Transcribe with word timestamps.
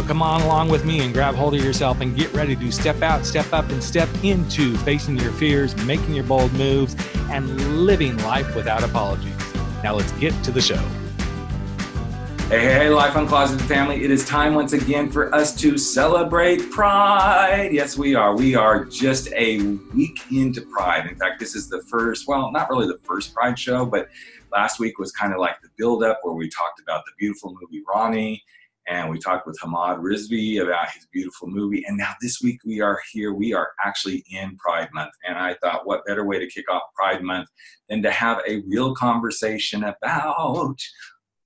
So 0.00 0.06
come 0.06 0.22
on 0.22 0.40
along 0.40 0.70
with 0.70 0.86
me 0.86 1.00
and 1.00 1.12
grab 1.12 1.34
hold 1.34 1.52
of 1.52 1.62
yourself 1.62 2.00
and 2.00 2.16
get 2.16 2.32
ready 2.32 2.56
to 2.56 2.72
step 2.72 3.02
out, 3.02 3.26
step 3.26 3.52
up, 3.52 3.68
and 3.68 3.84
step 3.84 4.08
into 4.22 4.74
facing 4.78 5.18
your 5.18 5.30
fears, 5.32 5.76
making 5.84 6.14
your 6.14 6.24
bold 6.24 6.50
moves, 6.54 6.96
and 7.28 7.84
living 7.84 8.16
life 8.22 8.56
without 8.56 8.82
apologies. 8.82 9.36
Now 9.84 9.96
let's 9.96 10.10
get 10.12 10.32
to 10.44 10.52
the 10.52 10.60
show. 10.62 10.82
Hey, 12.48 12.64
hey, 12.64 12.88
Life 12.88 13.12
Uncloseted 13.12 13.60
family. 13.66 14.02
It 14.02 14.10
is 14.10 14.24
time 14.24 14.54
once 14.54 14.72
again 14.72 15.10
for 15.10 15.34
us 15.34 15.54
to 15.56 15.76
celebrate 15.76 16.70
Pride. 16.70 17.68
Yes, 17.70 17.98
we 17.98 18.14
are. 18.14 18.34
We 18.34 18.54
are 18.54 18.86
just 18.86 19.30
a 19.34 19.60
week 19.94 20.22
into 20.32 20.62
Pride. 20.62 21.08
In 21.08 21.16
fact, 21.16 21.38
this 21.38 21.54
is 21.54 21.68
the 21.68 21.82
first, 21.82 22.26
well, 22.26 22.50
not 22.52 22.70
really 22.70 22.86
the 22.86 23.00
first 23.02 23.34
Pride 23.34 23.58
show, 23.58 23.84
but 23.84 24.08
last 24.50 24.80
week 24.80 24.98
was 24.98 25.12
kind 25.12 25.34
of 25.34 25.40
like 25.40 25.60
the 25.60 25.68
build 25.76 26.02
up 26.02 26.20
where 26.22 26.32
we 26.32 26.48
talked 26.48 26.80
about 26.80 27.04
the 27.04 27.12
beautiful 27.18 27.54
movie 27.60 27.82
Ronnie 27.86 28.42
and 28.90 29.08
we 29.08 29.18
talked 29.20 29.46
with 29.46 29.56
Hamad 29.62 30.00
Rizvi 30.00 30.60
about 30.60 30.90
his 30.90 31.06
beautiful 31.12 31.46
movie. 31.46 31.84
And 31.86 31.96
now 31.96 32.12
this 32.20 32.40
week 32.42 32.58
we 32.64 32.80
are 32.80 32.98
here. 33.12 33.32
We 33.32 33.54
are 33.54 33.70
actually 33.84 34.24
in 34.28 34.56
Pride 34.56 34.88
Month. 34.92 35.12
And 35.26 35.38
I 35.38 35.54
thought, 35.54 35.86
what 35.86 36.04
better 36.06 36.26
way 36.26 36.40
to 36.40 36.48
kick 36.48 36.68
off 36.68 36.82
Pride 36.96 37.22
Month 37.22 37.48
than 37.88 38.02
to 38.02 38.10
have 38.10 38.42
a 38.48 38.62
real 38.66 38.92
conversation 38.96 39.84
about 39.84 40.76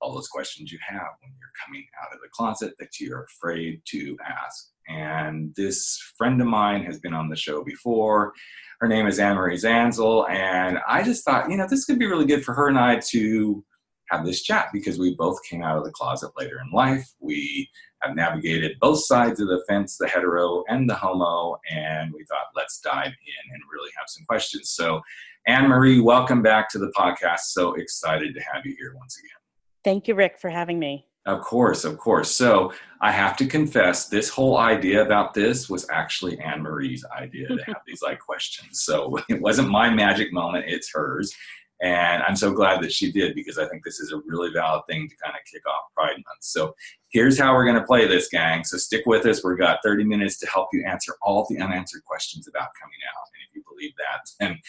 all 0.01 0.15
those 0.15 0.27
questions 0.27 0.71
you 0.71 0.79
have 0.87 1.07
when 1.21 1.33
you're 1.39 1.49
coming 1.63 1.85
out 2.01 2.13
of 2.13 2.19
the 2.21 2.29
closet 2.33 2.73
that 2.79 2.99
you're 2.99 3.25
afraid 3.25 3.79
to 3.89 4.17
ask. 4.27 4.71
And 4.87 5.53
this 5.55 5.99
friend 6.17 6.41
of 6.41 6.47
mine 6.47 6.83
has 6.85 6.99
been 6.99 7.13
on 7.13 7.29
the 7.29 7.35
show 7.35 7.63
before. 7.63 8.33
Her 8.79 8.87
name 8.87 9.05
is 9.05 9.19
Anne 9.19 9.35
Marie 9.35 9.55
Zanzal. 9.55 10.27
And 10.31 10.79
I 10.87 11.03
just 11.03 11.23
thought, 11.23 11.51
you 11.51 11.57
know, 11.57 11.67
this 11.69 11.85
could 11.85 11.99
be 11.99 12.07
really 12.07 12.25
good 12.25 12.43
for 12.43 12.55
her 12.55 12.69
and 12.69 12.77
I 12.79 13.01
to 13.11 13.63
have 14.09 14.25
this 14.25 14.41
chat 14.41 14.67
because 14.71 14.99
we 14.99 15.15
both 15.15 15.43
came 15.43 15.63
out 15.63 15.77
of 15.77 15.83
the 15.83 15.91
closet 15.91 16.31
later 16.37 16.59
in 16.63 16.71
life. 16.71 17.13
We 17.19 17.69
have 18.01 18.15
navigated 18.15 18.77
both 18.79 19.05
sides 19.05 19.39
of 19.39 19.47
the 19.47 19.63
fence, 19.67 19.97
the 19.97 20.07
hetero 20.07 20.63
and 20.67 20.89
the 20.89 20.95
homo, 20.95 21.57
and 21.71 22.13
we 22.13 22.23
thought 22.25 22.47
let's 22.55 22.79
dive 22.79 23.07
in 23.07 23.53
and 23.53 23.63
really 23.71 23.91
have 23.97 24.07
some 24.07 24.25
questions. 24.25 24.69
So, 24.69 25.01
Anne 25.47 25.67
Marie, 25.67 25.99
welcome 25.99 26.41
back 26.41 26.69
to 26.71 26.79
the 26.79 26.91
podcast. 26.97 27.41
So 27.51 27.73
excited 27.73 28.33
to 28.33 28.41
have 28.41 28.65
you 28.65 28.75
here 28.77 28.95
once 28.95 29.17
again. 29.17 29.37
Thank 29.83 30.07
you, 30.07 30.15
Rick, 30.15 30.39
for 30.39 30.49
having 30.49 30.79
me. 30.79 31.05
Of 31.25 31.41
course, 31.41 31.85
of 31.85 31.97
course. 31.97 32.29
So 32.29 32.71
I 33.01 33.11
have 33.11 33.35
to 33.37 33.47
confess, 33.47 34.07
this 34.07 34.29
whole 34.29 34.57
idea 34.57 35.03
about 35.03 35.33
this 35.33 35.67
was 35.67 35.87
actually 35.89 36.39
Anne 36.39 36.61
Marie's 36.61 37.03
idea 37.19 37.47
to 37.47 37.63
have 37.67 37.81
these 37.87 38.01
like 38.01 38.19
questions. 38.19 38.81
So 38.83 39.19
it 39.29 39.41
wasn't 39.41 39.69
my 39.69 39.89
magic 39.89 40.31
moment; 40.31 40.65
it's 40.67 40.91
hers. 40.93 41.33
And 41.81 42.23
I'm 42.23 42.37
so 42.37 42.53
glad 42.53 42.81
that 42.83 42.93
she 42.93 43.11
did 43.11 43.35
because 43.35 43.57
I 43.57 43.67
think 43.67 43.83
this 43.83 43.99
is 43.99 44.13
a 44.13 44.21
really 44.25 44.49
valid 44.51 44.83
thing 44.87 45.09
to 45.09 45.15
kind 45.17 45.35
of 45.35 45.41
kick 45.51 45.67
off 45.67 45.93
Pride 45.93 46.13
Month. 46.13 46.41
So 46.41 46.73
here's 47.09 47.37
how 47.37 47.53
we're 47.53 47.65
going 47.65 47.79
to 47.79 47.85
play 47.85 48.07
this, 48.07 48.29
gang. 48.29 48.63
So 48.63 48.77
stick 48.77 49.03
with 49.05 49.25
us. 49.25 49.43
We've 49.43 49.57
got 49.57 49.79
30 49.83 50.05
minutes 50.05 50.37
to 50.39 50.47
help 50.47 50.69
you 50.71 50.85
answer 50.85 51.15
all 51.21 51.45
the 51.49 51.59
unanswered 51.59 52.05
questions 52.05 52.47
about 52.47 52.69
coming 52.81 52.99
out. 53.13 53.27
And 53.33 53.49
if 53.49 53.55
you 53.55 53.63
believe 53.69 53.91
that, 53.97 54.29
then 54.39 54.59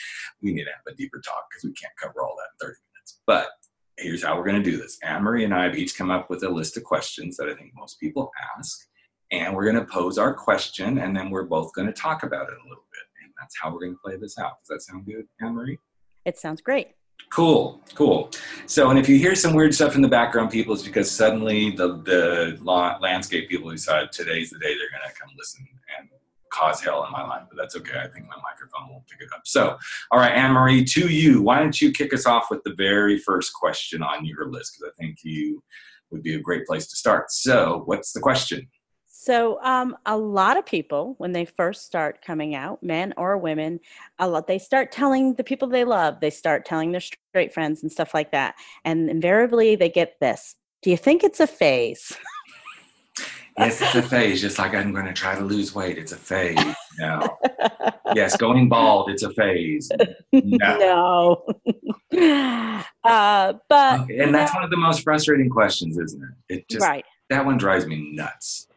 we 0.42 0.52
need 0.52 0.64
to 0.64 0.70
have 0.70 0.92
a 0.92 0.96
deeper 0.96 1.20
talk 1.20 1.44
because 1.48 1.64
we 1.64 1.72
can't 1.72 1.92
cover 2.00 2.22
all 2.22 2.36
that 2.36 2.64
in 2.64 2.68
30 2.68 2.78
minutes. 2.92 3.20
But 3.24 3.48
here's 3.98 4.24
how 4.24 4.36
we're 4.36 4.44
going 4.44 4.62
to 4.62 4.70
do 4.70 4.76
this. 4.76 4.98
Anne 5.04 5.22
Marie 5.22 5.44
and 5.44 5.54
I 5.54 5.64
have 5.64 5.78
each 5.78 5.96
come 5.96 6.10
up 6.10 6.28
with 6.28 6.42
a 6.42 6.48
list 6.48 6.76
of 6.76 6.82
questions 6.82 7.36
that 7.36 7.48
I 7.48 7.54
think 7.54 7.72
most 7.76 8.00
people 8.00 8.32
ask. 8.58 8.80
And 9.32 9.54
we're 9.54 9.64
going 9.64 9.84
to 9.84 9.92
pose 9.92 10.18
our 10.18 10.34
question, 10.34 10.98
and 10.98 11.16
then 11.16 11.30
we're 11.30 11.46
both 11.46 11.72
going 11.72 11.88
to 11.88 11.92
talk 11.92 12.22
about 12.22 12.48
it 12.48 12.54
a 12.54 12.68
little 12.68 12.84
bit. 12.92 13.24
And 13.24 13.32
that's 13.40 13.56
how 13.60 13.72
we're 13.72 13.80
going 13.80 13.94
to 13.94 14.00
play 14.04 14.16
this 14.16 14.38
out. 14.38 14.52
Does 14.60 14.68
that 14.68 14.82
sound 14.82 15.06
good, 15.06 15.26
Anne 15.40 15.54
Marie? 15.54 15.78
It 16.24 16.38
sounds 16.38 16.60
great. 16.60 16.90
Cool, 17.30 17.82
cool. 17.94 18.30
So, 18.66 18.88
and 18.90 18.98
if 18.98 19.08
you 19.08 19.18
hear 19.18 19.34
some 19.34 19.52
weird 19.52 19.74
stuff 19.74 19.94
in 19.94 20.00
the 20.00 20.08
background, 20.08 20.50
people, 20.50 20.74
it's 20.74 20.82
because 20.82 21.10
suddenly 21.10 21.70
the 21.70 21.98
the 21.98 22.58
landscape 23.00 23.48
people 23.48 23.70
decide 23.70 24.12
today's 24.12 24.50
the 24.50 24.58
day 24.58 24.68
they're 24.68 24.90
going 24.90 25.06
to 25.06 25.20
come 25.20 25.30
listen 25.36 25.66
and 25.98 26.08
cause 26.50 26.80
hell 26.80 27.04
in 27.04 27.12
my 27.12 27.22
life. 27.22 27.42
But 27.48 27.58
that's 27.58 27.76
okay. 27.76 27.98
I 27.98 28.08
think 28.08 28.26
my 28.26 28.36
microphone 28.42 28.88
will 28.88 29.04
pick 29.10 29.20
it 29.20 29.28
up. 29.34 29.42
So, 29.44 29.76
all 30.10 30.18
right, 30.18 30.32
Anne 30.32 30.52
Marie, 30.52 30.84
to 30.84 31.08
you. 31.08 31.42
Why 31.42 31.58
don't 31.58 31.80
you 31.80 31.92
kick 31.92 32.14
us 32.14 32.26
off 32.26 32.46
with 32.50 32.62
the 32.64 32.74
very 32.74 33.18
first 33.18 33.52
question 33.52 34.02
on 34.02 34.24
your 34.24 34.50
list? 34.50 34.76
Because 34.78 34.92
I 34.96 35.02
think 35.02 35.18
you 35.22 35.62
would 36.10 36.22
be 36.22 36.34
a 36.34 36.40
great 36.40 36.66
place 36.66 36.86
to 36.86 36.96
start. 36.96 37.30
So, 37.30 37.82
what's 37.86 38.12
the 38.12 38.20
question? 38.20 38.68
So, 39.26 39.60
um, 39.64 39.96
a 40.06 40.16
lot 40.16 40.56
of 40.56 40.64
people, 40.64 41.16
when 41.18 41.32
they 41.32 41.46
first 41.46 41.84
start 41.84 42.22
coming 42.24 42.54
out, 42.54 42.80
men 42.80 43.12
or 43.16 43.36
women, 43.36 43.80
a 44.20 44.28
lot 44.28 44.46
they 44.46 44.60
start 44.60 44.92
telling 44.92 45.34
the 45.34 45.42
people 45.42 45.66
they 45.66 45.82
love. 45.82 46.20
They 46.20 46.30
start 46.30 46.64
telling 46.64 46.92
their 46.92 47.00
straight 47.00 47.52
friends 47.52 47.82
and 47.82 47.90
stuff 47.90 48.14
like 48.14 48.30
that, 48.30 48.54
and 48.84 49.10
invariably 49.10 49.74
they 49.74 49.88
get 49.88 50.20
this: 50.20 50.54
"Do 50.80 50.90
you 50.90 50.96
think 50.96 51.24
it's 51.24 51.40
a 51.40 51.48
phase?" 51.48 52.16
yes, 53.58 53.82
it's 53.82 53.96
a 53.96 54.02
phase. 54.08 54.40
Just 54.40 54.60
like 54.60 54.76
I'm 54.76 54.92
going 54.92 55.06
to 55.06 55.12
try 55.12 55.34
to 55.34 55.44
lose 55.44 55.74
weight, 55.74 55.98
it's 55.98 56.12
a 56.12 56.16
phase. 56.16 56.56
No. 57.00 57.36
yes, 58.14 58.36
going 58.46 58.68
bald, 58.68 59.10
it's 59.10 59.24
a 59.24 59.32
phase. 59.32 59.90
No. 60.32 61.42
no. 61.66 62.82
uh, 63.02 63.54
but 63.68 64.08
and 64.08 64.32
that's 64.32 64.54
one 64.54 64.62
of 64.62 64.70
the 64.70 64.76
most 64.76 65.02
frustrating 65.02 65.50
questions, 65.50 65.98
isn't 65.98 66.22
it? 66.22 66.54
It 66.58 66.68
just 66.68 66.86
right. 66.86 67.04
that 67.28 67.44
one 67.44 67.58
drives 67.58 67.86
me 67.88 68.12
nuts 68.14 68.68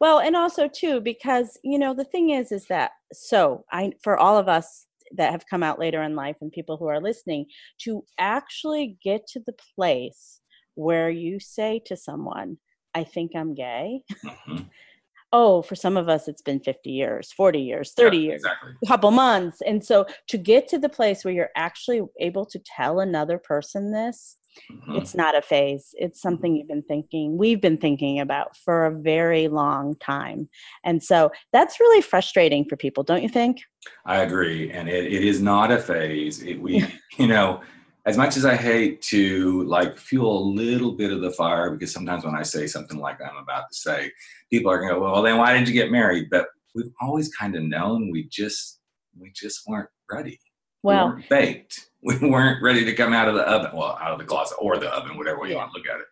well 0.00 0.18
and 0.18 0.36
also 0.36 0.68
too 0.68 1.00
because 1.00 1.58
you 1.62 1.78
know 1.78 1.94
the 1.94 2.04
thing 2.04 2.30
is 2.30 2.52
is 2.52 2.66
that 2.66 2.92
so 3.12 3.64
i 3.72 3.92
for 4.02 4.16
all 4.16 4.36
of 4.36 4.48
us 4.48 4.86
that 5.12 5.30
have 5.30 5.46
come 5.48 5.62
out 5.62 5.78
later 5.78 6.02
in 6.02 6.16
life 6.16 6.36
and 6.40 6.50
people 6.52 6.76
who 6.76 6.86
are 6.86 7.00
listening 7.00 7.46
to 7.78 8.04
actually 8.18 8.98
get 9.02 9.26
to 9.26 9.40
the 9.46 9.54
place 9.74 10.40
where 10.74 11.10
you 11.10 11.38
say 11.38 11.80
to 11.86 11.96
someone 11.96 12.58
i 12.94 13.04
think 13.04 13.32
i'm 13.34 13.54
gay 13.54 14.00
mm-hmm. 14.24 14.62
oh 15.32 15.62
for 15.62 15.74
some 15.74 15.96
of 15.96 16.08
us 16.08 16.28
it's 16.28 16.42
been 16.42 16.60
50 16.60 16.90
years 16.90 17.32
40 17.32 17.60
years 17.60 17.92
30 17.96 18.16
yeah, 18.16 18.22
years 18.22 18.40
exactly. 18.42 18.72
a 18.82 18.86
couple 18.86 19.10
months 19.10 19.60
and 19.66 19.84
so 19.84 20.06
to 20.28 20.38
get 20.38 20.68
to 20.68 20.78
the 20.78 20.88
place 20.88 21.24
where 21.24 21.34
you're 21.34 21.50
actually 21.56 22.02
able 22.20 22.46
to 22.46 22.60
tell 22.60 23.00
another 23.00 23.38
person 23.38 23.92
this 23.92 24.36
Mm-hmm. 24.70 24.96
It's 24.96 25.14
not 25.14 25.36
a 25.36 25.42
phase. 25.42 25.94
It's 25.98 26.20
something 26.20 26.56
you've 26.56 26.68
been 26.68 26.82
thinking, 26.82 27.36
we've 27.36 27.60
been 27.60 27.78
thinking 27.78 28.20
about 28.20 28.56
for 28.56 28.86
a 28.86 28.90
very 28.90 29.48
long 29.48 29.96
time. 29.96 30.48
And 30.84 31.02
so 31.02 31.30
that's 31.52 31.80
really 31.80 32.02
frustrating 32.02 32.64
for 32.64 32.76
people, 32.76 33.02
don't 33.02 33.22
you 33.22 33.28
think? 33.28 33.60
I 34.04 34.18
agree. 34.18 34.70
And 34.70 34.88
it, 34.88 35.04
it 35.04 35.24
is 35.24 35.40
not 35.40 35.70
a 35.70 35.78
phase. 35.78 36.42
It, 36.42 36.60
we, 36.60 36.84
you 37.18 37.26
know, 37.26 37.60
as 38.06 38.16
much 38.16 38.36
as 38.36 38.44
I 38.44 38.54
hate 38.54 39.02
to 39.02 39.64
like 39.64 39.98
fuel 39.98 40.38
a 40.38 40.50
little 40.50 40.92
bit 40.92 41.12
of 41.12 41.20
the 41.20 41.32
fire, 41.32 41.70
because 41.70 41.92
sometimes 41.92 42.24
when 42.24 42.36
I 42.36 42.42
say 42.42 42.66
something 42.66 42.98
like 42.98 43.20
I'm 43.20 43.36
about 43.36 43.64
to 43.68 43.76
say, 43.76 44.12
people 44.50 44.70
are 44.70 44.78
going 44.78 44.90
to 44.90 44.94
go, 44.94 45.02
well, 45.02 45.22
then 45.22 45.38
why 45.38 45.52
didn't 45.52 45.68
you 45.68 45.74
get 45.74 45.90
married? 45.90 46.28
But 46.30 46.46
we've 46.74 46.92
always 47.00 47.34
kind 47.34 47.56
of 47.56 47.62
known 47.64 48.10
we 48.12 48.28
just, 48.30 48.80
we 49.18 49.32
just 49.34 49.62
weren't 49.66 49.88
ready. 50.10 50.38
Well, 50.86 51.08
we 51.08 51.14
weren't 51.14 51.28
baked 51.28 51.86
we 52.06 52.16
weren't 52.18 52.62
ready 52.62 52.84
to 52.84 52.94
come 52.94 53.12
out 53.12 53.28
of 53.28 53.34
the 53.34 53.42
oven, 53.42 53.70
well, 53.74 53.98
out 54.00 54.12
of 54.12 54.18
the 54.18 54.24
closet 54.24 54.56
or 54.60 54.78
the 54.78 54.88
oven, 54.88 55.16
whatever 55.16 55.40
way 55.40 55.48
yeah. 55.48 55.54
you 55.54 55.58
want 55.58 55.72
to 55.72 55.78
look 55.78 55.88
at 55.88 56.00
it. 56.00 56.06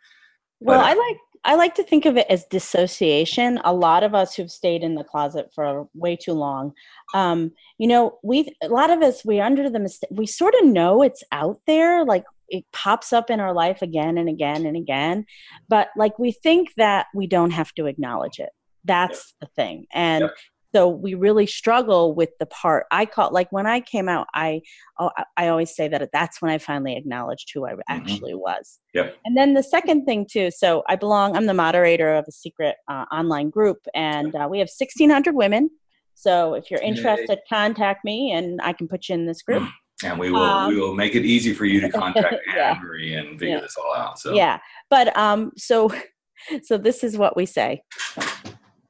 Well, 0.60 0.80
but, 0.80 0.86
I 0.86 0.94
like 0.94 1.16
I 1.46 1.54
like 1.56 1.74
to 1.74 1.84
think 1.84 2.06
of 2.06 2.16
it 2.16 2.26
as 2.28 2.44
dissociation. 2.46 3.60
A 3.64 3.72
lot 3.72 4.02
of 4.02 4.14
us 4.14 4.34
who've 4.34 4.50
stayed 4.50 4.82
in 4.82 4.94
the 4.94 5.04
closet 5.04 5.50
for 5.54 5.88
way 5.94 6.16
too 6.16 6.32
long, 6.32 6.72
um, 7.14 7.52
you 7.78 7.86
know, 7.86 8.18
we 8.24 8.52
a 8.62 8.68
lot 8.68 8.90
of 8.90 9.02
us 9.02 9.24
we 9.24 9.40
under 9.40 9.70
the 9.70 9.78
mistake 9.78 10.10
we 10.10 10.26
sort 10.26 10.54
of 10.60 10.66
know 10.66 11.02
it's 11.02 11.22
out 11.30 11.60
there, 11.66 12.04
like 12.04 12.24
it 12.48 12.64
pops 12.72 13.12
up 13.12 13.30
in 13.30 13.40
our 13.40 13.54
life 13.54 13.80
again 13.80 14.18
and 14.18 14.28
again 14.28 14.66
and 14.66 14.76
again, 14.76 15.26
but 15.68 15.88
like 15.96 16.18
we 16.18 16.32
think 16.32 16.74
that 16.76 17.06
we 17.14 17.26
don't 17.26 17.52
have 17.52 17.72
to 17.74 17.86
acknowledge 17.86 18.40
it. 18.40 18.50
That's 18.84 19.34
the 19.40 19.46
thing, 19.54 19.86
and 19.92 20.22
yep 20.22 20.30
so 20.74 20.88
we 20.88 21.14
really 21.14 21.46
struggle 21.46 22.14
with 22.14 22.30
the 22.38 22.46
part 22.46 22.86
i 22.90 23.06
call 23.06 23.30
like 23.32 23.50
when 23.52 23.66
i 23.66 23.80
came 23.80 24.08
out 24.08 24.26
i 24.34 24.60
oh, 24.98 25.10
i 25.36 25.48
always 25.48 25.74
say 25.74 25.86
that 25.88 26.08
that's 26.12 26.42
when 26.42 26.50
i 26.50 26.58
finally 26.58 26.96
acknowledged 26.96 27.50
who 27.54 27.64
i 27.64 27.72
mm-hmm. 27.72 27.80
actually 27.88 28.32
mm-hmm. 28.32 28.40
was 28.40 28.80
yep. 28.92 29.16
and 29.24 29.36
then 29.36 29.54
the 29.54 29.62
second 29.62 30.04
thing 30.04 30.26
too 30.28 30.50
so 30.50 30.82
i 30.88 30.96
belong 30.96 31.36
i'm 31.36 31.46
the 31.46 31.54
moderator 31.54 32.14
of 32.14 32.24
a 32.28 32.32
secret 32.32 32.76
uh, 32.88 33.04
online 33.12 33.50
group 33.50 33.78
and 33.94 34.34
uh, 34.34 34.48
we 34.50 34.58
have 34.58 34.66
1600 34.66 35.34
women 35.34 35.70
so 36.14 36.54
if 36.54 36.70
you're 36.70 36.82
interested 36.82 37.38
contact 37.48 38.04
me 38.04 38.32
and 38.32 38.60
i 38.62 38.72
can 38.72 38.88
put 38.88 39.08
you 39.08 39.14
in 39.14 39.26
this 39.26 39.42
group 39.42 39.62
and 40.02 40.18
we 40.18 40.30
will 40.30 40.42
um, 40.42 40.68
we 40.68 40.80
will 40.80 40.94
make 40.94 41.14
it 41.14 41.24
easy 41.24 41.54
for 41.54 41.66
you 41.66 41.80
to 41.80 41.88
contact 41.88 42.34
yeah. 42.54 42.72
And 42.72 43.38
figure 43.38 43.56
yeah. 43.56 43.60
this 43.60 43.76
all 43.76 43.94
out 43.94 44.18
so 44.18 44.34
yeah 44.34 44.58
but 44.90 45.16
um 45.16 45.52
so 45.56 45.90
so 46.62 46.76
this 46.76 47.04
is 47.04 47.16
what 47.16 47.36
we 47.36 47.46
say 47.46 47.82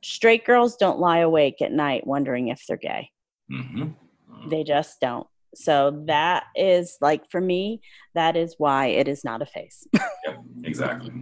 straight 0.04 0.44
girls 0.44 0.76
don't 0.76 0.98
lie 0.98 1.18
awake 1.18 1.62
at 1.62 1.72
night 1.72 2.06
wondering 2.06 2.48
if 2.48 2.62
they're 2.68 2.76
gay. 2.76 3.10
Mm-hmm. 3.50 4.48
They 4.48 4.64
just 4.64 5.00
don't. 5.00 5.26
So 5.54 6.02
that 6.06 6.44
is 6.56 6.96
like 7.00 7.30
for 7.30 7.40
me, 7.40 7.80
that 8.14 8.36
is 8.36 8.56
why 8.58 8.86
it 8.86 9.08
is 9.08 9.24
not 9.24 9.40
a 9.40 9.46
phase. 9.46 9.86
yep, 9.92 10.42
exactly. 10.64 11.12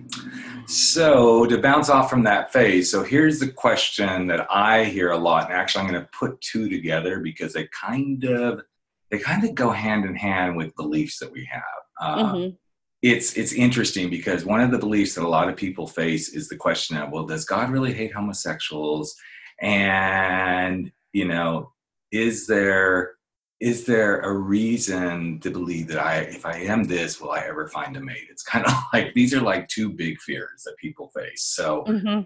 So 0.67 1.47
to 1.47 1.59
bounce 1.59 1.91
off 1.91 2.09
from 2.09 2.25
that 2.25 2.53
phase, 2.53 2.91
so 2.91 3.03
here's 3.03 3.39
the 3.41 3.49
question 3.49 4.27
that 4.29 4.47
I 4.51 4.85
hear 4.85 5.11
a 5.11 5.19
lot, 5.19 5.51
and 5.51 5.53
actually 5.53 5.85
I'm 5.85 5.91
going 5.91 6.03
to 6.03 6.09
put 6.19 6.41
two 6.41 6.69
together 6.69 7.21
because 7.21 7.53
they 7.53 7.69
kind 7.69 8.25
of 8.25 8.63
they 9.11 9.19
kind 9.19 9.45
of 9.45 9.55
go 9.55 9.71
hand 9.71 10.07
in 10.07 10.17
hand 10.17 10.57
with 10.57 10.75
beliefs 10.77 11.19
that 11.19 11.31
we 11.31 11.47
have. 11.53 11.63
Uh, 12.01 12.33
mm-hmm. 12.33 12.57
It's 13.03 13.37
it's 13.37 13.53
interesting 13.53 14.09
because 14.11 14.45
one 14.45 14.61
of 14.61 14.71
the 14.71 14.79
beliefs 14.79 15.15
that 15.15 15.25
a 15.25 15.29
lot 15.29 15.49
of 15.49 15.57
people 15.57 15.87
face 15.87 16.29
is 16.29 16.49
the 16.49 16.57
question 16.57 16.97
of, 16.97 17.11
well, 17.11 17.27
does 17.27 17.45
God 17.45 17.71
really 17.71 17.93
hate 17.93 18.13
homosexuals? 18.13 19.15
And 19.61 20.93
you 21.13 21.27
know, 21.27 21.73
is 22.13 22.47
there 22.47 23.15
is 23.63 23.85
there 23.85 24.19
a 24.21 24.33
reason 24.33 25.39
to 25.39 25.49
believe 25.49 25.87
that 25.87 26.05
I, 26.05 26.17
if 26.23 26.45
I 26.45 26.57
am 26.59 26.83
this, 26.83 27.21
will 27.21 27.31
I 27.31 27.45
ever 27.47 27.69
find 27.69 27.97
a 27.97 28.01
mate? 28.01 28.27
It's 28.29 28.43
kind 28.43 28.67
of 28.67 28.73
like 28.93 29.15
these 29.15 29.33
are 29.33 29.41
like 29.41 29.69
two 29.69 29.89
big 29.89 30.21
fears 30.21 30.65
that 30.65 30.77
people 30.79 31.13
face. 31.15 31.45
So 31.45 31.85
mm-hmm. 31.87 32.23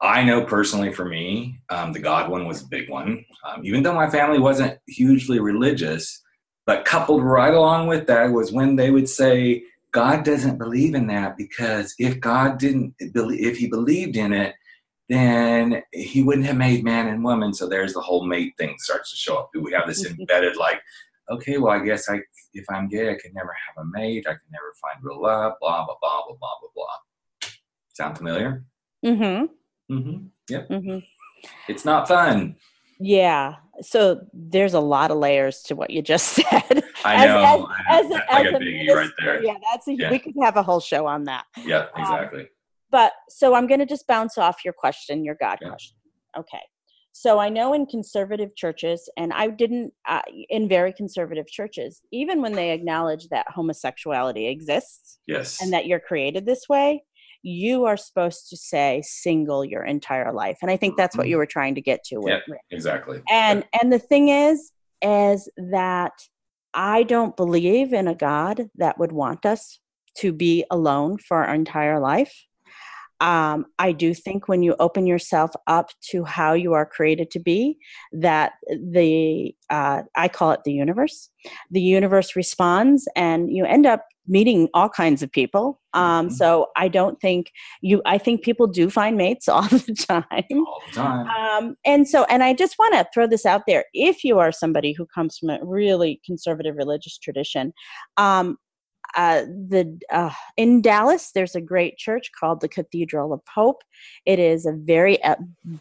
I 0.00 0.24
know 0.24 0.44
personally 0.44 0.92
for 0.92 1.04
me, 1.04 1.60
um, 1.70 1.92
the 1.92 2.00
God 2.00 2.30
one 2.30 2.46
was 2.46 2.62
a 2.62 2.66
big 2.66 2.90
one. 2.90 3.24
Um, 3.46 3.64
even 3.64 3.84
though 3.84 3.94
my 3.94 4.10
family 4.10 4.40
wasn't 4.40 4.78
hugely 4.88 5.38
religious, 5.38 6.20
but 6.66 6.84
coupled 6.84 7.22
right 7.22 7.54
along 7.54 7.86
with 7.86 8.08
that 8.08 8.32
was 8.32 8.50
when 8.50 8.74
they 8.74 8.90
would 8.90 9.08
say, 9.08 9.62
God 9.92 10.24
doesn't 10.24 10.58
believe 10.58 10.94
in 10.94 11.06
that 11.08 11.36
because 11.36 11.94
if 11.98 12.20
God 12.20 12.58
didn't 12.58 12.94
believe, 13.12 13.46
if 13.46 13.58
he 13.58 13.66
believed 13.66 14.16
in 14.16 14.32
it, 14.32 14.54
then 15.08 15.82
he 15.92 16.22
wouldn't 16.22 16.46
have 16.46 16.56
made 16.56 16.84
man 16.84 17.08
and 17.08 17.22
woman. 17.22 17.54
So 17.54 17.68
there's 17.68 17.94
the 17.94 18.00
whole 18.00 18.26
mate 18.26 18.54
thing 18.58 18.74
starts 18.78 19.10
to 19.10 19.16
show 19.16 19.36
up. 19.36 19.50
We 19.54 19.72
have 19.72 19.86
this 19.86 20.04
embedded 20.18 20.56
like, 20.56 20.80
okay, 21.30 21.58
well, 21.58 21.72
I 21.72 21.84
guess 21.84 22.08
I, 22.08 22.20
if 22.52 22.64
I'm 22.70 22.88
gay, 22.88 23.10
I 23.10 23.14
can 23.14 23.32
never 23.34 23.54
have 23.66 23.84
a 23.84 23.88
mate. 23.92 24.26
I 24.26 24.32
can 24.32 24.40
never 24.52 24.74
find 24.80 25.02
real 25.02 25.22
love. 25.22 25.52
Blah 25.60 25.84
blah 25.84 25.96
blah 26.00 26.22
blah 26.26 26.36
blah 26.38 26.50
blah 26.60 26.70
blah. 26.74 27.50
Sound 27.94 28.18
familiar? 28.18 28.64
Mm-hmm. 29.04 29.94
Mm-hmm. 29.94 30.26
Yep. 30.48 30.68
Mm-hmm. 30.68 30.98
It's 31.68 31.84
not 31.84 32.08
fun. 32.08 32.56
Yeah. 32.98 33.56
So 33.80 34.20
there's 34.32 34.74
a 34.74 34.80
lot 34.80 35.10
of 35.10 35.18
layers 35.18 35.62
to 35.64 35.74
what 35.74 35.90
you 35.90 36.02
just 36.02 36.26
said. 36.34 36.84
I 37.04 37.26
know. 37.26 37.68
As, 37.88 38.04
as, 38.06 38.12
as, 38.12 38.20
as 38.28 38.46
a, 38.54 38.94
right 38.94 39.10
there. 39.22 39.44
Yeah, 39.44 39.54
that's 39.70 39.88
a, 39.88 39.94
yeah. 39.94 40.10
we 40.10 40.18
could 40.18 40.34
have 40.42 40.56
a 40.56 40.62
whole 40.62 40.80
show 40.80 41.06
on 41.06 41.24
that. 41.24 41.44
Yeah, 41.58 41.86
exactly. 41.96 42.42
Um, 42.42 42.48
but 42.90 43.12
so 43.28 43.54
I'm 43.54 43.66
going 43.66 43.80
to 43.80 43.86
just 43.86 44.06
bounce 44.06 44.38
off 44.38 44.64
your 44.64 44.74
question, 44.74 45.24
your 45.24 45.36
God 45.40 45.58
yeah. 45.60 45.68
question. 45.68 45.96
Okay. 46.38 46.62
So 47.12 47.38
I 47.38 47.48
know 47.48 47.72
in 47.72 47.86
conservative 47.86 48.54
churches, 48.56 49.08
and 49.16 49.32
I 49.32 49.48
didn't, 49.48 49.94
uh, 50.06 50.20
in 50.50 50.68
very 50.68 50.92
conservative 50.92 51.46
churches, 51.46 52.02
even 52.12 52.42
when 52.42 52.52
they 52.52 52.72
acknowledge 52.72 53.28
that 53.28 53.46
homosexuality 53.48 54.46
exists, 54.48 55.18
yes, 55.26 55.62
and 55.62 55.72
that 55.72 55.86
you're 55.86 55.98
created 55.98 56.44
this 56.44 56.68
way, 56.68 57.04
you 57.46 57.84
are 57.84 57.96
supposed 57.96 58.48
to 58.50 58.56
say 58.56 59.00
single 59.04 59.64
your 59.64 59.84
entire 59.84 60.32
life, 60.32 60.58
and 60.62 60.70
I 60.70 60.76
think 60.76 60.96
that's 60.96 61.16
what 61.16 61.24
mm-hmm. 61.24 61.30
you 61.30 61.36
were 61.36 61.46
trying 61.46 61.76
to 61.76 61.80
get 61.80 62.02
to. 62.06 62.18
With, 62.18 62.42
yeah, 62.48 62.56
exactly. 62.72 63.22
And 63.30 63.60
yeah. 63.60 63.80
and 63.80 63.92
the 63.92 64.00
thing 64.00 64.30
is, 64.30 64.72
is 65.00 65.48
that 65.56 66.12
I 66.74 67.04
don't 67.04 67.36
believe 67.36 67.92
in 67.92 68.08
a 68.08 68.16
God 68.16 68.68
that 68.74 68.98
would 68.98 69.12
want 69.12 69.46
us 69.46 69.78
to 70.18 70.32
be 70.32 70.64
alone 70.72 71.18
for 71.18 71.44
our 71.44 71.54
entire 71.54 72.00
life 72.00 72.34
um, 73.20 73.66
I 73.78 73.92
do 73.92 74.12
think 74.12 74.48
when 74.48 74.62
you 74.62 74.76
open 74.78 75.06
yourself 75.06 75.52
up 75.66 75.90
to 76.10 76.24
how 76.24 76.52
you 76.52 76.74
are 76.74 76.84
created 76.84 77.30
to 77.32 77.38
be, 77.38 77.78
that 78.12 78.52
the 78.68 79.54
uh, 79.70 80.02
I 80.14 80.28
call 80.28 80.52
it 80.52 80.64
the 80.64 80.72
universe. 80.72 81.30
The 81.70 81.80
universe 81.80 82.36
responds, 82.36 83.08
and 83.16 83.50
you 83.50 83.64
end 83.64 83.86
up 83.86 84.04
meeting 84.28 84.68
all 84.74 84.88
kinds 84.88 85.22
of 85.22 85.30
people. 85.30 85.80
Um, 85.94 86.26
mm-hmm. 86.26 86.34
So 86.34 86.66
I 86.76 86.88
don't 86.88 87.20
think 87.20 87.52
you. 87.80 88.02
I 88.04 88.18
think 88.18 88.42
people 88.42 88.66
do 88.66 88.90
find 88.90 89.16
mates 89.16 89.48
all 89.48 89.62
the 89.62 89.94
time. 89.94 90.24
All 90.50 90.82
the 90.88 90.92
time. 90.92 91.26
Um, 91.28 91.76
and 91.86 92.06
so, 92.06 92.24
and 92.24 92.42
I 92.42 92.52
just 92.52 92.76
want 92.78 92.94
to 92.94 93.06
throw 93.14 93.26
this 93.26 93.46
out 93.46 93.62
there: 93.66 93.84
if 93.94 94.24
you 94.24 94.38
are 94.38 94.52
somebody 94.52 94.92
who 94.92 95.06
comes 95.06 95.38
from 95.38 95.50
a 95.50 95.58
really 95.62 96.20
conservative 96.24 96.76
religious 96.76 97.16
tradition, 97.16 97.72
um, 98.18 98.58
uh, 99.16 99.42
the 99.42 99.98
uh, 100.10 100.30
in 100.56 100.82
Dallas, 100.82 101.32
there's 101.32 101.54
a 101.54 101.60
great 101.60 101.96
church 101.96 102.30
called 102.38 102.60
the 102.60 102.68
Cathedral 102.68 103.32
of 103.32 103.40
Hope. 103.52 103.82
It 104.26 104.38
is 104.38 104.66
a 104.66 104.72
very 104.72 105.22
uh, 105.24 105.36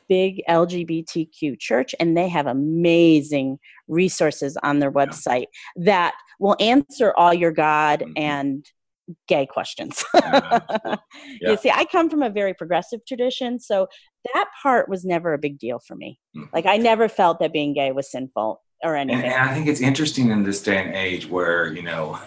big 0.08 0.42
LGBTQ 0.50 1.60
church, 1.60 1.94
and 2.00 2.16
they 2.16 2.30
have 2.30 2.48
amazing 2.48 3.60
resources 3.90 4.58
on 4.64 4.80
their 4.80 4.92
website 4.92 5.48
that 5.76 6.16
will 6.40 6.56
answer 6.62 7.14
all 7.18 7.34
your 7.34 7.52
God 7.52 8.00
mm-hmm. 8.00 8.14
and 8.16 8.66
gay 9.28 9.46
questions. 9.46 10.04
yeah. 10.16 10.60
You 11.42 11.58
see, 11.58 11.70
I 11.70 11.86
come 11.86 12.10
from 12.10 12.24
a 12.24 12.30
very 12.30 12.54
progressive 12.54 13.06
tradition, 13.06 13.60
so 13.60 13.88
that 14.34 14.50
part 14.64 14.88
was 14.88 15.04
never 15.04 15.34
a 15.34 15.38
big 15.38 15.60
deal 15.60 15.80
for 15.80 15.96
me. 15.96 16.20
Mm-hmm. 16.36 16.48
Like, 16.54 16.66
I 16.66 16.78
never 16.78 17.10
felt 17.10 17.40
that 17.40 17.52
being 17.52 17.74
gay 17.74 17.92
was 17.92 18.10
sinful 18.10 18.62
or 18.82 18.96
anything. 18.96 19.24
And, 19.24 19.34
and 19.34 19.50
I 19.50 19.54
think 19.54 19.68
it's 19.68 19.82
interesting 19.82 20.32
in 20.32 20.44
this 20.44 20.62
day 20.62 20.78
and 20.78 20.96
age 20.96 21.28
where 21.28 21.74
you 21.74 21.82
know 21.82 22.18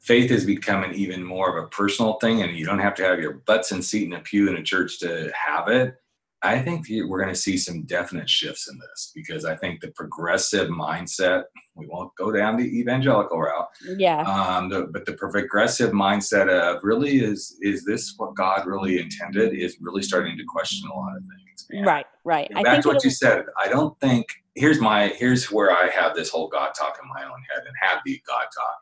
faith 0.00 0.30
is 0.30 0.44
becoming 0.44 0.94
even 0.94 1.22
more 1.22 1.56
of 1.56 1.64
a 1.64 1.68
personal 1.68 2.14
thing 2.14 2.42
and 2.42 2.56
you 2.56 2.64
don't 2.64 2.78
have 2.78 2.94
to 2.94 3.04
have 3.04 3.20
your 3.20 3.34
butts 3.34 3.70
and 3.70 3.84
seat 3.84 4.06
in 4.06 4.14
a 4.14 4.20
pew 4.20 4.48
in 4.48 4.56
a 4.56 4.62
church 4.62 4.98
to 4.98 5.30
have 5.34 5.68
it. 5.68 5.94
I 6.42 6.58
think 6.58 6.86
we're 6.88 7.22
going 7.22 7.34
to 7.34 7.38
see 7.38 7.58
some 7.58 7.82
definite 7.82 8.28
shifts 8.28 8.66
in 8.66 8.78
this 8.78 9.12
because 9.14 9.44
i 9.44 9.54
think 9.54 9.82
the 9.82 9.90
progressive 9.90 10.70
mindset 10.70 11.42
we 11.74 11.86
won't 11.86 12.14
go 12.16 12.32
down 12.32 12.56
the 12.56 12.78
evangelical 12.78 13.38
route. 13.38 13.68
Yeah. 13.96 14.22
Um, 14.22 14.68
the, 14.70 14.88
but 14.90 15.04
the 15.04 15.12
progressive 15.14 15.92
mindset 15.92 16.48
of 16.48 16.82
really 16.82 17.18
is 17.18 17.58
is 17.60 17.84
this 17.84 18.14
what 18.16 18.34
god 18.34 18.66
really 18.66 18.98
intended 18.98 19.52
is 19.52 19.76
really 19.82 20.02
starting 20.02 20.38
to 20.38 20.44
question 20.48 20.88
a 20.90 20.94
lot 20.94 21.14
of 21.14 21.22
things 21.22 21.66
man. 21.70 21.84
right 21.84 22.06
right. 22.24 22.50
Back 22.64 22.82
to 22.82 22.88
what 22.88 23.04
you 23.04 23.10
said. 23.10 23.44
I 23.62 23.68
don't 23.68 23.98
think 24.00 24.26
here's 24.54 24.80
my 24.80 25.08
here's 25.08 25.50
where 25.50 25.70
i 25.70 25.88
have 25.88 26.14
this 26.16 26.28
whole 26.28 26.48
god 26.48 26.72
talk 26.76 26.98
in 27.02 27.08
my 27.14 27.22
own 27.22 27.42
head 27.52 27.62
and 27.66 27.74
have 27.82 28.00
the 28.04 28.20
god 28.26 28.46
talk 28.54 28.76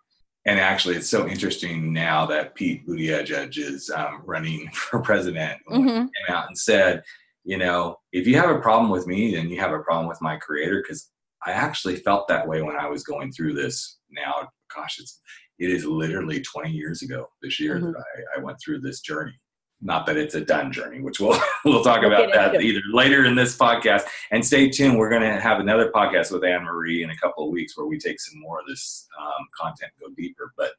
and 0.48 0.58
actually, 0.58 0.96
it's 0.96 1.10
so 1.10 1.28
interesting 1.28 1.92
now 1.92 2.24
that 2.24 2.54
Pete 2.54 2.86
Buttigieg 2.88 3.58
is 3.58 3.90
um, 3.90 4.22
running 4.24 4.70
for 4.72 5.00
president. 5.00 5.60
Mm-hmm. 5.70 5.86
Came 5.86 6.08
out 6.30 6.46
and 6.48 6.56
said, 6.56 7.02
you 7.44 7.58
know, 7.58 7.96
if 8.12 8.26
you 8.26 8.36
have 8.36 8.48
a 8.48 8.58
problem 8.58 8.90
with 8.90 9.06
me, 9.06 9.34
then 9.34 9.50
you 9.50 9.60
have 9.60 9.72
a 9.72 9.80
problem 9.80 10.08
with 10.08 10.22
my 10.22 10.36
creator. 10.36 10.82
Because 10.82 11.10
I 11.44 11.50
actually 11.50 11.96
felt 11.96 12.28
that 12.28 12.48
way 12.48 12.62
when 12.62 12.76
I 12.76 12.88
was 12.88 13.04
going 13.04 13.30
through 13.30 13.54
this. 13.54 13.98
Now, 14.10 14.48
gosh, 14.74 14.96
it's 14.98 15.20
it 15.58 15.68
is 15.68 15.84
literally 15.84 16.40
20 16.40 16.70
years 16.70 17.02
ago 17.02 17.26
this 17.42 17.60
year 17.60 17.76
mm-hmm. 17.76 17.92
that 17.92 18.04
I, 18.34 18.38
I 18.38 18.42
went 18.42 18.58
through 18.64 18.80
this 18.80 19.00
journey 19.00 19.38
not 19.80 20.06
that 20.06 20.16
it's 20.16 20.34
a 20.34 20.40
done 20.40 20.72
journey, 20.72 21.00
which 21.00 21.20
we'll 21.20 21.38
we'll 21.64 21.84
talk 21.84 22.02
about 22.02 22.32
that 22.32 22.60
either 22.60 22.80
later 22.92 23.24
in 23.24 23.34
this 23.34 23.56
podcast. 23.56 24.02
And 24.30 24.44
stay 24.44 24.68
tuned. 24.68 24.98
We're 24.98 25.10
going 25.10 25.22
to 25.22 25.40
have 25.40 25.60
another 25.60 25.90
podcast 25.90 26.32
with 26.32 26.44
Anne 26.44 26.64
Marie 26.64 27.02
in 27.02 27.10
a 27.10 27.16
couple 27.16 27.44
of 27.44 27.50
weeks 27.50 27.76
where 27.76 27.86
we 27.86 27.98
take 27.98 28.20
some 28.20 28.40
more 28.40 28.60
of 28.60 28.66
this 28.66 29.08
um, 29.20 29.46
content, 29.58 29.92
go 30.00 30.08
deeper. 30.16 30.52
But 30.56 30.72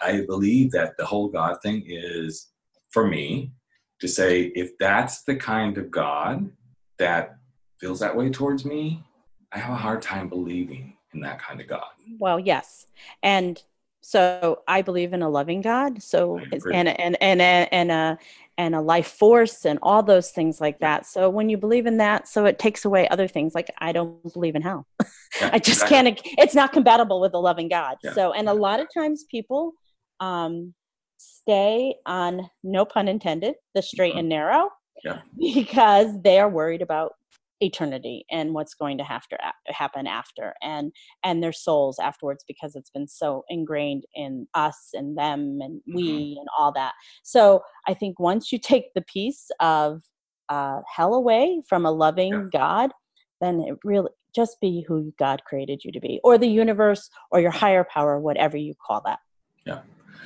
I 0.00 0.24
believe 0.26 0.70
that 0.72 0.96
the 0.96 1.04
whole 1.04 1.28
God 1.28 1.58
thing 1.62 1.84
is 1.86 2.48
for 2.90 3.06
me 3.06 3.52
to 4.00 4.08
say 4.08 4.44
if 4.54 4.76
that's 4.78 5.22
the 5.22 5.36
kind 5.36 5.78
of 5.78 5.90
God 5.90 6.50
that 6.98 7.36
feels 7.78 8.00
that 8.00 8.16
way 8.16 8.30
towards 8.30 8.64
me, 8.64 9.02
I 9.52 9.58
have 9.58 9.72
a 9.72 9.76
hard 9.76 10.02
time 10.02 10.28
believing 10.28 10.96
in 11.12 11.20
that 11.20 11.40
kind 11.40 11.60
of 11.60 11.66
God. 11.66 11.84
Well, 12.18 12.38
yes, 12.38 12.86
and 13.22 13.62
so 14.06 14.62
I 14.68 14.82
believe 14.82 15.12
in 15.14 15.22
a 15.22 15.28
loving 15.28 15.62
God. 15.62 16.00
So 16.00 16.38
and 16.72 16.88
and 16.88 17.20
and 17.20 17.42
and, 17.42 17.68
and 17.72 17.90
a 17.90 18.18
and 18.56 18.76
a 18.76 18.80
life 18.80 19.08
force 19.08 19.64
and 19.64 19.80
all 19.82 20.00
those 20.00 20.30
things 20.30 20.60
like 20.60 20.78
that. 20.78 21.06
So 21.06 21.28
when 21.28 21.48
you 21.48 21.56
believe 21.56 21.86
in 21.86 21.96
that, 21.96 22.28
so 22.28 22.44
it 22.44 22.60
takes 22.60 22.84
away 22.84 23.08
other 23.08 23.26
things. 23.26 23.52
Like 23.52 23.68
I 23.78 23.90
don't 23.90 24.22
believe 24.32 24.54
in 24.54 24.62
hell. 24.62 24.86
Yeah, 25.40 25.50
I 25.52 25.58
just 25.58 25.82
exactly. 25.82 26.12
can't. 26.12 26.20
It's 26.38 26.54
not 26.54 26.72
compatible 26.72 27.20
with 27.20 27.34
a 27.34 27.38
loving 27.38 27.68
God. 27.68 27.96
Yeah. 28.04 28.12
So 28.12 28.32
and 28.32 28.48
a 28.48 28.54
lot 28.54 28.78
of 28.78 28.86
times 28.94 29.24
people 29.28 29.72
um, 30.20 30.72
stay 31.16 31.96
on 32.06 32.48
no 32.62 32.84
pun 32.84 33.08
intended 33.08 33.56
the 33.74 33.82
straight 33.82 34.10
mm-hmm. 34.10 34.20
and 34.20 34.28
narrow 34.28 34.70
yeah. 35.04 35.22
because 35.36 36.10
they 36.22 36.38
are 36.38 36.48
worried 36.48 36.80
about 36.80 37.14
eternity 37.60 38.24
and 38.30 38.52
what's 38.52 38.74
going 38.74 38.98
to 38.98 39.04
have 39.04 39.26
to 39.28 39.36
happen 39.68 40.06
after 40.06 40.54
and 40.62 40.92
and 41.24 41.42
their 41.42 41.52
souls 41.52 41.98
afterwards 41.98 42.44
because 42.46 42.76
it's 42.76 42.90
been 42.90 43.08
so 43.08 43.44
ingrained 43.48 44.04
in 44.14 44.46
us 44.54 44.90
and 44.92 45.16
them 45.16 45.58
and 45.62 45.80
we 45.86 46.02
mm-hmm. 46.02 46.38
and 46.38 46.48
all 46.58 46.72
that. 46.72 46.92
So 47.22 47.62
i 47.86 47.94
think 47.94 48.20
once 48.20 48.52
you 48.52 48.58
take 48.58 48.92
the 48.94 49.02
piece 49.02 49.48
of 49.60 50.02
uh, 50.48 50.80
hell 50.94 51.14
away 51.14 51.60
from 51.68 51.84
a 51.84 51.90
loving 51.90 52.32
yeah. 52.32 52.44
god 52.52 52.92
then 53.40 53.60
it 53.60 53.76
really 53.84 54.10
just 54.34 54.60
be 54.60 54.84
who 54.86 55.12
god 55.18 55.42
created 55.44 55.82
you 55.82 55.90
to 55.90 56.00
be 56.00 56.20
or 56.22 56.38
the 56.38 56.46
universe 56.46 57.08
or 57.30 57.40
your 57.40 57.50
higher 57.50 57.84
power 57.84 58.20
whatever 58.20 58.56
you 58.56 58.74
call 58.86 59.02
that. 59.04 59.18
Yeah. 59.64 59.80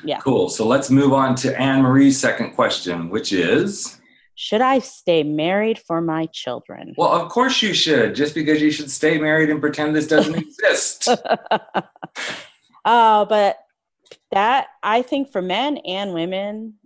Yeah. 0.04 0.18
Cool. 0.18 0.48
So 0.48 0.66
let's 0.66 0.90
move 0.90 1.12
on 1.12 1.34
to 1.36 1.58
anne 1.60 1.82
marie's 1.82 2.18
second 2.18 2.52
question 2.52 3.08
which 3.08 3.32
is 3.32 3.99
should 4.42 4.62
I 4.62 4.78
stay 4.78 5.22
married 5.22 5.78
for 5.78 6.00
my 6.00 6.24
children? 6.32 6.94
Well, 6.96 7.10
of 7.12 7.28
course 7.30 7.60
you 7.60 7.74
should. 7.74 8.14
Just 8.14 8.34
because 8.34 8.62
you 8.62 8.70
should 8.70 8.90
stay 8.90 9.18
married 9.18 9.50
and 9.50 9.60
pretend 9.60 9.94
this 9.94 10.06
doesn't 10.06 10.34
exist. 10.46 11.08
uh, 12.84 13.24
but 13.26 13.58
that 14.30 14.68
I 14.82 15.02
think 15.02 15.30
for 15.30 15.42
men 15.42 15.76
and 15.78 16.14
women 16.14 16.76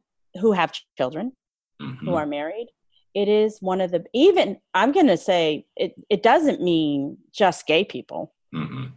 who 0.40 0.50
have 0.50 0.73
children, 0.99 1.32
Mhm. 1.80 1.99
who 2.00 2.14
are 2.14 2.26
married, 2.26 2.68
it 3.14 3.28
is 3.28 3.58
one 3.61 3.80
of 3.80 3.92
the 3.92 4.04
even 4.12 4.58
I'm 4.75 4.90
going 4.90 5.06
to 5.06 5.16
say 5.16 5.64
it. 5.76 5.94
It 6.11 6.25
doesn't 6.25 6.61
mean 6.61 7.18
just 7.32 7.68
gay 7.68 7.84
people. 7.84 8.34
Mhm. 8.52 8.94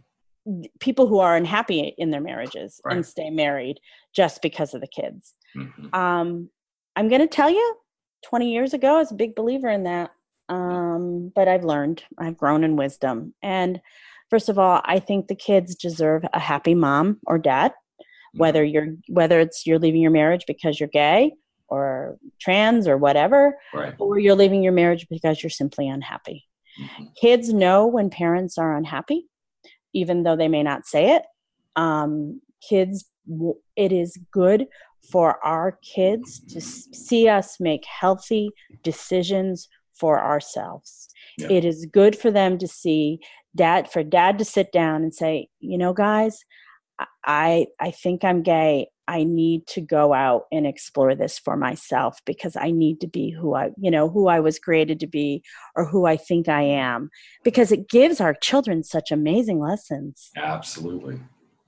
People 0.80 1.06
who 1.06 1.20
are 1.20 1.36
unhappy 1.36 1.94
in 1.96 2.10
their 2.10 2.20
marriages 2.20 2.80
Right. 2.84 2.96
and 2.96 3.06
stay 3.06 3.30
married 3.30 3.78
just 4.12 4.42
because 4.42 4.74
of 4.74 4.80
the 4.80 4.88
kids. 4.88 5.34
Mhm. 5.56 5.94
Um, 5.94 6.50
I'm 6.96 7.08
going 7.08 7.20
to 7.20 7.28
tell 7.28 7.50
you, 7.50 7.76
20 8.24 8.52
years 8.52 8.74
ago, 8.74 8.96
I 8.96 8.98
was 8.98 9.12
a 9.12 9.16
big 9.16 9.34
believer 9.34 9.68
in 9.68 9.84
that. 9.84 10.10
Um, 10.48 11.30
but 11.34 11.46
I've 11.46 11.64
learned, 11.64 12.02
I've 12.18 12.36
grown 12.38 12.64
in 12.64 12.76
wisdom. 12.76 13.34
And 13.42 13.80
first 14.30 14.48
of 14.48 14.58
all, 14.58 14.80
I 14.84 14.98
think 14.98 15.28
the 15.28 15.34
kids 15.34 15.74
deserve 15.74 16.24
a 16.32 16.38
happy 16.40 16.74
mom 16.74 17.20
or 17.26 17.38
dad, 17.38 17.74
whether 18.34 18.64
you're 18.64 18.94
whether 19.08 19.40
it's 19.40 19.66
you're 19.66 19.78
leaving 19.78 20.00
your 20.00 20.10
marriage 20.10 20.44
because 20.46 20.80
you're 20.80 20.88
gay 20.88 21.32
or 21.68 22.16
trans 22.40 22.88
or 22.88 22.96
whatever, 22.96 23.58
Right. 23.74 23.94
or 23.98 24.18
you're 24.18 24.34
leaving 24.34 24.62
your 24.62 24.72
marriage 24.72 25.06
because 25.10 25.42
you're 25.42 25.50
simply 25.50 25.86
unhappy. 25.86 26.46
Mhm. 26.80 27.14
Kids 27.16 27.52
know 27.52 27.86
when 27.86 28.08
parents 28.08 28.56
are 28.56 28.74
unhappy, 28.74 29.28
even 29.92 30.22
though 30.22 30.36
they 30.36 30.48
may 30.48 30.62
not 30.62 30.86
say 30.86 31.14
it. 31.16 31.22
Um, 31.76 32.40
kids, 32.66 33.04
it 33.76 33.92
is 33.92 34.16
good 34.32 34.66
for 35.10 35.42
our 35.44 35.78
kids 35.82 36.40
to 36.52 36.60
see 36.60 37.28
us 37.28 37.58
make 37.60 37.84
healthy 37.84 38.50
decisions 38.82 39.68
for 39.94 40.22
ourselves. 40.22 41.08
Yeah. 41.38 41.48
It 41.50 41.64
is 41.64 41.86
good 41.86 42.16
for 42.16 42.30
them 42.30 42.58
to 42.58 42.68
see 42.68 43.20
dad, 43.56 43.90
for 43.90 44.02
dad 44.02 44.38
to 44.38 44.44
sit 44.44 44.70
down 44.72 45.02
and 45.02 45.14
say, 45.14 45.48
you 45.60 45.78
know, 45.78 45.92
guys, 45.92 46.44
I- 46.98 47.06
I 47.24 47.66
I 47.80 47.90
think 47.90 48.24
I'm 48.24 48.42
gay. 48.42 48.88
I 49.06 49.24
need 49.24 49.66
to 49.68 49.80
go 49.80 50.12
out 50.12 50.42
and 50.52 50.66
explore 50.66 51.14
this 51.14 51.38
for 51.38 51.56
myself 51.56 52.18
because 52.26 52.56
I 52.56 52.70
need 52.72 53.00
to 53.00 53.06
be 53.06 53.30
who 53.30 53.54
I, 53.54 53.70
you 53.78 53.90
know, 53.90 54.08
who 54.10 54.28
I 54.28 54.40
was 54.40 54.58
created 54.58 55.00
to 55.00 55.06
be 55.06 55.42
or 55.74 55.86
who 55.86 56.04
I 56.04 56.16
think 56.18 56.46
I 56.48 56.62
am 56.62 57.08
because 57.42 57.72
it 57.72 57.88
gives 57.88 58.20
our 58.20 58.34
children 58.34 58.82
such 58.84 59.10
amazing 59.10 59.60
lessons. 59.60 60.30
Absolutely. 60.36 61.20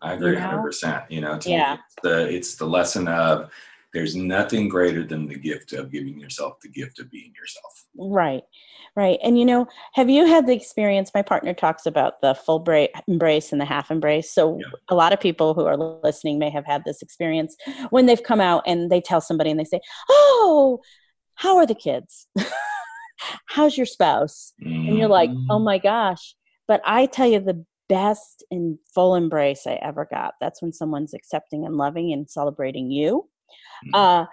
I 0.02 0.14
agree 0.14 0.32
You 0.32 0.40
know? 0.40 0.62
100%. 0.64 1.10
You 1.10 1.20
know, 1.20 1.38
to 1.38 1.48
me, 1.48 1.56
it's 1.56 1.94
the, 2.02 2.34
it's 2.34 2.54
the 2.56 2.66
lesson 2.66 3.08
of 3.08 3.50
there's 3.92 4.14
nothing 4.14 4.68
greater 4.68 5.04
than 5.04 5.26
the 5.26 5.34
gift 5.38 5.72
of 5.72 5.90
giving 5.90 6.18
yourself 6.18 6.60
the 6.60 6.68
gift 6.68 7.00
of 7.00 7.10
being 7.10 7.32
yourself. 7.36 7.86
Right. 7.98 8.44
Right. 8.94 9.18
And 9.22 9.36
you 9.38 9.44
know, 9.44 9.66
have 9.94 10.08
you 10.08 10.26
had 10.26 10.46
the 10.46 10.52
experience 10.54 11.10
my 11.14 11.22
partner 11.22 11.54
talks 11.54 11.86
about 11.86 12.20
the 12.22 12.34
full 12.34 12.60
bra- 12.60 12.86
embrace 13.08 13.50
and 13.52 13.60
the 13.60 13.64
half 13.64 13.90
embrace. 13.90 14.32
So 14.32 14.58
Yeah. 14.58 14.66
a 14.88 14.94
lot 14.94 15.12
of 15.12 15.20
people 15.20 15.54
who 15.54 15.64
are 15.66 15.76
listening 15.76 16.38
may 16.38 16.50
have 16.50 16.66
had 16.66 16.84
this 16.84 17.02
experience 17.02 17.56
when 17.90 18.06
they've 18.06 18.22
come 18.22 18.40
out 18.40 18.62
and 18.66 18.90
they 18.90 19.00
tell 19.00 19.20
somebody 19.20 19.50
and 19.50 19.58
they 19.58 19.64
say, 19.64 19.80
"Oh, 20.08 20.80
how 21.34 21.56
are 21.56 21.66
the 21.66 21.74
kids? 21.74 22.28
How's 23.46 23.76
your 23.76 23.86
spouse?" 23.86 24.52
and 24.60 24.96
you're 24.96 25.08
like, 25.08 25.30
oh 25.50 25.58
Mhm. 25.58 25.64
my 25.64 25.78
gosh. 25.78 26.34
But 26.68 26.80
I 26.84 27.06
tell 27.06 27.26
you, 27.26 27.40
the 27.40 27.64
best 27.90 28.44
and 28.50 28.78
full 28.94 29.14
embrace 29.14 29.66
I 29.66 29.74
ever 29.82 30.06
got. 30.10 30.34
That's 30.40 30.62
when 30.62 30.72
someone's 30.72 31.12
accepting 31.12 31.66
and 31.66 31.76
loving 31.76 32.12
and 32.14 32.30
celebrating 32.30 32.90
you. 32.90 33.28
Mhm. 33.86 33.90
Uh, 33.94 34.26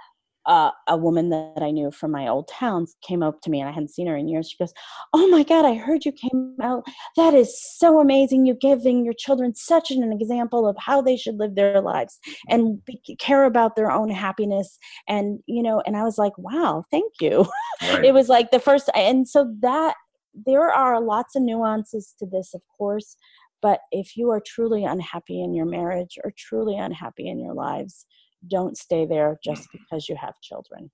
uh, 0.46 0.72
a 0.88 0.96
woman 0.96 1.30
that 1.30 1.62
I 1.62 1.72
knew 1.72 1.92
from 1.92 2.12
my 2.12 2.30
old 2.30 2.48
town 2.48 2.86
came 3.06 3.22
up 3.22 3.42
to 3.42 3.50
me 3.50 3.60
and 3.60 3.68
I 3.68 3.74
hadn't 3.74 3.90
seen 3.90 4.08
her 4.08 4.16
in 4.16 4.30
years. 4.30 4.50
She 4.50 4.58
goes, 4.58 4.74
Oh 5.14 5.28
my 5.28 5.44
God, 5.44 5.66
I 5.66 5.74
heard 5.76 6.06
you 6.06 6.14
came 6.14 6.56
out. 6.62 6.86
That 7.18 7.34
is 7.34 7.54
so 7.78 8.00
amazing. 8.00 8.46
You're 8.46 8.56
giving 8.56 9.04
your 9.04 9.14
children 9.14 9.54
such 9.56 9.92
an 9.92 10.10
example 10.14 10.66
of 10.66 10.78
how 10.80 11.02
they 11.02 11.18
should 11.18 11.36
live 11.38 11.56
their 11.56 11.82
lives 11.82 12.18
and 12.48 12.80
be, 12.86 13.02
care 13.20 13.44
about 13.44 13.76
their 13.76 13.92
own 13.92 14.10
happiness. 14.10 14.80
And, 15.10 15.40
you 15.48 15.62
know, 15.62 15.84
and 15.86 15.98
I 15.98 16.04
was 16.04 16.18
like, 16.18 16.38
Wow, 16.38 16.86
thank 16.92 17.12
you 17.20 17.46
Right. 17.82 18.06
it 18.06 18.14
was 18.14 18.30
like 18.30 18.52
the 18.52 18.60
first 18.60 18.90
and 18.96 19.28
so 19.28 19.54
that 19.62 19.96
there 20.46 20.72
are 20.72 21.02
lots 21.02 21.36
of 21.36 21.42
nuances 21.42 22.14
to 22.20 22.26
this 22.26 22.54
of 22.54 22.62
course 22.78 23.18
but 23.62 23.80
if 23.92 24.16
you 24.16 24.30
are 24.30 24.42
truly 24.46 24.84
unhappy 24.84 25.42
in 25.42 25.54
your 25.54 25.66
marriage 25.66 26.18
or 26.24 26.32
truly 26.38 26.78
unhappy 26.78 27.28
in 27.28 27.40
your 27.40 27.54
lives 27.54 28.06
don't 28.48 28.78
stay 28.78 29.06
there 29.06 29.38
just 29.44 29.64
mm-hmm. 29.64 29.78
because 29.90 30.08
you 30.08 30.16
have 30.16 30.34
children 30.42 30.92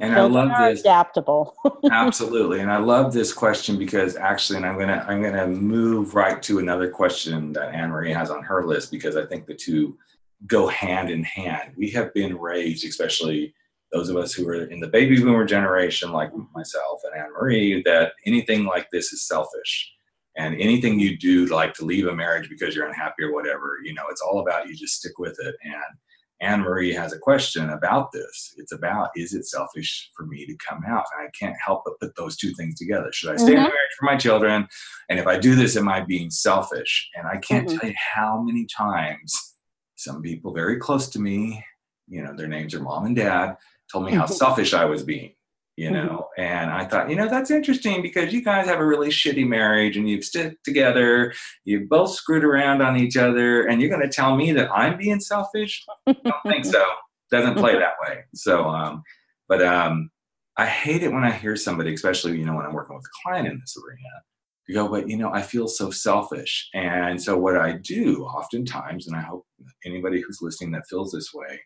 and 0.00 0.14
I 0.14 0.22
love 0.22 0.48
this. 0.58 0.80
adaptable 0.80 1.54
Absolutely. 1.90 2.60
And 2.60 2.72
I 2.72 2.78
love 2.78 3.12
this 3.12 3.34
question 3.34 3.78
because 3.78 4.16
actually, 4.16 4.56
and 4.56 4.66
I'm 4.66 4.78
gonna 4.78 5.04
I'm 5.06 5.22
gonna 5.22 5.46
move 5.46 6.14
right 6.14 6.42
to 6.44 6.58
another 6.58 6.90
question 6.90 7.52
that 7.52 7.74
Anne 7.74 7.90
Marie 7.90 8.12
has 8.12 8.30
on 8.30 8.42
her 8.42 8.66
list 8.66 8.90
because 8.90 9.16
I 9.16 9.26
think 9.26 9.46
the 9.46 9.54
two 9.54 9.98
go 10.46 10.66
hand 10.68 11.10
in 11.10 11.22
hand. 11.22 11.74
We 11.76 11.90
have 11.90 12.14
been 12.14 12.38
raised, 12.38 12.86
especially 12.86 13.54
those 13.92 14.08
of 14.08 14.16
us 14.16 14.32
who 14.32 14.48
are 14.48 14.64
in 14.64 14.80
the 14.80 14.88
baby 14.88 15.20
boomer 15.20 15.44
generation, 15.44 16.12
like 16.12 16.30
myself 16.54 17.00
and 17.04 17.20
Anne 17.20 17.32
Marie, 17.32 17.82
that 17.84 18.12
anything 18.24 18.64
like 18.64 18.88
this 18.90 19.12
is 19.12 19.26
selfish. 19.26 19.92
And 20.36 20.54
anything 20.60 21.00
you 21.00 21.18
do, 21.18 21.46
like 21.46 21.74
to 21.74 21.84
leave 21.84 22.06
a 22.06 22.14
marriage 22.14 22.48
because 22.48 22.74
you're 22.74 22.86
unhappy 22.86 23.24
or 23.24 23.32
whatever, 23.34 23.78
you 23.84 23.92
know, 23.94 24.04
it's 24.10 24.20
all 24.20 24.40
about 24.40 24.68
you 24.68 24.76
just 24.76 24.94
stick 24.94 25.18
with 25.18 25.36
it. 25.40 25.56
And 25.64 25.82
Anne 26.40 26.60
Marie 26.60 26.92
has 26.94 27.12
a 27.12 27.18
question 27.18 27.68
about 27.70 28.12
this. 28.12 28.54
It's 28.56 28.72
about 28.72 29.10
is 29.14 29.34
it 29.34 29.44
selfish 29.46 30.08
for 30.16 30.24
me 30.24 30.46
to 30.46 30.56
come 30.66 30.82
out? 30.88 31.04
And 31.18 31.26
I 31.26 31.30
can't 31.38 31.56
help 31.64 31.82
but 31.84 31.98
put 32.00 32.16
those 32.16 32.36
two 32.36 32.54
things 32.54 32.76
together. 32.78 33.10
Should 33.12 33.32
I 33.32 33.36
stay 33.36 33.52
in 33.52 33.58
Mhm. 33.58 33.66
a 33.66 33.68
marriage 33.68 33.96
for 33.98 34.06
my 34.06 34.16
children? 34.16 34.66
And 35.10 35.18
if 35.18 35.26
I 35.26 35.38
do 35.38 35.54
this, 35.54 35.76
am 35.76 35.88
I 35.88 36.00
being 36.00 36.30
selfish? 36.30 37.10
And 37.14 37.26
I 37.26 37.36
can't 37.38 37.68
Mhm. 37.68 37.78
tell 37.80 37.90
you 37.90 37.96
how 38.14 38.40
many 38.40 38.66
times 38.74 39.56
some 39.96 40.22
people 40.22 40.54
very 40.54 40.78
close 40.78 41.08
to 41.10 41.18
me, 41.20 41.62
you 42.08 42.22
know, 42.22 42.34
their 42.34 42.48
names 42.48 42.74
are 42.74 42.80
mom 42.80 43.04
and 43.04 43.16
dad, 43.16 43.56
told 43.92 44.06
me 44.06 44.12
how 44.12 44.24
Mhm. 44.24 44.30
selfish 44.32 44.72
I 44.72 44.86
was 44.86 45.02
being. 45.02 45.34
You 45.80 45.88
Mhm. 45.88 45.92
know, 45.92 46.28
and 46.36 46.70
I 46.70 46.84
thought, 46.84 47.08
you 47.08 47.16
know, 47.16 47.26
that's 47.26 47.50
interesting 47.50 48.02
because 48.02 48.34
you 48.34 48.42
guys 48.44 48.66
have 48.66 48.80
a 48.80 48.84
really 48.84 49.08
shitty 49.08 49.48
marriage 49.48 49.96
and 49.96 50.06
you've 50.10 50.26
stuck 50.26 50.52
together, 50.62 51.32
you've 51.64 51.88
both 51.88 52.10
screwed 52.10 52.44
around 52.44 52.82
on 52.82 52.98
each 52.98 53.16
other, 53.16 53.62
and 53.66 53.80
you're 53.80 53.88
going 53.88 54.02
to 54.02 54.14
tell 54.14 54.36
me 54.36 54.52
that 54.52 54.70
I'm 54.70 54.98
being 54.98 55.20
selfish? 55.20 55.82
I 56.06 56.12
don't 56.22 56.34
think 56.46 56.66
so. 56.66 56.84
Doesn't 57.30 57.54
play 57.54 57.78
that 57.78 57.94
way. 58.06 58.24
So, 58.34 58.68
um, 58.68 59.02
but 59.48 59.62
um, 59.62 60.10
I 60.58 60.66
hate 60.66 61.02
it 61.02 61.12
when 61.12 61.24
I 61.24 61.30
hear 61.30 61.56
somebody, 61.56 61.94
especially 61.94 62.36
you 62.38 62.44
know 62.44 62.56
when 62.56 62.66
I'm 62.66 62.74
working 62.74 62.94
with 62.94 63.06
a 63.06 63.16
client 63.24 63.48
in 63.48 63.58
this 63.58 63.74
arena, 63.82 64.22
you 64.68 64.74
go, 64.74 64.86
but 64.86 65.08
you 65.08 65.16
know, 65.16 65.32
I 65.32 65.40
feel 65.40 65.66
so 65.66 65.90
selfish. 65.90 66.68
And 66.74 67.22
so 67.22 67.38
what 67.38 67.56
I 67.56 67.78
do 67.78 68.24
oftentimes, 68.24 69.06
and 69.06 69.16
I 69.16 69.22
hope 69.22 69.46
anybody 69.86 70.20
who's 70.20 70.42
listening 70.42 70.72
that 70.72 70.88
feels 70.90 71.10
this 71.10 71.32
way, 71.32 71.58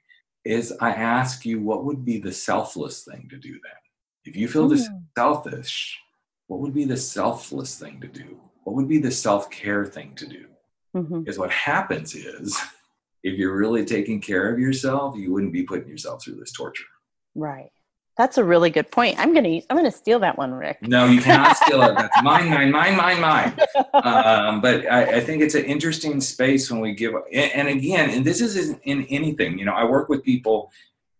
is 0.44 0.72
I 0.80 0.90
ask 0.90 1.44
you, 1.44 1.60
what 1.60 1.84
would 1.84 2.04
be 2.04 2.20
the 2.20 2.32
selfless 2.32 3.02
thing 3.02 3.26
to 3.30 3.38
do 3.38 3.50
then? 3.50 3.80
If 4.24 4.36
you 4.36 4.48
feel 4.48 4.68
this 4.68 4.88
Mm. 4.88 5.02
selfish, 5.16 5.98
what 6.46 6.60
would 6.60 6.74
be 6.74 6.84
the 6.84 6.96
selfless 6.96 7.78
thing 7.78 8.00
to 8.00 8.08
do? 8.08 8.40
What 8.64 8.76
would 8.76 8.88
be 8.88 8.98
the 8.98 9.10
self-care 9.10 9.84
thing 9.86 10.14
to 10.16 10.26
do? 10.26 10.46
Mhm. 10.96 11.24
Because 11.24 11.38
what 11.38 11.50
happens 11.50 12.14
is 12.14 12.56
if 13.22 13.38
you're 13.38 13.56
really 13.56 13.84
taking 13.84 14.20
care 14.20 14.52
of 14.52 14.58
yourself, 14.58 15.16
you 15.16 15.32
wouldn't 15.32 15.52
be 15.52 15.62
putting 15.64 15.88
yourself 15.88 16.22
through 16.24 16.36
this 16.36 16.52
torture. 16.52 16.84
right 17.36 17.70
that's 18.16 18.38
a 18.38 18.44
really 18.44 18.70
good 18.70 18.88
point 18.92 19.18
i'm 19.18 19.34
gonna 19.34 19.60
i'm 19.68 19.76
gonna 19.76 19.90
steal 19.90 20.20
that 20.20 20.38
one 20.38 20.52
rick 20.54 20.78
No, 20.82 21.06
you 21.06 21.20
cannot 21.20 21.56
steal 21.62 21.82
it. 21.82 21.96
That's 21.96 22.22
mine, 22.22 22.48
mine, 22.48 22.70
mine, 22.70 22.96
mine, 22.96 23.20
mine. 23.20 23.58
Um, 23.94 24.60
but 24.60 24.86
I, 24.86 25.16
I 25.16 25.20
think 25.20 25.42
it's 25.42 25.56
an 25.56 25.64
interesting 25.64 26.20
space 26.20 26.70
when 26.70 26.80
we 26.80 26.94
give. 26.94 27.12
And, 27.32 27.50
and 27.58 27.68
again, 27.68 28.10
and 28.10 28.24
this 28.24 28.40
is 28.40 28.54
in, 28.56 28.78
in 28.84 29.02
anything. 29.06 29.58
You 29.58 29.64
know, 29.64 29.72
I 29.72 29.82
work 29.84 30.08
with 30.08 30.22
people 30.22 30.70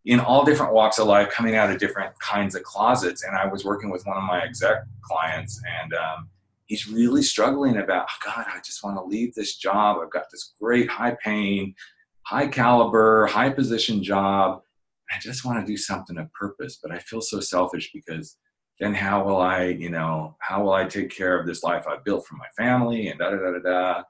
in 0.05 0.21
all 0.21 0.45
different 0.45 0.73
walks 0.75 0.99
of 0.99 1.07
life, 1.07 1.31
coming 1.31 1.55
out 1.57 1.71
of 1.71 1.79
different 1.79 2.19
kinds 2.19 2.55
of 2.55 2.63
closets. 2.63 3.25
And 3.25 3.37
I 3.37 3.47
was 3.47 3.65
working 3.65 3.91
with 3.91 4.07
one 4.07 4.17
of 4.17 4.25
my 4.25 4.43
exec 4.43 4.85
clients, 5.03 5.61
and 5.83 5.95
um, 5.95 6.29
he's 6.67 6.89
really 6.89 7.23
struggling 7.23 7.79
about. 7.79 8.07
"Oh, 8.11 8.33
God, 8.33 8.47
I 8.53 8.59
just 8.65 8.85
want 8.85 8.97
to 8.97 9.05
leave 9.05 9.35
this 9.35 9.57
job. 9.57 9.99
I've 10.03 10.11
got 10.11 10.31
this 10.31 10.53
great, 10.61 10.91
high-paying, 10.91 11.75
high 12.23 12.49
caliber, 12.49 13.27
high 13.27 13.51
position 13.51 14.03
job. 14.03 14.63
I 15.11 15.19
just 15.21 15.45
want 15.45 15.61
to 15.61 15.71
do 15.71 15.77
something 15.77 16.19
of 16.19 16.33
purpose, 16.33 16.79
but 16.83 16.91
I 16.91 16.99
feel 16.99 17.21
so 17.21 17.41
selfish 17.41 17.91
because 17.93 18.37
then 18.81 18.95
how 18.95 19.25
will 19.25 19.37
I, 19.37 19.67
you 19.67 19.91
know, 19.91 20.37
how 20.41 20.65
will 20.65 20.73
I 20.73 20.85
take 20.85 21.11
care 21.11 21.39
of 21.39 21.47
this 21.47 21.63
life 21.63 21.87
I 21.87 21.99
built 22.05 22.27
for 22.27 22.37
my 22.37 22.47
family 22.57 23.09
and 23.09 23.19
da 23.19 23.31
da 23.31 23.37
da 23.37 23.53
da 23.53 23.59
da. 23.59 24.03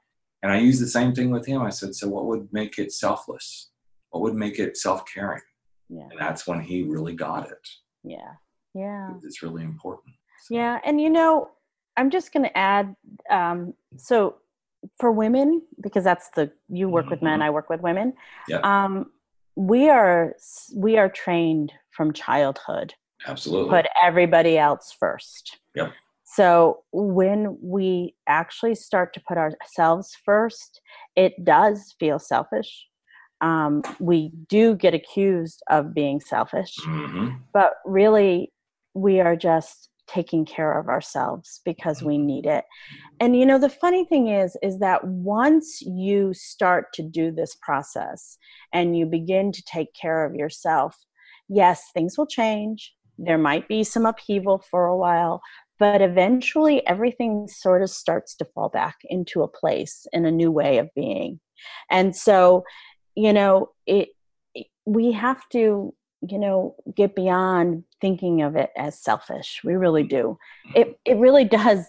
And 0.43 0.53
I 0.53 0.59
use 0.59 0.79
the 0.79 0.87
same 0.87 1.15
thing 1.15 1.31
with 1.31 1.47
him. 1.47 1.63
I 1.63 1.71
said, 1.71 1.95
so 1.95 2.09
what 2.09 2.27
would 2.27 2.53
make 2.53 2.79
it 2.79 2.93
selfless? 2.93 3.71
What 4.11 4.23
would 4.23 4.35
make 4.35 4.59
it 4.59 4.77
self-caring? 4.77 5.43
Yeah 5.97 6.09
And 6.11 6.19
that's 6.25 6.43
when 6.49 6.61
he 6.61 6.77
really 6.95 7.15
got 7.15 7.43
it. 7.55 7.65
yeah 8.03 8.33
yeah 8.75 9.11
It's 9.29 9.43
really 9.43 9.63
important. 9.63 10.15
Yeah, 10.51 10.79
and 10.85 11.01
you 11.01 11.11
know, 11.19 11.33
I'm 11.97 12.11
just 12.11 12.33
going 12.33 12.43
to 12.43 12.59
add. 12.59 12.87
Um, 13.31 13.75
so 13.97 14.17
for 15.01 15.11
women, 15.11 15.63
because 15.81 16.05
that's 16.05 16.29
the 16.37 16.51
you 16.69 16.87
work 16.89 17.09
with 17.09 17.23
men, 17.23 17.41
I 17.41 17.51
work 17.51 17.69
with 17.71 17.81
women. 17.81 18.13
Yeah. 18.49 18.59
Um, 18.59 18.93
we 19.57 19.89
are 19.89 20.35
we 20.75 20.99
are 20.99 21.09
trained 21.09 21.73
from 21.97 22.13
childhood 22.13 22.95
Absolutely. 23.27 23.71
put 23.71 23.87
everybody 24.03 24.59
else 24.59 24.95
first. 24.99 25.59
Yep. 25.75 25.93
So 26.25 26.81
when 26.93 27.57
we 27.63 28.15
actually 28.27 28.75
start 28.75 29.15
to 29.15 29.23
put 29.29 29.39
ourselves 29.39 30.17
first, 30.25 30.81
it 31.17 31.45
does 31.45 31.95
feel 32.01 32.19
selfish. 32.19 32.87
Um, 33.41 33.83
we 34.01 34.31
do 34.49 34.75
get 34.75 34.95
accused 34.95 35.63
of 35.69 35.93
being 35.95 36.21
selfish, 36.21 36.77
Mhm. 36.87 37.39
but 37.53 37.75
really 37.85 38.53
we 38.95 39.21
are 39.21 39.37
just 39.37 39.91
taking 40.07 40.45
care 40.45 40.79
of 40.79 40.89
ourselves 40.89 41.61
because 41.65 42.03
we 42.03 42.19
need 42.19 42.47
it. 42.47 42.65
And 43.21 43.35
you 43.37 43.47
know 43.47 43.59
the 43.59 43.69
funny 43.71 44.05
thing 44.05 44.29
is 44.29 44.57
is 44.63 44.79
that 44.81 45.05
once 45.07 45.81
you 45.83 46.35
start 46.35 46.93
to 46.95 47.03
do 47.03 47.31
this 47.31 47.57
process 47.61 48.37
and 48.73 48.97
you 48.97 49.07
begin 49.07 49.51
to 49.53 49.63
take 49.65 49.95
care 49.95 50.25
of 50.25 50.35
yourself, 50.35 50.97
yes, 51.49 51.91
things 51.95 52.17
will 52.19 52.27
change. 52.27 52.95
There 53.19 53.39
might 53.39 53.67
be 53.67 53.83
some 53.83 54.05
upheaval 54.07 54.63
for 54.71 54.87
a 54.87 54.97
while, 54.97 55.41
but 55.79 56.03
eventually 56.03 56.87
everything 56.87 57.49
sort 57.49 57.83
of 57.83 57.91
starts 57.91 58.35
to 58.37 58.45
fall 58.45 58.69
back 58.69 58.97
into 59.05 59.43
a 59.43 59.49
place 59.49 60.07
in 60.13 60.27
a 60.27 60.31
new 60.31 60.51
way 60.51 60.79
of 60.79 60.91
being. 60.95 61.41
And 61.91 62.15
so, 62.15 62.65
you 63.17 63.33
know, 63.33 63.71
it, 63.87 64.09
it 64.55 64.67
we 64.87 65.13
have 65.13 65.49
to 65.51 65.95
you 66.27 66.39
know 66.39 66.75
get 66.97 67.15
beyond 67.15 67.85
thinking 68.01 68.41
of 68.41 68.57
it 68.57 68.71
as 68.79 68.99
selfish 68.99 69.61
we 69.63 69.75
really 69.75 70.03
do 70.03 70.39
it 70.75 70.99
it 71.05 71.19
really 71.19 71.45
does 71.45 71.85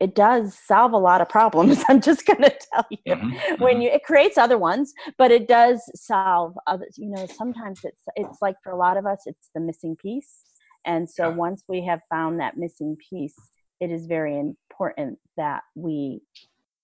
it 0.00 0.14
does 0.14 0.58
solve 0.58 0.92
a 0.92 0.96
lot 0.96 1.20
of 1.20 1.28
problems 1.28 1.82
i'm 1.90 2.00
just 2.00 2.24
going 2.24 2.40
to 2.40 2.56
tell 2.72 2.86
you 2.90 2.96
Mhm. 3.14 3.58
when 3.58 3.76
Mhm. 3.76 3.82
you 3.82 3.88
it 3.90 4.04
creates 4.04 4.38
other 4.38 4.56
ones 4.56 4.94
but 5.18 5.30
it 5.30 5.48
does 5.48 5.82
solve 5.94 6.54
others 6.66 6.94
you 6.96 7.10
know 7.10 7.26
sometimes 7.26 7.80
it's 7.84 8.04
it's 8.16 8.38
like 8.40 8.56
for 8.62 8.72
a 8.72 8.76
lot 8.76 8.96
of 8.96 9.04
us 9.04 9.20
it's 9.26 9.50
the 9.54 9.60
missing 9.60 9.96
piece 9.96 10.44
and 10.86 11.10
so 11.10 11.24
Yeah. 11.28 11.34
once 11.34 11.64
we 11.68 11.84
have 11.84 12.00
found 12.08 12.40
that 12.40 12.56
missing 12.56 12.96
piece 13.10 13.36
it 13.80 13.90
is 13.90 14.06
very 14.06 14.38
important 14.38 15.18
that 15.36 15.62
we 15.74 16.22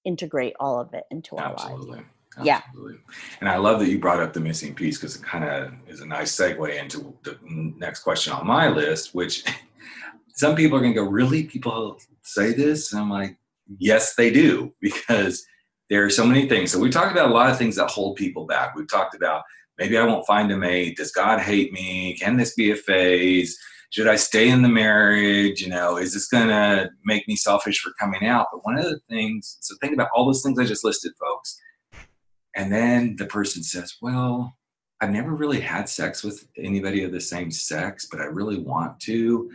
integrate 0.05 0.55
all 0.61 0.79
of 0.81 0.93
it 0.93 1.05
into 1.11 1.37
our 1.37 1.49
lives 1.55 1.63
Absolutely. 1.65 2.05
Yeah. 2.43 2.63
And 3.41 3.49
I 3.49 3.57
love 3.57 3.81
that 3.81 3.89
you 3.89 3.99
brought 3.99 4.21
up 4.21 4.33
the 4.33 4.41
missing 4.41 4.75
piece 4.75 4.99
because 4.99 5.17
it 5.17 5.23
kind 5.23 5.45
of 5.45 5.73
is 5.89 6.01
a 6.01 6.07
nice 6.07 6.37
segue 6.37 6.81
into 6.81 7.17
the 7.23 7.39
next 7.43 8.01
question 8.03 8.33
on 8.33 8.47
my 8.47 8.69
list, 8.69 9.15
which 9.15 9.45
some 10.35 10.57
people 10.57 10.79
are 10.79 10.81
going 10.81 10.95
to 10.95 11.01
go, 11.01 11.09
Really? 11.09 11.45
People 11.45 11.99
say 12.23 12.53
this? 12.53 12.93
And 12.93 13.01
I'm 13.01 13.11
like, 13.11 13.37
Yes, 13.79 14.15
they 14.15 14.31
do, 14.31 14.73
because 14.81 15.45
there 15.91 16.05
are 16.05 16.11
so 16.11 16.27
many 16.27 16.49
things. 16.49 16.71
So 16.71 16.79
we 16.79 16.91
talked 16.91 17.13
about 17.13 17.31
a 17.31 17.35
lot 17.35 17.51
of 17.51 17.59
things 17.59 17.77
that 17.77 17.91
hold 17.91 18.17
people 18.17 18.47
back. 18.47 18.75
We've 18.75 18.89
talked 18.89 19.15
about 19.15 19.43
maybe 19.79 19.99
I 19.99 20.05
won't 20.05 20.27
find 20.27 20.51
a 20.51 20.57
mate. 20.57 20.97
Does 20.97 21.13
God 21.13 21.41
hate 21.41 21.73
me? 21.73 22.17
Can 22.19 22.37
this 22.37 22.55
be 22.55 22.71
a 22.71 22.77
phase? 22.77 23.59
Should 23.91 24.09
I 24.09 24.17
stay 24.17 24.49
in 24.49 24.63
the 24.63 24.69
marriage? 24.69 25.61
You 25.61 25.69
know, 25.69 25.97
is 25.97 26.15
this 26.15 26.27
going 26.27 26.49
to 26.49 26.91
make 27.05 27.29
me 27.29 27.37
selfish 27.37 27.81
for 27.81 27.93
coming 28.01 28.27
out? 28.27 28.49
But 28.51 28.65
one 28.65 28.79
of 28.79 28.85
the 28.85 28.99
things, 29.09 29.57
so 29.61 29.77
think 29.81 29.95
about 29.95 30.09
all 30.15 30.27
those 30.27 30.43
things 30.43 30.59
I 30.59 30.65
just 30.65 30.85
listed, 30.85 31.13
folks. 31.21 31.61
And 32.57 32.73
then 32.73 33.17
the 33.17 33.27
person 33.27 33.63
says, 33.63 33.97
Well, 34.01 34.57
I've 35.01 35.11
never 35.11 35.35
really 35.35 35.61
had 35.61 35.89
sex 35.89 36.23
with 36.23 36.47
anybody 36.57 37.05
of 37.05 37.13
the 37.13 37.21
same 37.21 37.51
sex, 37.51 38.09
but 38.11 38.21
I 38.21 38.25
really 38.25 38.59
want 38.59 39.01
to. 39.01 39.51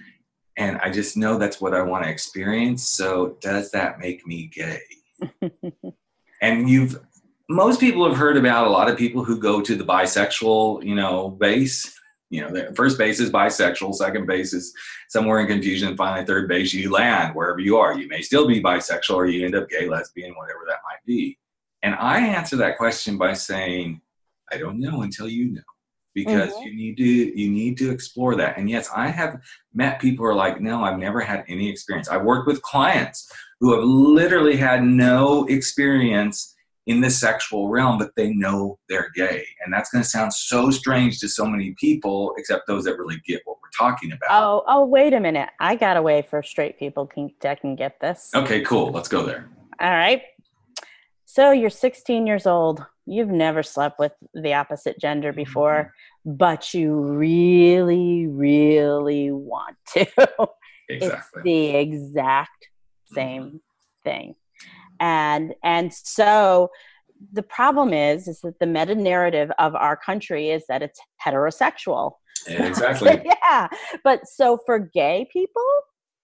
And 0.57 0.77
I 0.79 0.89
just 0.89 1.15
know 1.15 1.37
that's 1.37 1.61
what 1.61 1.73
I 1.73 1.81
want 1.81 2.03
to 2.03 2.09
experience. 2.09 2.89
So 2.89 3.37
does 3.41 3.71
that 3.71 3.99
make 3.99 4.27
me 4.27 4.51
gay? 4.53 4.81
and 6.41 6.69
you've 6.69 6.99
most 7.49 7.79
people 7.79 8.07
have 8.07 8.15
heard 8.15 8.37
about 8.37 8.67
a 8.67 8.69
lot 8.69 8.89
of 8.89 8.97
people 8.97 9.23
who 9.23 9.39
go 9.39 9.59
to 9.59 9.75
the 9.75 9.83
bisexual, 9.83 10.83
you 10.85 10.93
know, 10.93 11.29
base. 11.29 11.95
You 12.29 12.43
know, 12.43 12.51
the 12.51 12.75
first 12.75 12.99
base 12.99 13.19
is 13.19 13.31
bisexual, 13.31 13.95
second 13.95 14.27
base 14.27 14.53
is 14.53 14.71
somewhere 15.07 15.39
in 15.39 15.47
confusion, 15.47 15.97
finally 15.97 16.27
third 16.27 16.47
base 16.47 16.71
you 16.73 16.91
land 16.91 17.33
wherever 17.33 17.59
you 17.59 17.77
are. 17.77 17.97
You 17.97 18.07
may 18.07 18.21
still 18.21 18.47
be 18.47 18.61
bisexual 18.61 19.15
or 19.15 19.25
you 19.25 19.43
end 19.43 19.55
up 19.55 19.67
gay, 19.67 19.87
lesbian, 19.87 20.35
whatever 20.35 20.59
that 20.67 20.77
might 20.85 21.03
be. 21.07 21.39
And 21.83 21.95
I 21.95 22.19
answer 22.19 22.55
that 22.57 22.77
question 22.77 23.17
by 23.17 23.33
saying, 23.33 24.01
I 24.51 24.57
don't 24.57 24.79
know 24.79 25.01
until 25.01 25.27
you 25.27 25.51
know. 25.51 25.61
Because 26.15 26.53
Mhm. 26.55 26.65
you 26.65 26.75
need 26.75 26.97
to 26.97 27.39
you 27.39 27.51
need 27.51 27.77
to 27.77 27.91
explore 27.91 28.35
that. 28.35 28.57
And 28.57 28.69
yes, 28.69 28.89
I 28.93 29.09
have 29.09 29.39
met 29.73 30.01
people 30.01 30.25
who 30.25 30.31
are 30.31 30.35
like, 30.35 30.59
no, 30.59 30.83
I've 30.83 30.97
never 30.97 31.21
had 31.21 31.45
any 31.47 31.69
experience. 31.69 32.09
I've 32.09 32.23
worked 32.23 32.47
with 32.47 32.61
clients 32.63 33.31
who 33.59 33.73
have 33.73 33.83
literally 33.83 34.57
had 34.57 34.83
no 34.83 35.45
experience 35.45 36.55
in 36.87 36.99
the 36.99 37.09
sexual 37.09 37.69
realm, 37.69 37.99
but 37.99 38.09
they 38.15 38.33
know 38.33 38.79
they're 38.89 39.11
gay. 39.15 39.45
And 39.63 39.71
that's 39.71 39.91
going 39.91 40.03
to 40.03 40.09
sound 40.09 40.33
so 40.33 40.71
strange 40.71 41.19
to 41.19 41.29
so 41.29 41.45
many 41.45 41.75
people, 41.79 42.33
except 42.37 42.65
those 42.67 42.85
that 42.85 42.97
really 42.97 43.21
get 43.27 43.41
what 43.45 43.57
we're 43.61 43.69
talking 43.77 44.11
about. 44.11 44.29
Oh, 44.31 44.63
oh, 44.67 44.85
wait 44.85 45.13
a 45.13 45.19
minute. 45.19 45.49
I 45.59 45.75
got 45.75 45.95
a 45.95 46.01
way 46.01 46.23
for 46.23 46.41
straight 46.41 46.79
people 46.79 47.05
can, 47.05 47.29
that 47.41 47.61
can 47.61 47.75
get 47.75 47.99
this. 48.01 48.31
Okay, 48.33 48.61
cool. 48.61 48.91
Let's 48.91 49.07
go 49.07 49.23
there. 49.23 49.47
All 49.79 49.91
right. 49.91 50.23
So 51.39 51.51
you're 51.51 51.69
16 51.69 52.27
years 52.27 52.45
old. 52.45 52.85
You've 53.05 53.29
never 53.29 53.63
slept 53.63 53.97
with 53.97 54.11
the 54.33 54.55
opposite 54.55 54.99
gender 54.99 55.29
mm-hmm. 55.29 55.37
before, 55.37 55.93
but 56.25 56.73
you 56.73 56.93
really, 56.93 58.27
really 58.27 59.31
want 59.31 59.77
to. 59.93 60.05
Exactly. 60.91 61.19
It's 61.19 61.43
the 61.43 61.77
exact 61.77 62.67
mm-hmm. 63.11 63.15
same 63.15 63.61
thing. 64.03 64.33
And 64.99 65.53
and 65.63 65.93
so 65.93 66.71
the 67.31 67.43
problem 67.43 67.93
is 67.93 68.27
is 68.27 68.41
that 68.41 68.57
the 68.59 68.65
meta 68.65 68.95
narrative 68.95 69.51
of 69.59 69.75
our 69.75 69.95
country 69.95 70.49
is 70.49 70.63
that 70.67 70.81
it's 70.81 70.99
heterosexual. 71.23 72.13
exactly. 72.47 73.21
yeah. 73.23 73.67
But 74.03 74.27
so 74.27 74.57
for 74.65 74.79
gay 74.79 75.27
people, 75.31 75.69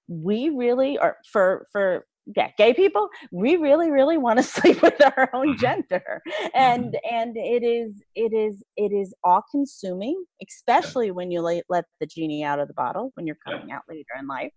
we 0.08 0.50
really 0.50 0.98
are 0.98 1.18
for 1.32 1.68
for 1.72 2.08
yeah, 2.36 2.50
gay 2.58 2.74
people, 2.74 3.08
we 3.32 3.56
really, 3.58 3.92
really 3.92 4.18
want 4.18 4.38
to 4.38 4.44
sleep 4.56 4.82
with 4.82 5.00
our 5.04 5.30
own 5.34 5.56
Mhm. 5.56 5.60
gender. 5.60 6.22
And 6.54 6.98
and 7.10 7.36
it 7.38 7.64
is 7.64 8.02
it 8.16 8.34
is 8.34 8.64
it 8.78 8.92
is 8.92 9.14
all 9.24 9.44
consuming, 9.52 10.24
especially 10.48 11.12
when 11.12 11.30
you 11.32 11.42
let, 11.42 11.64
let 11.70 11.86
the 12.00 12.08
genie 12.08 12.44
out 12.44 12.60
of 12.60 12.68
the 12.68 12.74
bottle 12.74 13.12
when 13.16 13.28
you're 13.28 13.38
Yeah. 13.46 13.54
coming 13.54 13.72
out 13.72 13.84
later 13.88 14.14
in 14.20 14.28
life. 14.28 14.52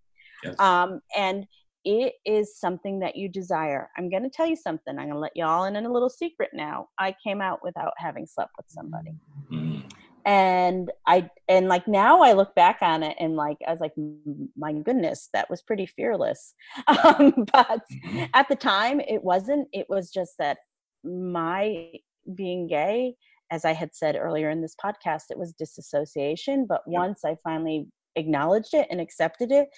Yes. 0.44 0.58
Um 0.58 1.00
and 1.16 1.46
it 1.84 2.14
is 2.24 2.58
something 2.58 2.98
that 3.00 3.16
you 3.16 3.28
desire. 3.28 3.88
I'm 3.96 4.10
going 4.10 4.24
to 4.24 4.28
tell 4.28 4.46
you 4.46 4.56
something. 4.56 4.98
I'm 4.98 5.04
going 5.06 5.14
to 5.14 5.18
let 5.18 5.32
you 5.36 5.44
all 5.44 5.64
in 5.64 5.76
on 5.76 5.86
a 5.86 5.92
little 5.92 6.10
secret 6.10 6.50
now. 6.52 6.88
I 6.98 7.14
came 7.24 7.40
out 7.40 7.60
without 7.62 7.92
having 7.98 8.26
slept 8.26 8.50
with 8.58 8.66
somebody 8.68 9.12
Mhm. 9.50 9.57
And 10.24 10.90
i 11.06 11.28
and 11.48 11.68
like 11.68 11.86
now 11.88 12.20
i 12.22 12.32
look 12.32 12.54
back 12.54 12.78
on 12.82 13.02
it 13.02 13.16
and 13.20 13.36
like 13.36 13.56
i 13.66 13.70
was 13.70 13.80
like 13.80 13.92
my 14.56 14.72
goodness 14.72 15.28
that 15.32 15.48
was 15.48 15.62
pretty 15.62 15.86
fearless 15.86 16.54
um, 16.86 17.32
but 17.52 17.82
Mhm. 18.04 18.28
at 18.34 18.48
the 18.48 18.56
time 18.56 19.00
it 19.00 19.22
wasn't 19.22 19.68
it 19.72 19.86
was 19.88 20.10
just 20.10 20.34
that 20.38 20.58
my 21.04 21.92
being 22.34 22.66
gay 22.66 23.14
as 23.50 23.64
i 23.64 23.72
had 23.72 23.94
said 23.94 24.16
earlier 24.16 24.50
in 24.50 24.60
this 24.60 24.74
podcast 24.82 25.24
it 25.30 25.38
was 25.38 25.52
disassociation 25.54 26.66
but 26.68 26.82
Yeah. 26.86 26.98
once 27.00 27.24
i 27.24 27.36
finally 27.42 27.86
acknowledged 28.16 28.74
it 28.74 28.86
and 28.90 29.00
accepted 29.00 29.52
it 29.52 29.68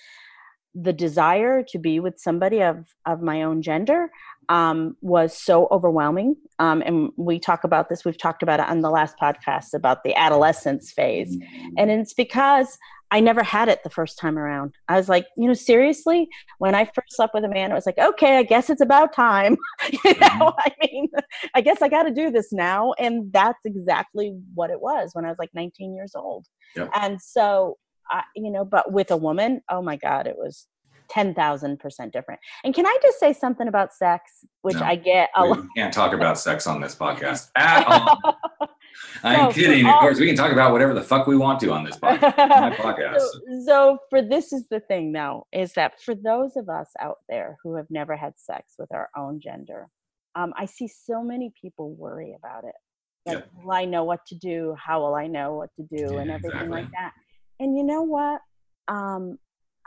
the 0.75 0.93
desire 0.93 1.63
to 1.63 1.79
be 1.79 2.01
with 2.01 2.19
somebody 2.19 2.63
of 2.63 2.95
of 3.07 3.23
my 3.23 3.43
own 3.43 3.63
gender 3.63 4.11
um, 4.49 4.97
was 5.01 5.37
so 5.37 5.69
overwhelming 5.71 6.37
um, 6.59 6.83
and 6.85 7.11
we 7.17 7.39
talk 7.39 7.65
about 7.65 7.89
this 7.89 8.05
we've 8.05 8.19
talked 8.19 8.43
about 8.43 8.61
it 8.61 8.69
on 8.69 8.81
the 8.81 8.91
last 8.91 9.17
podcast 9.21 9.75
about 9.75 10.05
the 10.05 10.15
adolescence 10.15 10.93
phase 10.93 11.37
and 11.77 11.91
it's 11.91 12.15
because 12.15 12.79
I 13.13 13.21
never 13.21 13.43
had 13.43 13.69
it 13.69 13.83
the 13.83 13.91
first 13.91 14.19
time 14.19 14.39
around. 14.39 14.75
I 14.89 14.97
was 14.97 15.09
like, 15.09 15.27
you 15.37 15.49
know, 15.49 15.55
seriously, 15.55 16.29
when 16.59 16.75
I 16.75 16.85
first 16.85 17.17
slept 17.17 17.35
with 17.35 17.45
a 17.45 17.49
man, 17.49 17.73
it 17.73 17.75
was 17.75 17.87
like, 17.87 17.99
okay, 17.99 18.39
I 18.39 18.45
guess 18.45 18.71
it's 18.71 18.81
about 18.81 19.13
time. 19.13 19.57
you 20.05 20.15
know, 20.21 20.55
I 20.59 20.73
mean, 20.81 21.09
I 21.55 21.61
guess 21.61 21.83
I 21.83 21.89
got 21.89 22.05
to 22.05 22.13
do 22.13 22.31
this 22.31 22.53
now. 22.53 22.93
And 22.99 23.33
that's 23.33 23.59
exactly 23.65 24.37
what 24.55 24.71
it 24.71 24.81
was 24.81 25.11
when 25.13 25.25
I 25.25 25.29
was 25.29 25.39
like 25.39 25.51
19 25.55 25.95
years 25.95 26.13
old. 26.15 26.47
Yep. 26.77 26.91
And 26.95 27.21
so, 27.21 27.79
I, 28.11 28.23
you 28.37 28.51
know, 28.51 28.65
but 28.65 28.93
with 28.93 29.11
a 29.11 29.17
woman, 29.17 29.63
oh 29.71 29.83
my 29.83 29.97
God, 29.97 30.27
it 30.27 30.37
was 30.37 30.67
10,000% 31.13 32.13
different. 32.13 32.41
And 32.65 32.75
can 32.75 32.87
I 32.87 32.97
just 33.03 33.19
say 33.19 33.33
something 33.33 33.67
about 33.69 33.93
sex, 33.93 34.45
which 34.63 34.77
No. 34.77 34.83
I 34.83 34.95
get 34.95 35.31
a 35.37 35.43
We 35.43 35.49
lot. 35.51 35.67
can't 35.77 35.93
talk 35.93 36.13
about 36.13 36.39
sex 36.39 36.67
on 36.67 36.81
this 36.81 36.95
podcast 36.95 37.49
at 37.57 37.87
all. 37.87 38.19
I'm 39.25 39.39
No, 39.47 39.51
kidding. 39.53 39.87
Of 39.87 39.99
course, 40.01 40.19
we 40.21 40.27
can 40.27 40.37
talk 40.37 40.53
about 40.53 40.73
whatever 40.73 40.95
the 40.95 41.03
fuck 41.03 41.27
we 41.27 41.37
want 41.37 41.61
to 41.61 41.73
on 41.73 41.85
this 41.85 41.97
podcast. 41.97 42.77
Podcast. 42.77 43.19
so, 43.19 43.41
so 43.67 43.99
for 44.09 44.23
this 44.23 44.53
is 44.53 44.69
the 44.69 44.81
thing 44.81 45.11
now 45.13 45.45
is 45.53 45.73
that 45.75 46.01
for 46.01 46.15
those 46.15 46.57
of 46.57 46.69
us 46.69 46.89
out 47.01 47.17
there 47.29 47.57
who 47.63 47.75
have 47.77 47.87
never 47.91 48.17
had 48.17 48.35
sex 48.37 48.75
with 48.79 48.93
our 48.93 49.09
own 49.17 49.41
gender 49.41 49.89
um, 50.37 50.53
i 50.57 50.65
see 50.65 50.87
so 50.89 51.23
many 51.23 51.53
people 51.61 51.91
worry 51.95 52.35
about 52.39 52.65
it 52.65 52.75
like 53.27 53.39
Yep. 53.39 53.51
will 53.63 53.73
i 53.73 53.85
know 53.85 54.05
what 54.05 54.25
to 54.29 54.35
do 54.37 54.75
how 54.79 55.01
will 55.01 55.15
i 55.15 55.27
know 55.27 55.55
what 55.55 55.71
to 55.77 55.83
do 55.95 56.19
and 56.19 56.29
Yeah, 56.29 56.37
everything 56.37 56.71
like 56.71 56.91
that 56.93 57.13
and 57.61 57.77
you 57.77 57.85
know 57.85 58.03
what 58.03 58.41
um, 58.89 59.39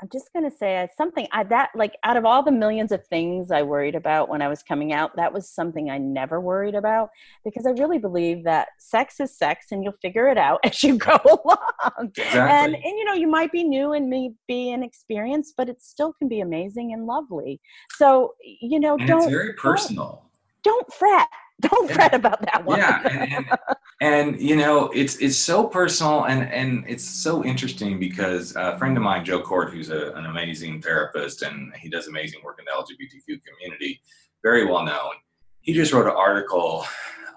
I'm 0.02 0.10
just 0.12 0.34
going 0.34 0.50
to 0.50 0.56
say 0.56 0.88
something 0.98 1.28
I 1.32 1.44
that 1.46 1.70
like 1.76 1.96
out 2.04 2.18
of 2.18 2.26
all 2.26 2.44
the 2.44 2.52
millions 2.52 2.92
of 2.92 3.06
things 3.08 3.52
I 3.52 3.62
worried 3.62 3.96
about 3.96 4.28
when 4.28 4.42
I 4.42 4.50
was 4.50 4.62
coming 4.62 4.92
out, 4.92 5.16
that 5.16 5.32
was 5.32 5.50
something 5.50 5.90
I 5.90 5.98
never 5.98 6.42
worried 6.42 6.76
about 6.76 7.10
because 7.46 7.66
I 7.66 7.70
really 7.72 8.00
believe 8.00 8.44
that 8.44 8.70
sex 8.80 9.20
is 9.20 9.38
sex 9.38 9.68
and 9.72 9.84
you'll 9.84 9.96
figure 10.02 10.28
it 10.28 10.38
out 10.38 10.60
as 10.66 10.84
you 10.84 10.98
go 10.98 11.18
along. 11.26 12.12
Exactly. 12.18 12.40
And 12.40 12.76
and 12.76 12.84
you 12.84 13.06
know, 13.06 13.14
you 13.14 13.28
might 13.28 13.52
be 13.52 13.64
new 13.64 13.94
and 13.94 14.10
may 14.10 14.32
be 14.48 14.72
inexperienced, 14.72 15.54
but 15.56 15.70
it 15.70 15.82
still 15.82 16.14
can 16.14 16.28
be 16.28 16.42
amazing 16.42 16.94
and 16.94 17.06
lovely. 17.06 17.62
So, 17.96 18.34
you 18.42 18.80
know, 18.80 18.98
and 18.98 19.08
don't 19.08 19.24
it's 19.24 19.32
very 19.32 19.54
personal. 19.54 20.30
Don't, 20.64 20.80
don't 20.80 20.94
fret. 20.94 21.28
Don't 21.62 21.90
Yeah. 21.90 21.96
fret 21.96 22.14
about 22.16 22.42
that 22.42 22.66
one. 22.66 22.80
yeah 22.80 23.08
and, 23.08 23.32
and, 23.34 23.58
and 24.02 24.42
you 24.42 24.56
know 24.56 24.90
it's 24.90 25.16
it's 25.18 25.38
so 25.38 25.66
personal 25.68 26.26
and 26.26 26.52
and 26.52 26.84
it's 26.88 27.04
so 27.06 27.44
interesting 27.46 28.00
because 28.00 28.56
a 28.56 28.78
friend 28.78 28.98
of 28.98 29.04
mine 29.04 29.24
joe 29.24 29.42
kort 29.42 29.72
who's 29.72 29.90
a, 29.90 30.12
an 30.14 30.26
amazing 30.26 30.82
therapist 30.82 31.42
and 31.44 31.74
he 31.76 31.90
does 31.90 32.08
amazing 32.08 32.42
work 32.44 32.60
in 32.60 32.66
the 32.66 32.72
lgbtq 32.72 33.40
community 33.46 34.02
very 34.44 34.66
well 34.66 34.84
known 34.84 35.14
he 35.62 35.72
just 35.74 35.94
wrote 35.94 36.08
an 36.08 36.14
article 36.18 36.86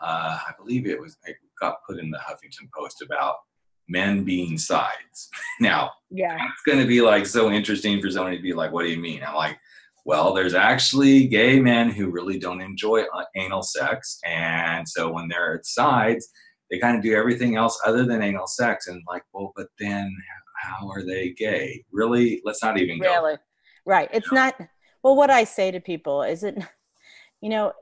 uh, 0.02 0.38
i 0.48 0.52
believe 0.59 0.87
it 0.87 1.00
was 1.00 1.16
it 1.26 1.37
got 1.61 1.76
put 1.87 1.98
in 1.98 2.11
the 2.11 2.18
huffington 2.18 2.68
post 2.76 3.02
about 3.02 3.37
men 3.88 4.24
being 4.24 4.59
sides 4.59 5.29
now 5.61 5.90
yeah. 6.11 6.37
it's 6.37 6.62
going 6.66 6.79
to 6.81 6.87
be 6.87 7.00
like 7.00 7.26
so 7.26 7.50
interesting 7.50 8.00
for 8.00 8.11
somebody 8.11 8.37
to 8.37 8.42
be 8.42 8.52
like, 8.52 8.70
what 8.72 8.83
do 8.85 8.88
you 8.90 8.96
mean? 8.98 9.22
I'm 9.26 9.35
like, 9.35 9.59
well, 10.07 10.33
there's 10.33 10.55
actually 10.55 11.27
gay 11.27 11.59
men 11.59 11.90
who 11.90 12.11
really 12.11 12.38
don't 12.38 12.61
enjoy 12.61 13.03
anal 13.35 13.62
sex. 13.62 14.21
And 14.25 14.88
so 14.88 15.11
when 15.11 15.27
they're 15.27 15.57
at 15.57 15.66
sides, 15.66 16.29
they 16.71 16.79
kind 16.79 16.97
of 16.97 17.03
do 17.03 17.16
everything 17.16 17.57
else 17.57 17.77
other 17.85 18.05
than 18.05 18.23
anal 18.23 18.47
sex. 18.47 18.87
And 18.87 19.03
like, 19.09 19.25
well, 19.33 19.53
but 19.57 19.66
then 19.81 20.09
how 20.62 20.88
are 20.88 21.05
they 21.05 21.31
gay? 21.31 21.85
Really? 21.90 22.40
Let's 22.45 22.62
not 22.62 22.79
even 22.79 23.01
go. 23.01 23.12
Really? 23.12 23.37
Right. 23.85 24.09
It's 24.12 24.31
know? 24.31 24.42
not 24.42 24.61
well 25.03 25.16
what 25.16 25.31
I 25.31 25.42
say 25.42 25.73
to 25.73 25.81
people 25.81 26.23
is 26.23 26.45
it 26.45 26.57
you 27.40 27.49
know, 27.51 27.73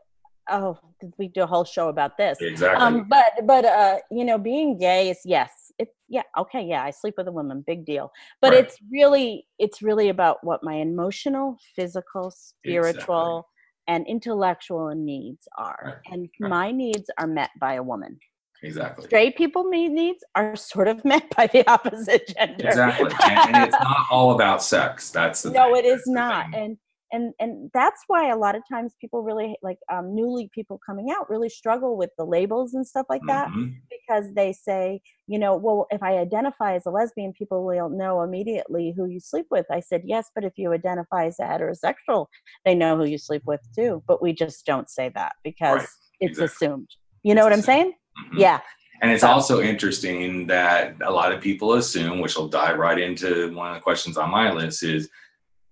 oh, 0.50 0.78
did 1.00 1.12
we 1.18 1.28
do 1.28 1.42
a 1.42 1.46
whole 1.46 1.64
show 1.64 1.88
about 1.88 2.16
this? 2.16 2.38
Exactly. 2.40 2.82
Um, 2.82 3.06
but 3.08 3.32
but 3.44 3.66
uh, 3.66 3.98
you 4.10 4.24
know, 4.24 4.38
being 4.38 4.78
gay 4.78 5.10
is 5.10 5.20
yes, 5.26 5.63
it 5.78 5.88
yeah, 6.08 6.22
okay, 6.38 6.62
yeah, 6.62 6.82
I 6.84 6.90
sleep 6.90 7.14
with 7.16 7.28
a 7.28 7.32
woman, 7.32 7.64
big 7.66 7.84
deal. 7.84 8.10
But 8.40 8.52
Right. 8.52 8.64
it's 8.64 8.78
really 8.92 9.46
it's 9.58 9.82
really 9.82 10.08
about 10.08 10.38
what 10.42 10.62
my 10.62 10.74
emotional, 10.74 11.56
physical, 11.76 12.30
spiritual, 12.30 13.48
and 13.88 14.06
intellectual 14.06 14.94
needs 14.94 15.46
are. 15.58 15.78
Right, 15.84 16.12
And 16.12 16.28
right. 16.40 16.48
my 16.50 16.70
needs 16.70 17.10
are 17.18 17.26
met 17.26 17.50
by 17.60 17.74
a 17.74 17.82
woman. 17.82 18.18
exactly. 18.62 19.04
Straight 19.04 19.36
people 19.36 19.64
need 19.64 19.90
needs 19.92 20.24
are 20.36 20.56
sort 20.56 20.88
of 20.88 21.04
met 21.12 21.28
by 21.36 21.46
the 21.48 21.68
opposite 21.70 22.28
gender. 22.28 22.66
Exactly. 22.68 23.10
and, 23.24 23.54
and 23.56 23.64
it's 23.66 23.82
not 23.82 24.06
all 24.10 24.30
about 24.32 24.62
sex. 24.62 25.10
That's 25.10 25.42
the 25.42 25.50
no 25.50 25.74
thing. 25.74 25.84
it 25.84 25.88
is 25.88 26.02
That's 26.06 26.08
not 26.08 26.54
and 26.54 26.76
and 27.14 27.32
and 27.38 27.70
that's 27.72 28.02
why 28.08 28.28
a 28.30 28.36
lot 28.36 28.54
of 28.58 28.62
times 28.70 28.92
people 29.00 29.22
really 29.22 29.56
like 29.62 29.78
um, 29.94 30.14
newly 30.14 30.50
people 30.54 30.78
coming 30.88 31.08
out 31.16 31.30
really 31.30 31.48
struggle 31.48 31.96
with 31.96 32.10
the 32.18 32.24
labels 32.24 32.74
and 32.74 32.84
stuff 32.92 33.06
like 33.08 33.22
that 33.32 33.48
Mhm. 33.48 33.74
because 33.96 34.26
they 34.34 34.52
say 34.52 35.00
you 35.32 35.38
know 35.38 35.56
well 35.56 35.86
if 35.90 36.02
i 36.02 36.12
identify 36.26 36.74
as 36.74 36.84
a 36.86 36.90
lesbian 36.90 37.32
people 37.32 37.64
will 37.64 37.88
know 37.88 38.22
immediately 38.22 38.92
who 38.96 39.06
you 39.06 39.20
sleep 39.20 39.46
with 39.50 39.66
i 39.70 39.80
said 39.80 40.02
yes 40.04 40.24
but 40.34 40.44
if 40.44 40.54
you 40.56 40.72
identify 40.72 41.22
as 41.26 41.38
a 41.38 41.44
heterosexual 41.44 42.26
they 42.64 42.74
know 42.74 42.96
who 42.98 43.04
you 43.04 43.18
sleep 43.18 43.42
with 43.46 43.60
too 43.78 44.02
but 44.08 44.20
we 44.22 44.32
just 44.32 44.66
don't 44.66 44.90
say 44.90 45.10
that 45.14 45.32
because 45.44 45.80
Right. 45.80 45.88
it's 46.20 46.38
Exactly. 46.38 46.66
assumed 46.66 46.88
you 47.22 47.34
know 47.34 47.42
It's 47.42 47.44
what 47.46 47.52
i'm 47.52 47.58
assumed. 47.60 47.64
saying 47.64 47.92
Mhm. 48.34 48.38
yeah 48.46 48.60
And 49.02 49.10
it's 49.12 49.22
So- 49.22 49.28
also 49.36 49.60
interesting 49.60 50.46
that 50.46 50.94
a 51.02 51.10
lot 51.10 51.32
of 51.32 51.40
people 51.48 51.74
assume, 51.74 52.20
which 52.20 52.36
will 52.36 52.48
dive 52.48 52.78
right 52.78 52.98
into 52.98 53.52
one 53.54 53.68
of 53.68 53.74
the 53.74 53.80
questions 53.80 54.16
on 54.16 54.30
my 54.30 54.46
list 54.52 54.82
is, 54.84 55.10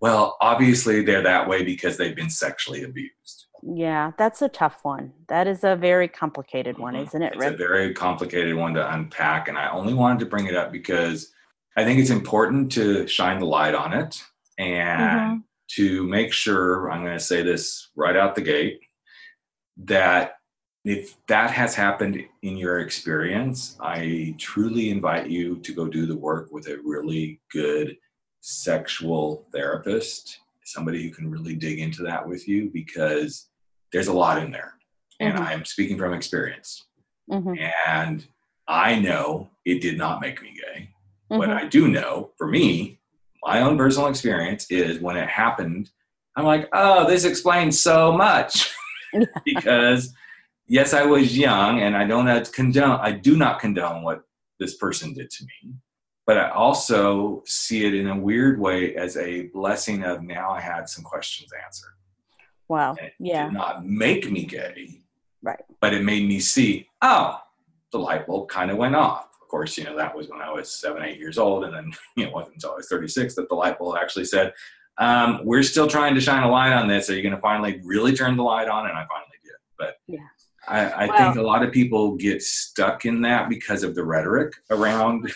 well, 0.03 0.37
obviously 0.41 1.03
they're 1.03 1.23
that 1.23 1.49
way 1.49 1.63
because 1.63 1.97
they've 1.97 2.17
been 2.17 2.29
sexually 2.45 2.83
abused. 2.83 3.47
yeah 3.63 4.11
that's 4.19 4.43
a 4.43 4.49
tough 4.49 4.79
one 4.83 5.13
that 5.29 5.47
is 5.47 5.63
a 5.63 5.77
very 5.77 6.09
complicated 6.09 6.77
one 6.79 6.95
Mhm. 6.95 7.07
isn't 7.07 7.23
it 7.23 7.33
It's 7.37 7.45
a 7.45 7.57
very 7.69 7.95
complicated 7.95 8.55
one 8.57 8.75
to 8.75 8.85
unpack. 8.95 9.43
And 9.49 9.57
I 9.57 9.71
only 9.71 9.95
wanted 9.95 10.19
to 10.21 10.27
bring 10.33 10.47
it 10.47 10.57
up 10.57 10.73
because 10.73 11.33
I 11.77 11.85
think 11.85 12.01
it's 12.01 12.11
important 12.21 12.73
to 12.73 13.07
shine 13.07 13.39
the 13.39 13.47
light 13.47 13.77
on 13.85 13.91
it 14.03 14.13
and 14.59 15.21
Mhm. 15.21 15.43
to 15.77 15.87
make 16.17 16.33
sure, 16.33 16.91
I'm 16.91 17.03
going 17.07 17.17
to 17.23 17.25
say 17.33 17.41
this 17.43 17.91
right 17.95 18.17
out 18.17 18.35
the 18.35 18.43
gate, 18.55 18.81
that 19.77 20.39
if 20.85 21.15
that 21.29 21.51
has 21.53 21.75
happened 21.77 22.17
in 22.43 22.57
your 22.57 22.81
experience, 22.81 23.77
I 23.81 24.35
truly 24.39 24.91
invite 24.91 25.29
you 25.31 25.47
to 25.67 25.73
go 25.73 25.87
do 25.87 26.05
the 26.07 26.17
work 26.29 26.51
with 26.51 26.67
a 26.67 26.79
really 26.93 27.41
good 27.53 27.97
sexual 28.43 29.47
therapist, 29.53 30.41
somebody 30.65 31.03
who 31.03 31.11
can 31.15 31.31
really 31.31 31.55
dig 31.55 31.79
into 31.79 32.03
that 32.03 32.27
with 32.29 32.47
you 32.49 32.71
because 32.73 33.49
there's 33.93 34.09
a 34.09 34.13
lot 34.13 34.43
in 34.43 34.51
there. 34.51 34.75
And 35.21 35.39
Mhm. 35.39 35.41
I'm 35.47 35.65
speaking 35.65 35.97
from 35.97 36.13
experience. 36.13 36.85
Mhm. 37.31 37.71
And 37.87 38.27
I 38.67 38.99
know 38.99 39.49
it 39.65 39.81
did 39.81 39.97
not 39.97 40.21
make 40.21 40.43
me 40.43 40.55
gay. 40.55 40.91
What 41.29 41.49
Mhm. 41.49 41.57
I 41.57 41.67
do 41.67 41.89
know 41.89 42.33
for 42.37 42.49
me, 42.49 42.99
my 43.45 43.61
own 43.61 43.79
personal 43.79 44.09
experience 44.09 44.71
is 44.71 44.99
when 45.01 45.17
it 45.17 45.29
happened, 45.29 45.91
I'm 46.37 46.45
like, 46.45 46.69
oh, 46.73 47.07
this 47.09 47.25
explains 47.25 47.81
so 47.81 48.13
much. 48.13 48.71
because 49.45 50.13
yes, 50.67 50.95
I 50.95 51.05
was 51.05 51.37
young 51.39 51.81
and 51.81 51.97
I 51.97 52.07
don't 52.07 52.53
condone 52.53 52.99
I 53.01 53.13
do 53.13 53.37
not 53.37 53.61
condone 53.61 54.03
what 54.03 54.25
this 54.59 54.77
person 54.77 55.13
did 55.13 55.31
to 55.31 55.45
me. 55.45 55.75
But 56.27 56.39
I 56.39 56.51
also 56.51 57.43
see 57.47 57.85
it 57.85 57.95
in 57.95 58.09
a 58.09 58.17
weird 58.17 58.61
way 58.61 58.95
as 58.97 59.17
a 59.17 59.49
blessing 59.49 60.05
of 60.05 60.23
now 60.23 60.51
I 60.51 60.61
had 60.61 60.89
some 60.89 61.03
questions 61.05 61.51
answered. 61.65 61.95
wow 62.69 62.95
it 63.01 63.13
yeah 63.19 63.47
did 63.47 63.55
not 63.55 63.85
make 63.87 64.31
me 64.31 64.45
gay. 64.45 65.01
Right. 65.43 65.59
But 65.81 65.93
it 65.95 66.05
made 66.05 66.29
me 66.29 66.39
see, 66.39 66.87
oh, 67.03 67.41
the 67.91 67.99
light 67.99 68.29
bulb 68.29 68.49
kind 68.49 68.71
of 68.71 68.77
went 68.77 68.95
off. 68.95 69.25
Of 69.43 69.49
course, 69.49 69.77
you 69.77 69.83
know, 69.85 69.97
that 69.97 70.17
was 70.17 70.29
when 70.29 70.41
I 70.41 70.51
was 70.53 70.71
seven, 70.71 71.03
eight 71.03 71.19
years 71.19 71.37
old. 71.37 71.65
And 71.65 71.75
then, 71.75 71.91
you 72.17 72.23
know, 72.25 72.31
it 72.31 72.35
wasn't 72.35 72.55
until 72.55 72.71
I 72.73 72.77
was 72.77 72.89
36 72.89 73.35
that 73.35 73.49
the 73.49 73.55
light 73.57 73.77
bulb 73.79 73.97
actually 74.01 74.25
said, 74.27 74.53
um, 74.99 75.41
we're 75.45 75.65
still 75.65 75.89
trying 75.89 76.15
to 76.15 76.21
shine 76.21 76.45
a 76.45 76.51
light 76.51 76.73
on 76.73 76.87
this. 76.87 77.11
Are 77.11 77.15
you 77.17 77.23
going 77.23 77.35
to 77.35 77.41
finally 77.41 77.81
really 77.85 78.15
turn 78.15 78.37
the 78.37 78.45
light 78.45 78.69
on? 78.69 78.87
And 78.89 78.97
I 78.97 79.05
finally 79.11 79.39
did. 79.43 79.53
But 79.77 79.97
Yeah. 80.07 80.19
I, 80.69 80.87
I 80.91 81.07
Well- 81.09 81.19
think 81.19 81.37
a 81.37 81.43
lot 81.43 81.65
of 81.65 81.73
people 81.73 82.15
get 82.17 82.41
stuck 82.43 83.05
in 83.05 83.21
that 83.23 83.49
because 83.49 83.83
of 83.83 83.97
the 83.97 84.05
rhetoric 84.05 84.53
around 84.71 85.29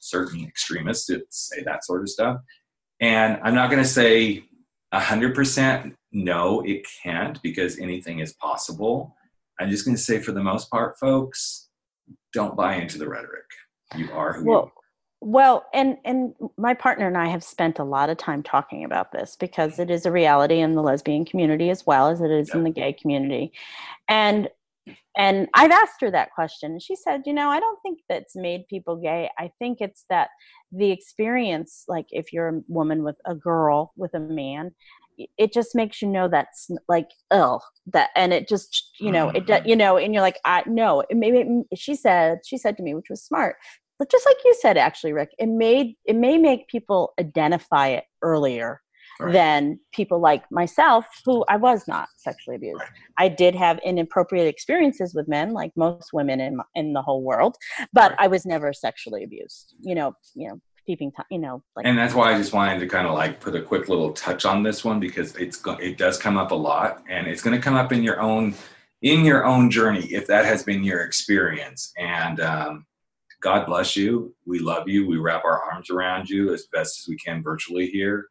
certain 0.00 0.44
extremists 0.44 1.06
that 1.06 1.22
say 1.30 1.62
that 1.62 1.84
sort 1.84 2.02
of 2.02 2.08
stuff. 2.08 2.38
And 3.00 3.38
I'm 3.42 3.54
not 3.54 3.70
going 3.70 3.82
to 3.82 3.88
say 3.88 4.44
100% 4.92 5.94
no, 6.12 6.60
it 6.60 6.86
can't 7.02 7.42
because 7.42 7.78
anything 7.78 8.20
is 8.20 8.32
possible. 8.34 9.16
I'm 9.58 9.68
just 9.68 9.84
going 9.84 9.96
to 9.96 10.02
say, 10.02 10.20
for 10.20 10.32
the 10.32 10.42
most 10.42 10.70
part, 10.70 10.98
folks, 10.98 11.68
don't 12.32 12.56
buy 12.56 12.76
into 12.76 12.98
the 12.98 13.08
rhetoric. 13.08 13.44
You 13.96 14.10
are 14.12 14.32
who 14.32 14.44
you 14.44 14.50
well 14.50 14.60
are. 14.60 14.72
well 15.20 15.66
and 15.72 15.98
and 16.04 16.34
my 16.56 16.74
partner 16.74 17.06
and 17.06 17.16
i 17.16 17.28
have 17.28 17.44
spent 17.44 17.78
a 17.78 17.84
lot 17.84 18.10
of 18.10 18.16
time 18.16 18.42
talking 18.42 18.82
about 18.82 19.12
this 19.12 19.36
because 19.38 19.78
it 19.78 19.90
is 19.90 20.04
a 20.04 20.10
reality 20.10 20.58
in 20.58 20.74
the 20.74 20.82
lesbian 20.82 21.24
community 21.24 21.70
as 21.70 21.86
well 21.86 22.08
as 22.08 22.20
it 22.20 22.30
is 22.30 22.52
in 22.54 22.64
the 22.64 22.70
gay 22.70 22.92
community 22.92 23.52
and 24.08 24.48
and 25.16 25.48
i've 25.54 25.70
asked 25.70 26.00
her 26.00 26.10
that 26.10 26.30
question 26.32 26.72
and 26.72 26.82
she 26.82 26.96
said 26.96 27.22
you 27.26 27.32
know 27.32 27.48
i 27.48 27.60
don't 27.60 27.78
think 27.82 28.00
that's 28.08 28.36
made 28.36 28.66
people 28.68 28.96
gay 28.96 29.30
i 29.38 29.50
think 29.58 29.78
it's 29.80 30.04
that 30.10 30.28
the 30.72 30.90
experience 30.90 31.84
like 31.88 32.06
if 32.10 32.32
you're 32.32 32.48
a 32.48 32.60
woman 32.68 33.02
with 33.02 33.16
a 33.24 33.34
girl 33.34 33.92
with 33.96 34.12
a 34.14 34.20
man 34.20 34.72
it 35.38 35.52
just 35.52 35.74
makes 35.74 36.02
you 36.02 36.08
know 36.08 36.28
that's 36.28 36.68
like 36.88 37.08
oh 37.30 37.60
that 37.86 38.10
and 38.16 38.32
it 38.32 38.48
just 38.48 38.90
you 38.98 39.12
know 39.12 39.28
it 39.30 39.46
Mhm. 39.46 39.66
you 39.66 39.76
know 39.76 39.96
and 39.96 40.12
you're 40.12 40.22
like 40.22 40.38
i 40.44 40.62
no 40.66 41.00
it 41.08 41.16
maybe 41.16 41.62
she 41.74 41.94
said 41.94 42.40
she 42.44 42.58
said 42.58 42.76
to 42.76 42.82
me 42.82 42.94
which 42.94 43.08
was 43.08 43.22
smart 43.22 43.56
but 43.98 44.10
just 44.10 44.26
like 44.26 44.36
you 44.44 44.54
said 44.60 44.76
actually 44.76 45.12
rick 45.12 45.30
it 45.38 45.46
made 45.46 45.94
it 46.04 46.16
may 46.16 46.36
make 46.36 46.66
people 46.68 47.12
identify 47.20 47.88
it 47.88 48.04
earlier 48.22 48.80
Right. 49.20 49.32
than 49.32 49.78
people 49.92 50.18
like 50.20 50.42
myself 50.50 51.06
who 51.24 51.44
i 51.48 51.56
was 51.56 51.86
not 51.86 52.08
sexually 52.16 52.56
abused 52.56 52.80
Right. 52.80 52.88
i 53.18 53.28
did 53.28 53.54
have 53.54 53.78
inappropriate 53.84 54.46
experiences 54.48 55.14
with 55.14 55.28
men 55.28 55.52
like 55.52 55.70
most 55.76 56.12
women 56.12 56.40
in 56.40 56.58
in 56.74 56.92
the 56.94 57.02
whole 57.02 57.22
world 57.22 57.56
but 57.92 58.10
Right. 58.12 58.20
i 58.20 58.26
was 58.26 58.44
never 58.44 58.72
sexually 58.72 59.22
abused 59.22 59.74
you 59.80 59.94
know 59.94 60.14
you 60.34 60.48
know 60.48 60.60
peeping 60.86 61.12
time 61.12 61.26
you 61.30 61.38
know 61.38 61.62
like 61.76 61.86
and 61.86 61.96
that's 61.96 62.12
why 62.14 62.34
I 62.34 62.36
just 62.36 62.52
wanted 62.52 62.78
to 62.80 62.86
kind 62.86 63.06
of 63.06 63.14
like 63.14 63.40
put 63.40 63.54
a 63.54 63.62
quick 63.62 63.88
little 63.88 64.12
touch 64.12 64.44
on 64.44 64.62
this 64.62 64.84
one 64.84 65.00
because 65.00 65.34
it's 65.36 65.62
it 65.80 65.96
does 65.96 66.18
come 66.18 66.36
up 66.36 66.50
a 66.50 66.54
lot, 66.54 67.02
and 67.08 67.26
it's 67.26 67.40
going 67.40 67.56
to 67.56 67.62
come 67.62 67.74
up 67.74 67.90
in 67.90 68.02
your 68.02 68.20
own 68.20 68.54
in 69.00 69.24
your 69.24 69.46
own 69.46 69.70
journey 69.70 70.04
if 70.12 70.26
that 70.26 70.44
has 70.44 70.62
been 70.62 70.84
your 70.84 71.00
experience. 71.00 71.90
And 71.98 72.38
um, 72.40 72.84
God 73.40 73.64
bless 73.64 73.96
you. 73.96 74.34
We 74.46 74.58
love 74.58 74.86
you. 74.86 75.06
We 75.06 75.16
wrap 75.16 75.44
our 75.46 75.62
arms 75.72 75.88
around 75.88 76.28
you 76.28 76.52
as 76.52 76.66
best 76.70 77.00
as 77.00 77.08
we 77.08 77.16
can 77.16 77.42
virtually 77.42 77.86
here 77.86 78.26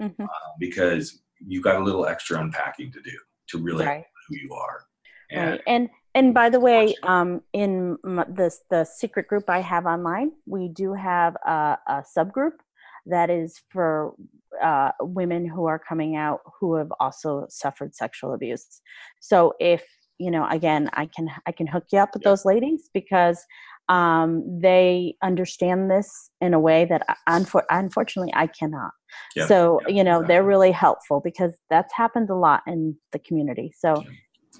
mhm, 0.00 0.14
uh, 0.20 0.28
because 0.58 1.22
you've 1.46 1.64
got 1.64 1.76
a 1.76 1.84
little 1.84 2.06
extra 2.06 2.40
unpacking 2.40 2.92
to 2.92 3.00
do 3.00 3.16
to 3.48 3.58
really 3.58 3.86
right 3.86 4.04
who 4.28 4.36
you 4.36 4.52
are. 4.54 4.84
And 5.30 5.50
Right. 5.50 5.60
And 5.66 5.88
and 6.14 6.34
by 6.34 6.48
the 6.50 6.58
way, 6.58 6.94
um, 7.02 7.42
in 7.52 7.96
this 8.28 8.60
the 8.70 8.84
secret 8.84 9.28
group 9.28 9.44
I 9.48 9.60
have 9.60 9.86
online, 9.86 10.32
we 10.46 10.68
do 10.68 10.94
have 10.94 11.36
a, 11.46 11.78
a 11.86 12.04
subgroup 12.16 12.58
that 13.06 13.30
is 13.30 13.60
for 13.70 14.14
uh, 14.62 14.90
women 15.00 15.46
who 15.46 15.66
are 15.66 15.78
coming 15.78 16.16
out 16.16 16.40
who 16.58 16.74
have 16.76 16.92
also 16.98 17.46
suffered 17.48 17.94
sexual 17.94 18.34
abuse. 18.34 18.80
So 19.20 19.54
if 19.60 19.84
you 20.18 20.30
know, 20.32 20.48
again, 20.48 20.90
I 20.94 21.06
can 21.06 21.30
I 21.46 21.52
can 21.52 21.66
hook 21.66 21.84
you 21.92 21.98
up 22.00 22.10
with 22.14 22.24
those 22.24 22.44
ladies 22.44 22.90
because 22.92 23.44
um, 23.88 24.60
they 24.60 25.14
understand 25.22 25.90
this 25.90 26.30
in 26.40 26.54
a 26.54 26.60
way 26.60 26.84
that 26.86 27.02
unfor- 27.28 27.64
unfortunately 27.70 28.32
I 28.34 28.46
cannot. 28.46 28.90
Yep. 29.36 29.48
So 29.48 29.80
yep. 29.86 29.96
you 29.96 30.04
know, 30.04 30.18
exactly. 30.18 30.34
they're 30.34 30.44
really 30.44 30.72
helpful 30.72 31.20
because 31.22 31.52
that's 31.70 31.92
happened 31.92 32.30
a 32.30 32.34
lot 32.34 32.62
in 32.66 32.96
the 33.12 33.18
community. 33.18 33.72
So. 33.76 34.04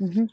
Mm-hmm. 0.00 0.26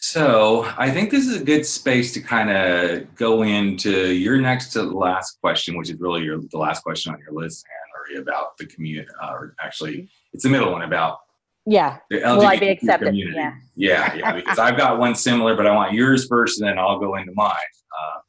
So 0.00 0.72
I 0.78 0.92
think 0.92 1.10
this 1.10 1.26
is 1.26 1.40
a 1.40 1.44
good 1.44 1.66
space 1.66 2.14
to 2.14 2.20
kind 2.20 2.50
of 2.50 3.12
go 3.16 3.42
into 3.42 4.12
your 4.12 4.40
next 4.40 4.68
to 4.74 4.82
the 4.82 4.96
last 4.96 5.40
question, 5.40 5.76
which 5.76 5.90
is 5.90 5.98
really 5.98 6.22
your 6.22 6.38
the 6.52 6.58
last 6.58 6.84
question 6.84 7.12
on 7.12 7.18
your 7.18 7.32
list, 7.32 7.66
Anne 7.66 7.88
about 8.16 8.56
the 8.56 8.66
community, 8.66 9.08
uh, 9.22 9.32
or 9.32 9.54
actually 9.60 10.08
it's 10.32 10.44
the 10.44 10.48
middle 10.48 10.72
one 10.72 10.82
about 10.82 11.18
yeah. 11.66 11.98
The 12.08 12.20
LGBT 12.20 12.36
Will 12.38 12.46
I 12.46 12.58
be 12.58 12.68
accepted? 12.68 13.08
Community. 13.08 13.36
Yeah. 13.36 13.52
Yeah, 13.76 14.14
yeah. 14.14 14.32
Because 14.32 14.58
I've 14.58 14.78
got 14.78 14.98
one 14.98 15.14
similar, 15.14 15.54
but 15.54 15.66
I 15.66 15.74
want 15.74 15.92
yours 15.92 16.26
first, 16.26 16.58
and 16.58 16.66
then 16.66 16.78
I'll 16.78 16.98
go 16.98 17.14
into 17.16 17.32
mine. 17.34 17.52
Uh, 17.52 18.20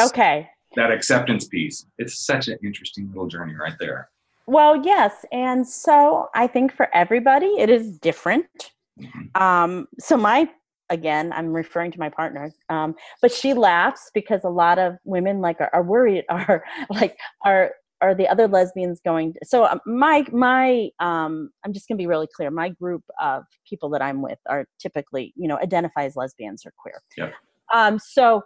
okay. 0.00 0.48
That 0.74 0.90
acceptance 0.90 1.46
piece. 1.46 1.86
It's 1.98 2.24
such 2.24 2.48
an 2.48 2.58
interesting 2.64 3.08
little 3.08 3.26
journey 3.26 3.54
right 3.54 3.74
there. 3.78 4.08
Well, 4.46 4.84
yes, 4.84 5.24
and 5.30 5.66
so 5.66 6.28
I 6.34 6.46
think 6.46 6.74
for 6.74 6.88
everybody 6.94 7.46
it 7.58 7.70
is 7.70 7.98
different. 7.98 8.72
Mm-hmm. 9.00 9.42
Um, 9.42 9.86
so 9.98 10.16
my 10.16 10.48
again 10.90 11.32
i'm 11.32 11.52
referring 11.52 11.90
to 11.90 11.98
my 11.98 12.08
partner 12.08 12.52
um, 12.68 12.94
but 13.20 13.32
she 13.32 13.54
laughs 13.54 14.10
because 14.14 14.42
a 14.44 14.48
lot 14.48 14.78
of 14.78 14.96
women 15.04 15.40
like 15.40 15.60
are, 15.60 15.70
are 15.72 15.82
worried 15.82 16.24
are 16.28 16.62
like 16.90 17.16
are 17.44 17.72
are 18.00 18.16
the 18.16 18.26
other 18.26 18.48
lesbians 18.48 19.00
going 19.04 19.32
to, 19.32 19.38
so 19.44 19.64
um, 19.64 19.80
my 19.86 20.24
my 20.32 20.88
um 21.00 21.50
i'm 21.64 21.72
just 21.72 21.88
going 21.88 21.96
to 21.96 22.02
be 22.02 22.06
really 22.06 22.28
clear 22.34 22.50
my 22.50 22.68
group 22.68 23.02
of 23.20 23.44
people 23.68 23.88
that 23.88 24.02
i'm 24.02 24.22
with 24.22 24.38
are 24.48 24.66
typically 24.78 25.32
you 25.36 25.48
know 25.48 25.58
identify 25.58 26.04
as 26.04 26.14
lesbians 26.14 26.64
or 26.66 26.72
queer 26.78 27.00
yeah. 27.16 27.30
um 27.72 27.98
so 27.98 28.42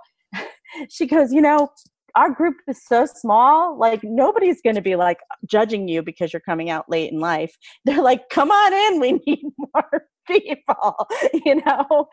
she 0.88 1.06
goes 1.06 1.32
you 1.32 1.40
know 1.40 1.68
our 2.16 2.30
group 2.30 2.56
is 2.66 2.82
so 2.84 3.06
small 3.06 3.78
like 3.78 4.00
nobody's 4.02 4.60
going 4.62 4.74
to 4.74 4.82
be 4.82 4.96
like 4.96 5.18
judging 5.48 5.86
you 5.86 6.02
because 6.02 6.32
you're 6.32 6.40
coming 6.40 6.70
out 6.70 6.88
late 6.88 7.12
in 7.12 7.20
life 7.20 7.56
they're 7.84 8.02
like 8.02 8.28
come 8.30 8.50
on 8.50 8.72
in 8.72 9.00
we 9.00 9.12
need 9.26 9.42
more 9.58 10.06
people 10.26 11.06
you 11.44 11.60
know 11.64 12.08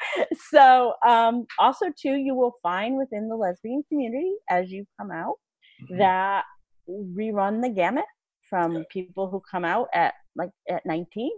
so 0.52 0.94
um 1.08 1.46
also 1.58 1.88
too 2.00 2.16
you 2.16 2.36
will 2.36 2.54
find 2.62 2.98
within 2.98 3.28
the 3.28 3.36
lesbian 3.36 3.84
community 3.89 4.34
as 4.50 4.70
you 4.70 4.86
come 5.00 5.10
out 5.12 5.36
mm-hmm. 5.82 5.98
that 5.98 6.44
we 6.86 7.32
run 7.32 7.62
the 7.62 7.70
gamut 7.70 8.06
from 8.50 8.74
yeah. 8.74 8.84
people 8.92 9.30
who 9.30 9.42
come 9.50 9.66
out 9.66 9.88
at 9.94 10.13
like 10.36 10.52
at 10.70 10.86
19 10.86 11.32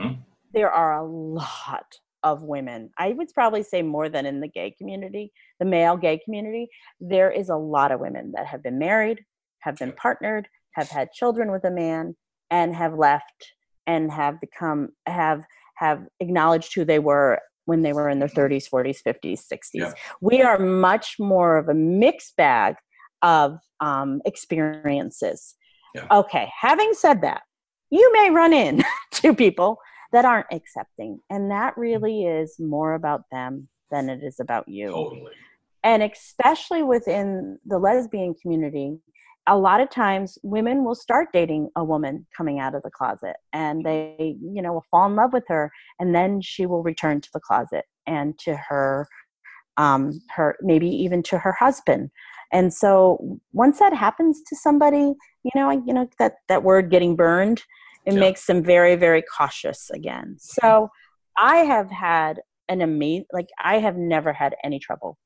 mm-hmm. 0.00 0.12
there 0.52 0.70
are 0.70 0.98
a 0.98 1.06
lot 1.06 1.86
of 2.24 2.42
women 2.42 2.90
i 2.98 3.10
would 3.12 3.28
probably 3.34 3.62
say 3.62 3.82
more 3.82 4.08
than 4.08 4.26
in 4.26 4.40
the 4.40 4.48
gay 4.48 4.74
community 4.76 5.32
the 5.60 5.64
male 5.64 5.96
gay 5.96 6.18
community 6.24 6.68
there 7.00 7.30
is 7.30 7.48
a 7.48 7.56
lot 7.56 7.92
of 7.92 8.00
women 8.00 8.32
that 8.34 8.46
have 8.46 8.62
been 8.62 8.78
married 8.78 9.20
have 9.60 9.76
been 9.76 9.92
partnered 9.92 10.48
have 10.72 10.88
had 10.88 11.12
children 11.12 11.52
with 11.52 11.64
a 11.64 11.70
man 11.70 12.16
and 12.50 12.74
have 12.74 12.94
left 12.94 13.52
and 13.86 14.10
have 14.10 14.40
become 14.40 14.88
have 15.06 15.44
have 15.76 16.04
acknowledged 16.20 16.74
who 16.74 16.84
they 16.84 16.98
were 16.98 17.38
when 17.66 17.82
they 17.82 17.92
were 17.92 18.08
in 18.08 18.18
their 18.18 18.28
30s 18.28 18.68
40s 18.68 18.98
50s 19.06 19.40
60s 19.52 19.68
yeah. 19.74 19.92
we 20.20 20.42
are 20.42 20.58
much 20.58 21.16
more 21.18 21.56
of 21.56 21.68
a 21.68 21.74
mixed 21.74 22.36
bag 22.36 22.76
of 23.24 23.58
um, 23.80 24.20
experiences. 24.24 25.56
Yeah. 25.94 26.06
Okay, 26.10 26.48
having 26.60 26.92
said 26.92 27.22
that, 27.22 27.42
you 27.90 28.12
may 28.12 28.30
run 28.30 28.52
in 28.52 28.84
to 29.12 29.34
people 29.34 29.78
that 30.14 30.24
aren't 30.24 30.46
accepting, 30.52 31.20
and 31.28 31.50
that 31.50 31.72
mm-hmm. 31.72 31.80
really 31.80 32.24
is 32.24 32.56
more 32.58 32.94
about 32.94 33.24
them 33.30 33.68
than 33.90 34.08
it 34.08 34.22
is 34.22 34.40
about 34.40 34.68
you. 34.68 34.88
Totally. 34.88 35.32
And 35.82 36.02
especially 36.02 36.82
within 36.82 37.58
the 37.66 37.78
lesbian 37.78 38.34
community, 38.40 38.98
a 39.46 39.58
lot 39.58 39.80
of 39.80 39.90
times 39.90 40.38
women 40.42 40.84
will 40.84 40.94
start 40.94 41.28
dating 41.32 41.68
a 41.76 41.84
woman 41.84 42.26
coming 42.34 42.58
out 42.60 42.74
of 42.74 42.82
the 42.82 42.90
closet 42.90 43.36
and 43.52 43.84
they 43.84 44.36
you 44.40 44.62
know 44.62 44.72
will 44.72 44.84
fall 44.90 45.06
in 45.06 45.16
love 45.16 45.34
with 45.34 45.44
her 45.48 45.70
and 46.00 46.14
then 46.14 46.40
she 46.40 46.64
will 46.64 46.82
return 46.82 47.20
to 47.20 47.28
the 47.34 47.40
closet 47.40 47.84
and 48.06 48.38
to 48.38 48.56
her 48.56 49.06
um 49.76 50.18
her 50.30 50.56
maybe 50.62 50.88
even 50.88 51.22
to 51.22 51.36
her 51.36 51.52
husband 51.52 52.10
and 52.52 52.72
so 52.72 53.38
once 53.52 53.78
that 53.80 53.92
happens 53.92 54.40
to 54.46 54.56
somebody 54.56 55.12
you 55.42 55.50
know 55.54 55.70
you 55.70 55.92
know 55.92 56.08
that 56.18 56.36
that 56.48 56.62
word 56.62 56.90
getting 56.90 57.14
burned 57.14 57.62
it 58.06 58.14
yeah. 58.14 58.20
makes 58.20 58.46
them 58.46 58.62
very 58.62 58.96
very 58.96 59.22
cautious 59.22 59.90
again 59.90 60.36
so 60.38 60.88
i 61.36 61.58
have 61.58 61.90
had 61.90 62.40
an 62.68 62.80
amazing 62.80 63.26
like 63.32 63.48
i 63.62 63.78
have 63.78 63.96
never 63.96 64.32
had 64.32 64.54
any 64.64 64.78
trouble 64.78 65.18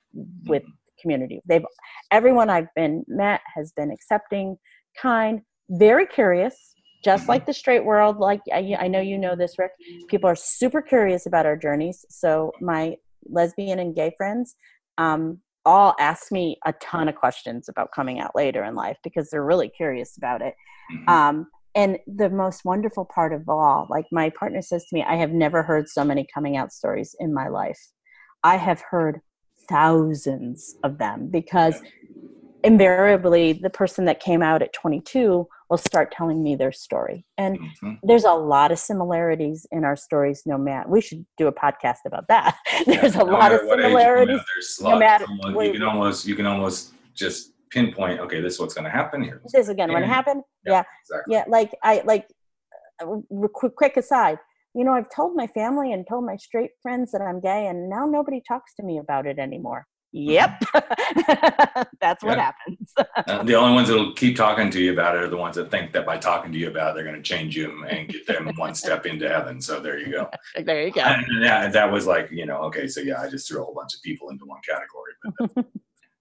with 0.47 0.63
mm-hmm. 0.63 1.01
community 1.01 1.41
they've 1.47 1.65
everyone 2.11 2.51
i've 2.51 2.73
been 2.75 3.05
met 3.09 3.41
has 3.55 3.73
been 3.73 3.91
accepting 3.91 4.57
kind 5.01 5.41
very 5.71 6.07
curious 6.07 6.75
just 7.05 7.23
mm-hmm. 7.23 7.31
like 7.31 7.47
the 7.47 7.53
straight 7.53 7.85
world 7.85 8.19
like 8.19 8.41
I, 8.53 8.77
I 8.79 8.89
know 8.89 9.01
you 9.01 9.19
know 9.19 9.37
this 9.37 9.59
rick 9.59 9.73
people 10.09 10.29
are 10.29 10.37
super 10.37 10.83
curious 10.83 11.27
about 11.27 11.47
our 11.47 11.57
journeys 11.57 12.05
so 12.09 12.53
my 12.61 12.97
lesbian 13.27 13.79
and 13.79 13.95
gay 13.95 14.13
friends 14.17 14.57
um, 14.97 15.41
all 15.69 15.95
ask 16.01 16.33
me 16.33 16.59
a 16.65 16.73
ton 16.75 17.09
of 17.09 17.15
questions 17.15 17.69
about 17.69 17.93
coming 17.93 18.21
out 18.21 18.35
later 18.35 18.65
in 18.65 18.75
life 18.75 18.97
because 19.05 19.29
they're 19.29 19.45
really 19.45 19.69
curious 19.69 20.17
about 20.17 20.41
it. 20.41 20.55
Mm-hmm. 20.93 21.09
Um, 21.09 21.47
and 21.75 21.99
the 22.07 22.31
most 22.31 22.65
wonderful 22.65 23.05
part 23.05 23.33
of 23.33 23.49
all, 23.49 23.87
like 23.91 24.07
my 24.11 24.31
partner 24.31 24.63
says 24.63 24.85
to 24.87 24.95
me, 24.95 25.03
I 25.03 25.17
have 25.17 25.31
never 25.31 25.63
heard 25.63 25.89
so 25.89 26.05
many 26.05 26.27
coming 26.33 26.57
out 26.57 26.73
stories 26.73 27.15
in 27.19 27.33
my 27.33 27.49
life. 27.49 27.79
I 28.43 28.57
have 28.57 28.83
heard 28.91 29.21
thousands 29.69 30.77
of 30.83 30.99
them 30.99 31.29
because 31.29 31.81
invariably 32.65 33.53
the 33.53 33.71
person 33.71 34.07
that 34.07 34.21
came 34.21 34.43
out 34.43 34.63
at 34.63 34.73
22 34.73 35.47
will 35.71 35.79
start 35.79 36.11
telling 36.11 36.43
me 36.43 36.57
their 36.57 36.73
story. 36.73 37.27
And 37.37 37.59
mm-hmm. 37.59 37.93
there's 38.03 38.25
a 38.25 38.33
lot 38.33 38.73
of 38.73 38.79
similarities 38.79 39.67
in 39.71 39.85
our 39.85 39.97
stories, 39.97 40.43
no 40.47 40.57
matter. 40.57 40.89
We 40.89 41.01
should 41.01 41.27
do 41.37 41.47
a 41.47 41.53
podcast 41.53 41.99
about 42.07 42.27
that. 42.29 42.57
there's 42.87 43.15
yeah, 43.15 43.23
a 43.23 43.25
no 43.25 43.33
lot 43.33 43.53
of 43.53 43.61
similarities. 43.61 44.41
Age, 44.41 44.65
no 44.81 44.99
matter, 44.99 45.27
you 45.45 45.73
can 45.73 45.83
almost 45.83 46.27
you 46.27 46.35
can 46.35 46.47
almost 46.47 46.95
just 47.15 47.53
pinpoint. 47.71 48.21
Okay, 48.21 48.41
this 48.41 48.55
is 48.55 48.61
what's 48.61 48.75
going 48.75 48.85
to 48.85 48.91
happen 48.91 49.23
here. 49.23 49.41
This 49.45 49.55
is 49.55 49.69
again 49.69 49.93
what 49.93 50.03
happened. 50.03 50.43
Yeah, 50.65 50.73
yeah, 50.73 50.83
exactly. 51.03 51.35
yeah. 51.35 51.45
Like 51.49 51.75
I 51.83 52.03
like. 52.05 52.27
Uh, 53.01 53.47
quick, 53.55 53.77
quick 53.77 53.97
aside. 53.97 54.39
You 54.75 54.85
know, 54.85 54.93
I've 54.93 55.09
told 55.15 55.37
my 55.37 55.47
family 55.47 55.93
and 55.93 56.05
told 56.09 56.27
my 56.27 56.37
straight 56.37 56.73
friends 56.83 57.13
that 57.13 57.21
I'm 57.23 57.41
gay, 57.41 57.69
and 57.69 57.89
now 57.89 58.07
nobody 58.07 58.43
talks 58.47 58.75
to 58.77 58.83
me 58.83 58.99
about 58.99 59.27
it 59.27 59.39
anymore 59.39 59.87
yep 60.13 60.63
that's 62.01 62.25
what 62.25 62.39
happens 62.39 62.93
uh, 62.97 63.43
the 63.43 63.55
only 63.55 63.75
ones 63.75 63.89
that'll 63.89 64.15
keep 64.15 64.35
talking 64.35 64.71
to 64.71 64.81
you 64.81 64.93
about 64.93 65.15
it 65.15 65.23
are 65.23 65.29
the 65.29 65.37
ones 65.37 65.55
that 65.57 65.71
think 65.71 65.93
that 65.93 66.07
by 66.07 66.17
talking 66.17 66.51
to 66.51 66.59
you 66.59 66.69
about 66.69 66.91
it 66.91 66.95
they're 66.95 67.05
going 67.05 67.15
to 67.15 67.23
change 67.23 67.55
you 67.55 67.85
and 67.85 68.09
get 68.09 68.27
them 68.27 68.51
one 68.57 68.75
step 68.75 69.05
into 69.05 69.29
heaven 69.29 69.61
so 69.61 69.81
there 69.81 69.99
you 69.99 70.11
go 70.11 70.29
there 70.65 70.87
you 70.87 70.91
go 70.91 71.03
and, 71.03 71.27
yeah 71.43 71.69
that 71.69 71.91
was 71.91 72.07
like 72.07 72.31
you 72.31 72.47
know 72.47 72.57
okay 72.57 72.89
so 72.89 73.01
yeah 73.01 73.21
i 73.21 73.29
just 73.29 73.47
threw 73.47 73.61
a 73.61 73.65
whole 73.65 73.75
bunch 73.75 73.95
of 73.95 74.01
people 74.03 74.31
into 74.31 74.47
one 74.47 74.61
category 74.67 75.13
but 75.55 75.67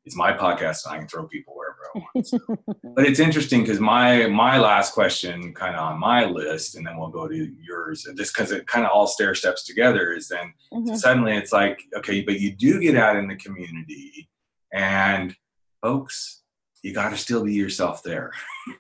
it's 0.08 0.16
my 0.16 0.32
podcast 0.32 0.86
and 0.86 0.96
I 0.96 1.00
can 1.00 1.08
throw 1.10 1.28
people 1.28 1.54
wherever 1.54 1.78
I 1.94 2.00
want. 2.00 2.66
but 2.96 3.06
it's 3.06 3.20
interesting 3.20 3.62
because 3.62 3.82
my 3.82 4.26
my 4.28 4.58
last 4.58 4.94
question 4.94 5.54
kind 5.54 5.76
of 5.76 5.82
on 5.82 6.00
my 6.00 6.24
list, 6.24 6.76
and 6.76 6.88
then 6.88 6.98
we'll 6.98 7.10
go 7.10 7.28
to 7.28 7.54
yours, 7.62 8.06
And 8.06 8.18
just 8.18 8.34
because 8.34 8.54
it 8.54 8.68
kind 8.68 8.86
of 8.86 8.92
all 8.94 9.06
stair 9.06 9.36
steps 9.36 9.66
together, 9.66 10.14
is 10.14 10.30
then 10.30 10.54
mm-hmm. 10.74 10.96
suddenly 10.96 11.36
it's 11.36 11.52
like, 11.52 11.82
okay, 11.98 12.22
but 12.22 12.40
you 12.40 12.56
do 12.56 12.80
get 12.80 12.96
out 12.96 13.18
in 13.18 13.28
the 13.28 13.36
community, 13.36 14.30
and 14.74 15.36
folks, 15.82 16.42
you 16.84 16.94
got 16.94 17.10
to 17.10 17.18
still 17.18 17.44
be 17.44 17.54
yourself 17.54 18.02
there, 18.02 18.32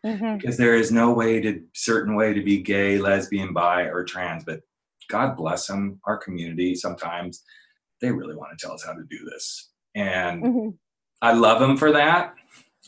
mm-hmm. 0.06 0.38
because 0.38 0.56
there 0.56 0.76
is 0.76 0.94
no 0.94 1.12
way 1.12 1.42
to 1.42 1.62
certain 1.74 2.16
way 2.16 2.34
to 2.34 2.42
be 2.42 2.64
gay, 2.64 3.00
lesbian, 3.00 3.52
bi, 3.52 3.82
or 3.82 4.06
trans. 4.06 4.46
But 4.46 4.62
God 5.10 5.36
bless 5.36 5.68
them, 5.68 6.00
our 6.06 6.18
community. 6.18 6.74
Sometimes 6.74 7.44
they 8.00 8.12
really 8.12 8.36
want 8.36 8.58
to 8.58 8.66
tell 8.66 8.74
us 8.74 8.86
how 8.86 8.94
to 8.94 9.04
do 9.10 9.26
this, 9.26 9.72
and 9.94 10.42
mm-hmm 10.42 10.70
I 11.22 11.34
love 11.34 11.62
him 11.62 11.78
for 11.78 11.92
that. 11.92 12.36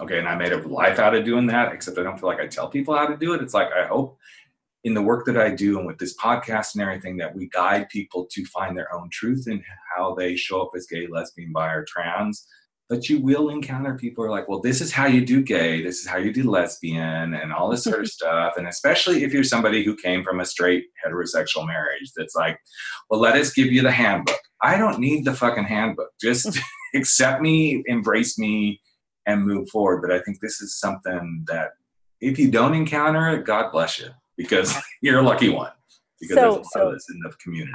Okay, 0.02 0.20
and 0.20 0.28
I 0.28 0.36
made 0.36 0.54
a 0.54 0.66
life 0.68 0.98
out 0.98 1.16
of 1.16 1.26
doing 1.26 1.48
that, 1.48 1.74
except 1.74 1.98
I 1.98 2.04
don't 2.04 2.18
feel 2.18 2.30
like 2.30 2.40
I 2.40 2.48
tell 2.48 2.70
people 2.70 2.96
how 2.96 3.08
to 3.08 3.18
do 3.18 3.34
it. 3.34 3.42
It's 3.42 3.54
like 3.54 3.70
I 3.74 3.86
hope 3.86 4.18
in 4.84 4.94
the 4.94 5.02
work 5.02 5.26
that 5.26 5.38
I 5.38 5.50
do 5.50 5.78
and 5.78 5.86
with 5.86 5.98
this 5.98 6.16
podcast 6.18 6.74
and 6.74 6.82
everything 6.82 7.18
that 7.18 7.36
we 7.36 7.50
guide 7.50 7.90
people 7.90 8.26
to 8.32 8.46
find 8.46 8.78
their 8.78 8.94
own 8.96 9.10
truth 9.12 9.48
in 9.48 9.62
how 9.96 10.16
they 10.16 10.36
show 10.36 10.62
up 10.62 10.72
as 10.76 10.88
gay, 10.88 11.08
lesbian, 11.08 11.52
bi, 11.52 11.74
or 11.74 11.84
trans. 11.86 12.48
But 12.88 13.08
you 13.08 13.22
will 13.22 13.50
encounter 13.50 13.96
people 13.96 14.24
who 14.24 14.32
are 14.32 14.36
like, 14.36 14.48
well, 14.48 14.62
this 14.62 14.82
is 14.82 14.92
how 14.92 15.06
you 15.06 15.24
do 15.24 15.44
gay, 15.44 15.84
this 15.84 16.00
is 16.00 16.08
how 16.08 16.18
you 16.18 16.34
do 16.34 16.50
lesbian, 16.50 17.36
and 17.36 17.54
all 17.54 17.70
this 17.70 17.84
sort 17.84 18.00
of 18.00 18.08
stuff. 18.10 18.54
And 18.58 18.68
especially 18.68 19.24
if 19.24 19.34
you're 19.34 19.44
somebody 19.44 19.84
who 19.84 19.96
came 19.98 20.24
from 20.24 20.40
a 20.40 20.46
straight 20.46 20.86
heterosexual 21.06 21.68
marriage, 21.68 22.12
that's 22.16 22.36
like, 22.36 22.58
well, 23.10 23.20
let 23.20 23.36
us 23.36 23.54
give 23.54 23.68
you 23.68 23.82
the 23.82 23.92
handbook. 23.92 24.40
I 24.62 24.78
don't 24.78 25.00
need 25.00 25.26
the 25.26 25.36
fucking 25.36 25.66
handbook. 25.66 26.10
Just 26.22 26.58
accept 26.96 27.42
me, 27.42 27.84
embrace 27.88 28.38
me, 28.40 28.82
and 29.26 29.46
move 29.46 29.70
forward. 29.70 30.02
But 30.02 30.12
I 30.12 30.20
think 30.22 30.40
this 30.42 30.62
is 30.62 30.80
something 30.80 31.44
that 31.48 31.72
if 32.22 32.38
you 32.40 32.50
don't 32.52 32.74
encounter 32.74 33.30
it, 33.30 33.46
God 33.46 33.72
bless 33.72 34.00
you 34.00 34.10
because 34.38 34.74
you're 35.02 35.20
a 35.20 35.24
lucky 35.24 35.50
one 35.50 35.72
because 36.20 36.36
So- 36.36 36.42
there's 36.42 36.56
a 36.56 36.60
lot 36.60 36.66
so- 36.74 36.88
of 36.88 36.94
this 36.94 37.06
in 37.14 37.20
the 37.22 37.32
community. 37.44 37.74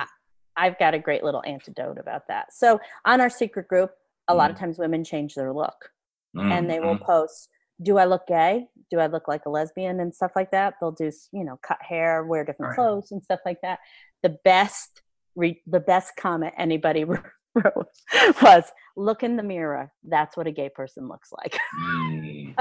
I've 0.57 0.79
got 0.79 0.95
a 0.95 1.01
great 1.01 1.25
little 1.25 1.43
antidote 1.45 1.99
about 1.99 2.29
that. 2.29 2.53
So 2.53 2.79
on 3.05 3.21
our 3.21 3.29
secret 3.29 3.67
group, 3.67 3.91
a 4.29 4.35
lot 4.35 4.53
of 4.53 4.57
times 4.57 4.79
women 4.79 5.03
change 5.03 5.35
their 5.35 5.53
look 5.53 5.91
and 6.37 6.71
they 6.71 6.79
will 6.81 6.97
Mhm. 6.97 7.03
post, 7.03 7.49
"Do 7.83 7.99
I 7.99 8.05
look 8.05 8.27
gay? 8.29 8.69
Do 8.91 9.01
I 9.01 9.07
look 9.07 9.27
like 9.29 9.47
a 9.47 9.51
lesbian?" 9.51 9.99
and 10.01 10.15
stuff 10.15 10.31
like 10.37 10.53
that. 10.53 10.75
They'll 10.81 10.93
do, 10.93 11.11
you 11.33 11.43
know, 11.45 11.59
cut 11.63 11.83
hair, 11.83 12.23
wear 12.25 12.45
different 12.45 12.71
Right. 12.71 12.77
clothes 12.77 13.11
and 13.11 13.21
stuff 13.23 13.41
like 13.45 13.61
that. 13.63 13.81
The 14.23 14.39
best, 14.45 15.03
re- 15.35 15.61
the 15.67 15.81
best 15.81 16.15
comment 16.17 16.55
anybody 16.57 17.05
wrote 17.55 17.89
was, 18.43 18.65
"Look 18.97 19.23
in 19.23 19.37
the 19.37 19.43
mirror. 19.43 19.93
That's 20.05 20.37
what 20.37 20.47
a 20.47 20.51
gay 20.53 20.69
person 20.69 21.09
looks 21.09 21.31
like." 21.33 21.59
Mm. 21.83 22.55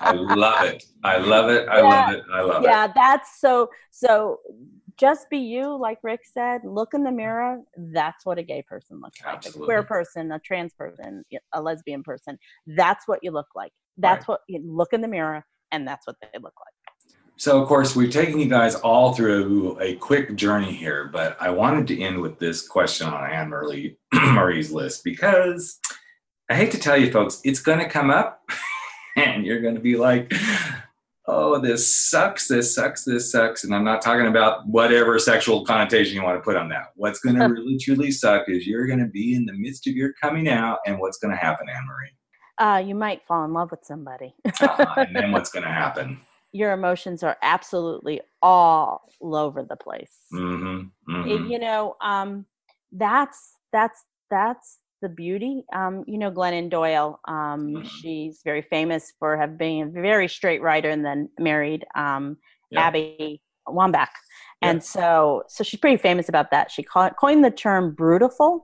I 0.00 0.12
love 0.14 0.64
it. 0.66 0.84
I 1.04 1.18
love 1.18 1.50
it. 1.50 1.68
I 1.68 1.80
love 1.80 2.14
it. 2.14 2.24
I 2.32 2.40
love 2.42 2.62
it. 2.64 2.66
yeah 2.66 2.86
that's 2.94 3.40
so 3.40 3.68
so 3.90 4.38
just 4.96 5.28
be 5.28 5.38
you 5.38 5.76
like 5.76 5.98
rick 6.02 6.20
said 6.24 6.62
look 6.64 6.94
in 6.94 7.02
the 7.04 7.12
mirror 7.12 7.60
that's 7.92 8.24
what 8.24 8.38
a 8.38 8.42
gay 8.42 8.62
person 8.62 8.98
looks 9.00 9.20
like 9.24 9.44
a 9.46 9.52
queer 9.52 9.82
person 9.82 10.32
a 10.32 10.38
trans 10.38 10.72
person 10.72 11.22
a 11.52 11.60
lesbian 11.60 12.02
person 12.02 12.38
that's 12.68 13.06
what 13.06 13.18
you 13.22 13.30
look 13.30 13.48
like 13.54 13.72
that's 13.98 14.20
Right. 14.26 14.28
what 14.34 14.40
you 14.48 14.60
look 14.64 14.92
in 14.94 15.00
the 15.02 15.08
mirror 15.08 15.44
and 15.70 15.86
that's 15.86 16.06
what 16.06 16.16
they 16.22 16.38
look 16.40 16.54
like 16.64 16.74
So, 17.38 17.60
of 17.60 17.68
course, 17.68 17.94
we've 17.94 18.10
taken 18.10 18.40
you 18.40 18.48
guys 18.48 18.76
all 18.76 19.12
through 19.12 19.78
a 19.80 19.96
quick 19.96 20.36
journey 20.36 20.72
here, 20.72 21.10
but 21.12 21.36
I 21.38 21.50
wanted 21.50 21.86
to 21.88 22.00
end 22.00 22.20
with 22.20 22.38
this 22.38 22.66
question 22.66 23.08
on 23.08 23.30
Anne 23.30 23.50
Marie, 23.50 23.96
Marie's 24.14 24.72
list 24.72 25.04
because 25.04 25.78
I 26.50 26.54
hate 26.54 26.70
to 26.70 26.78
tell 26.78 26.96
you, 26.96 27.12
folks, 27.12 27.40
it's 27.44 27.60
going 27.60 27.78
to 27.78 27.88
come 27.88 28.10
up 28.10 28.48
and 29.16 29.44
you're 29.44 29.60
going 29.60 29.74
to 29.74 29.82
be 29.82 29.96
like, 29.96 30.32
oh, 31.26 31.60
this 31.60 31.86
sucks, 31.94 32.48
this 32.48 32.74
sucks, 32.74 33.04
this 33.04 33.30
sucks. 33.30 33.64
And 33.64 33.74
I'm 33.74 33.84
not 33.84 34.00
talking 34.00 34.28
about 34.28 34.66
whatever 34.66 35.18
sexual 35.18 35.64
connotation 35.64 36.14
you 36.14 36.22
want 36.22 36.38
to 36.38 36.42
put 36.42 36.56
on 36.56 36.70
that. 36.70 36.92
What's 36.94 37.20
going 37.20 37.36
to 37.40 37.46
really 37.48 37.76
truly 37.76 38.12
suck 38.12 38.48
is 38.48 38.66
you're 38.66 38.86
going 38.86 39.00
to 39.00 39.06
be 39.06 39.34
in 39.34 39.44
the 39.44 39.52
midst 39.52 39.86
of 39.86 39.94
your 39.94 40.14
coming 40.22 40.48
out, 40.48 40.78
and 40.86 40.98
what's 40.98 41.18
going 41.18 41.32
to 41.32 41.38
happen, 41.38 41.66
Anne 41.68 41.86
Marie? 41.86 42.16
uh, 42.58 42.82
you 42.84 42.94
might 42.94 43.24
fall 43.26 43.44
in 43.44 43.52
love 43.52 43.70
with 43.70 43.84
somebody 43.84 44.34
Uh, 44.60 44.94
and 44.96 45.14
then 45.14 45.32
what's 45.32 45.50
going 45.50 45.64
to 45.64 45.70
happen? 45.70 46.18
Your 46.52 46.72
emotions 46.72 47.22
are 47.22 47.36
absolutely 47.42 48.20
all 48.42 49.02
over 49.20 49.62
the 49.62 49.76
place 49.76 50.16
Mm-hmm, 50.32 51.28
it- 51.28 51.40
you 51.50 51.58
know 51.58 51.96
um 52.00 52.46
that's 52.92 53.54
that's 53.72 54.04
that's 54.30 54.78
the 55.02 55.08
beauty 55.08 55.64
um 55.74 56.04
you 56.06 56.18
know 56.18 56.30
glennon 56.30 56.68
doyle 56.70 57.20
um 57.28 57.60
Mhm. 57.76 57.86
she's 57.86 58.40
very 58.44 58.62
famous 58.62 59.12
for 59.18 59.36
have 59.36 59.58
been 59.58 59.88
a 59.96 60.00
very 60.00 60.28
straight 60.28 60.62
writer 60.62 60.88
and 60.90 61.04
then 61.04 61.28
married 61.38 61.84
um 61.94 62.38
Yeah. 62.70 62.86
abby 62.86 63.40
wambach 63.68 64.08
Yeah. 64.62 64.70
and 64.70 64.82
so 64.82 65.42
so 65.48 65.62
she's 65.64 65.80
pretty 65.80 65.96
famous 65.98 66.28
about 66.28 66.50
that 66.50 66.70
she 66.70 66.82
co- 66.82 67.10
coined 67.10 67.44
the 67.44 67.50
term 67.50 67.94
brutiful 67.94 68.62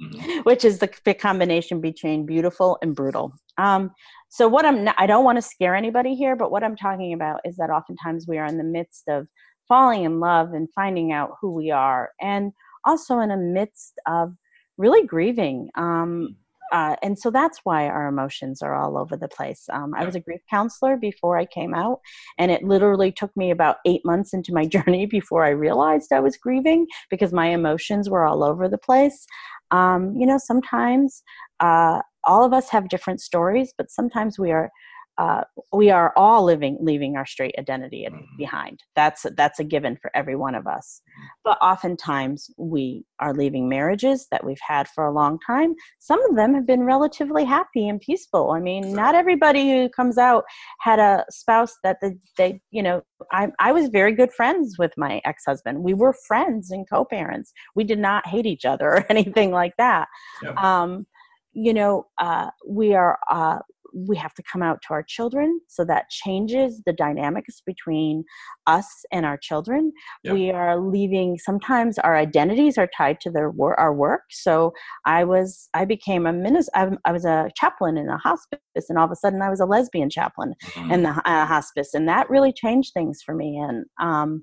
Mhm. 0.00 0.44
which 0.48 0.64
is 0.64 0.78
the 0.78 0.90
c- 1.04 1.14
combination 1.14 1.80
between 1.80 2.26
beautiful 2.26 2.78
and 2.82 2.94
brutal. 2.94 3.32
Um, 3.58 3.90
so 4.32 4.48
what 4.48 4.64
I'm 4.64 4.84
not, 4.84 4.94
I 4.96 5.06
don't 5.06 5.26
want 5.26 5.36
to 5.36 5.42
scare 5.42 5.74
anybody 5.74 6.14
here, 6.14 6.36
but 6.36 6.50
what 6.50 6.64
I'm 6.64 6.74
talking 6.74 7.12
about 7.12 7.42
is 7.44 7.56
that 7.56 7.68
oftentimes 7.68 8.24
we 8.26 8.38
are 8.38 8.46
in 8.46 8.56
the 8.56 8.64
midst 8.64 9.02
of 9.06 9.26
falling 9.68 10.04
in 10.04 10.20
love 10.20 10.54
and 10.54 10.68
finding 10.74 11.12
out 11.12 11.32
who 11.38 11.52
we 11.52 11.70
are, 11.70 12.12
and 12.18 12.52
also 12.86 13.18
in 13.18 13.28
the 13.28 13.36
midst 13.36 14.00
of 14.06 14.32
really 14.78 15.06
grieving. 15.06 15.68
Um, 15.74 16.36
uh, 16.72 16.96
and 17.02 17.18
so 17.18 17.30
that's 17.30 17.60
why 17.64 17.86
our 17.86 18.08
emotions 18.08 18.62
are 18.62 18.74
all 18.74 18.96
over 18.96 19.18
the 19.18 19.28
place. 19.28 19.66
Um, 19.70 19.92
I 19.94 20.06
was 20.06 20.14
a 20.14 20.20
grief 20.20 20.40
counselor 20.48 20.96
before 20.96 21.36
I 21.36 21.44
came 21.44 21.74
out, 21.74 22.00
and 22.38 22.50
it 22.50 22.62
literally 22.62 23.12
took 23.12 23.36
me 23.36 23.50
about 23.50 23.76
eight 23.84 24.00
months 24.02 24.32
into 24.32 24.54
my 24.54 24.64
journey 24.76 25.04
before 25.04 25.44
I 25.44 25.50
realized 25.50 26.10
I 26.10 26.20
was 26.20 26.38
grieving 26.38 26.86
because 27.10 27.34
my 27.34 27.48
emotions 27.48 28.08
were 28.08 28.24
all 28.24 28.42
over 28.42 28.66
the 28.66 28.78
place. 28.78 29.26
Um, 29.70 30.14
you 30.16 30.24
know, 30.24 30.38
sometimes 30.38 31.22
uh, 31.60 32.00
all 32.24 32.44
of 32.44 32.52
us 32.52 32.70
have 32.70 32.88
different 32.88 33.20
stories, 33.20 33.72
but 33.76 33.90
sometimes 33.90 34.38
we 34.38 34.50
are 34.52 34.70
uh, 35.18 35.42
we 35.74 35.90
are 35.90 36.10
all 36.16 36.42
living 36.42 36.78
leaving 36.80 37.16
our 37.18 37.26
straight 37.26 37.54
identity 37.58 38.08
Mhm. 38.10 38.24
behind. 38.38 38.80
That's 38.96 39.26
that's 39.36 39.58
a 39.60 39.64
given 39.64 39.98
for 40.00 40.10
every 40.14 40.36
one 40.36 40.54
of 40.54 40.66
us. 40.66 41.02
But 41.44 41.58
oftentimes 41.60 42.50
we 42.56 43.04
are 43.20 43.34
leaving 43.34 43.68
marriages 43.68 44.26
that 44.30 44.42
we've 44.42 44.60
had 44.66 44.88
for 44.88 45.04
a 45.04 45.12
long 45.12 45.38
time. 45.46 45.74
Some 45.98 46.24
of 46.30 46.34
them 46.36 46.54
have 46.54 46.66
been 46.66 46.84
relatively 46.84 47.44
happy 47.44 47.86
and 47.88 48.00
peaceful. 48.00 48.52
I 48.52 48.60
mean, 48.60 48.94
not 48.94 49.14
everybody 49.14 49.70
who 49.70 49.90
comes 49.90 50.16
out 50.16 50.44
had 50.80 50.98
a 50.98 51.26
spouse 51.28 51.76
that 51.84 51.98
the, 52.00 52.18
they, 52.38 52.60
you 52.70 52.82
know, 52.82 53.02
I, 53.32 53.48
I 53.60 53.70
was 53.72 53.88
very 53.88 54.12
good 54.14 54.32
friends 54.32 54.78
with 54.78 54.92
my 54.96 55.20
ex-husband. 55.26 55.82
We 55.82 55.92
were 55.92 56.14
friends 56.26 56.70
and 56.70 56.88
co-parents. 56.88 57.52
We 57.74 57.84
did 57.84 57.98
not 57.98 58.26
hate 58.26 58.46
each 58.46 58.64
other 58.64 58.86
or 58.96 59.06
anything 59.10 59.50
like 59.50 59.74
that. 59.76 60.08
Yeah. 60.42 60.52
Um, 60.56 61.06
you 61.52 61.74
know, 61.74 62.06
uh, 62.18 62.50
we 62.66 62.94
are 62.94 63.18
uh, 63.30 63.58
we 63.94 64.16
have 64.16 64.32
to 64.34 64.42
come 64.50 64.62
out 64.62 64.80
to 64.82 64.94
our 64.94 65.02
children. 65.02 65.60
So 65.68 65.84
that 65.84 66.08
changes 66.08 66.82
the 66.86 66.92
dynamics 66.92 67.60
between 67.64 68.24
us 68.66 68.86
and 69.12 69.26
our 69.26 69.36
children. 69.36 69.92
Yeah. 70.24 70.32
we 70.32 70.50
are 70.50 70.80
leaving 70.80 71.36
sometimes 71.38 71.98
our 71.98 72.16
identities 72.16 72.78
are 72.78 72.88
tied 72.96 73.20
to 73.20 73.30
their 73.30 73.50
wor- 73.50 73.78
our 73.78 73.92
work. 73.94 74.22
So 74.30 74.72
i 75.04 75.24
was 75.24 75.68
i 75.74 75.84
became 75.84 76.26
a 76.26 76.32
minister 76.32 76.98
I, 77.04 77.12
was 77.12 77.24
a 77.24 77.50
chaplain 77.56 77.98
in 77.98 78.08
a 78.08 78.16
hospice 78.18 78.60
and 78.88 78.98
all 78.98 79.04
of 79.04 79.10
a 79.10 79.16
sudden 79.16 79.42
i 79.42 79.50
was 79.50 79.60
a 79.60 79.66
lesbian 79.66 80.10
chaplain 80.10 80.54
Mhm. 80.76 80.92
in 80.94 81.02
the 81.02 81.10
uh, 81.24 81.46
hospice 81.46 81.90
and 81.94 82.08
that 82.08 82.30
really 82.30 82.52
changed 82.52 82.92
things 82.94 83.20
for 83.24 83.34
me. 83.34 83.58
And 83.58 83.84
um, 84.00 84.42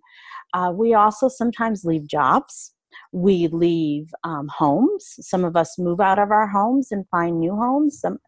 uh, 0.54 0.72
we 0.76 0.94
also 0.94 1.28
sometimes 1.28 1.84
leave 1.86 2.08
jobs 2.08 2.74
we 3.12 3.48
leave 3.48 4.14
um, 4.24 4.48
homes 4.56 5.16
some 5.22 5.44
of 5.44 5.56
us 5.56 5.78
move 5.80 6.00
out 6.00 6.20
of 6.20 6.32
our 6.32 6.48
homes 6.48 6.92
and 6.92 7.08
find 7.10 7.40
new 7.40 7.56
homes 7.56 8.00
some, 8.00 8.20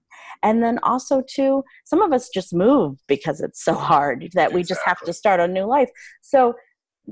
and 0.44 0.64
then 0.64 0.80
also 0.84 1.22
too 1.30 1.64
some 1.86 2.02
of 2.02 2.12
us 2.12 2.30
just 2.30 2.54
move 2.54 2.98
because 3.08 3.42
it's 3.42 3.64
so 3.64 3.74
hard 3.74 4.30
that 4.34 4.54
we 4.54 4.64
just 4.64 4.82
have 4.86 5.00
to 5.02 5.14
start 5.14 5.40
a 5.40 5.48
new 5.48 5.66
life 5.66 5.90
so 6.22 6.54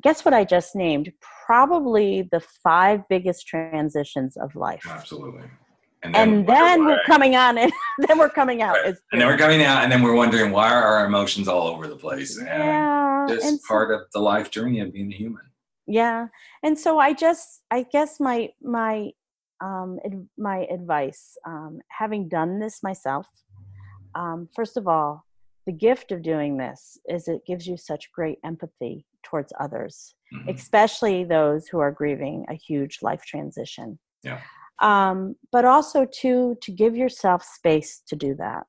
guess 0.02 0.26
what 0.26 0.34
i 0.34 0.44
just 0.44 0.76
named 0.76 1.12
probably 1.46 2.28
the 2.32 2.40
five 2.64 3.02
biggest 3.10 3.46
transitions 3.48 4.36
of 4.38 4.56
life 4.56 4.86
Absolutely. 4.90 5.44
and 6.04 6.16
wonder 6.16 6.54
then 6.54 6.86
we're 6.86 7.04
coming 7.06 7.36
on 7.36 7.58
and 7.58 7.72
then 8.08 8.18
we're 8.18 8.30
coming 8.30 8.62
out 8.62 8.76
Right. 8.84 8.96
And 9.12 9.22
then 9.22 9.28
we're 9.28 9.38
coming 9.38 9.64
out, 9.64 9.84
and 9.84 9.92
then 9.92 10.02
we're 10.02 10.16
wondering 10.16 10.52
why 10.52 10.72
are 10.72 10.84
our 10.84 11.06
emotions 11.06 11.48
all 11.48 11.68
over 11.68 11.88
the 11.88 11.96
place? 11.96 12.38
And 12.38 12.48
yeah 12.48 13.26
just 13.28 13.46
and 13.46 13.60
so- 13.60 13.68
part 13.68 13.92
of 13.92 14.02
the 14.14 14.20
life 14.20 14.50
journey 14.50 14.80
of 14.80 14.92
being 14.94 15.12
a 15.12 15.16
human. 15.16 15.42
Yeah 15.90 16.28
and 16.64 16.78
so 16.78 17.00
i 17.00 17.12
just 17.12 17.64
i 17.72 17.84
guess 17.92 18.20
my 18.20 18.48
my 18.62 19.10
um 19.62 19.98
ad- 20.06 20.30
my 20.38 20.60
advice 20.72 21.36
um 21.48 21.80
having 21.90 22.30
done 22.30 22.60
this 22.60 22.82
myself 22.84 23.28
um 24.16 24.48
first 24.56 24.78
of 24.78 24.88
all 24.88 25.26
the 25.66 25.72
gift 25.74 26.12
of 26.12 26.22
doing 26.22 26.58
this 26.58 26.98
is 27.08 27.28
it 27.28 27.42
gives 27.46 27.68
you 27.68 27.76
such 27.76 28.12
great 28.12 28.38
empathy 28.46 29.06
towards 29.24 29.52
others 29.60 30.16
Mhm. 30.32 30.56
especially 30.56 31.24
those 31.24 31.68
who 31.68 31.80
are 31.80 31.92
grieving 31.92 32.46
a 32.50 32.54
huge 32.54 33.00
life 33.02 33.24
transition 33.26 33.98
Yeah. 34.24 34.42
um 34.80 35.36
but 35.52 35.66
also 35.66 36.06
to 36.22 36.56
to 36.62 36.72
give 36.72 36.96
yourself 36.96 37.44
space 37.44 37.92
to 38.10 38.16
do 38.16 38.36
that 38.36 38.68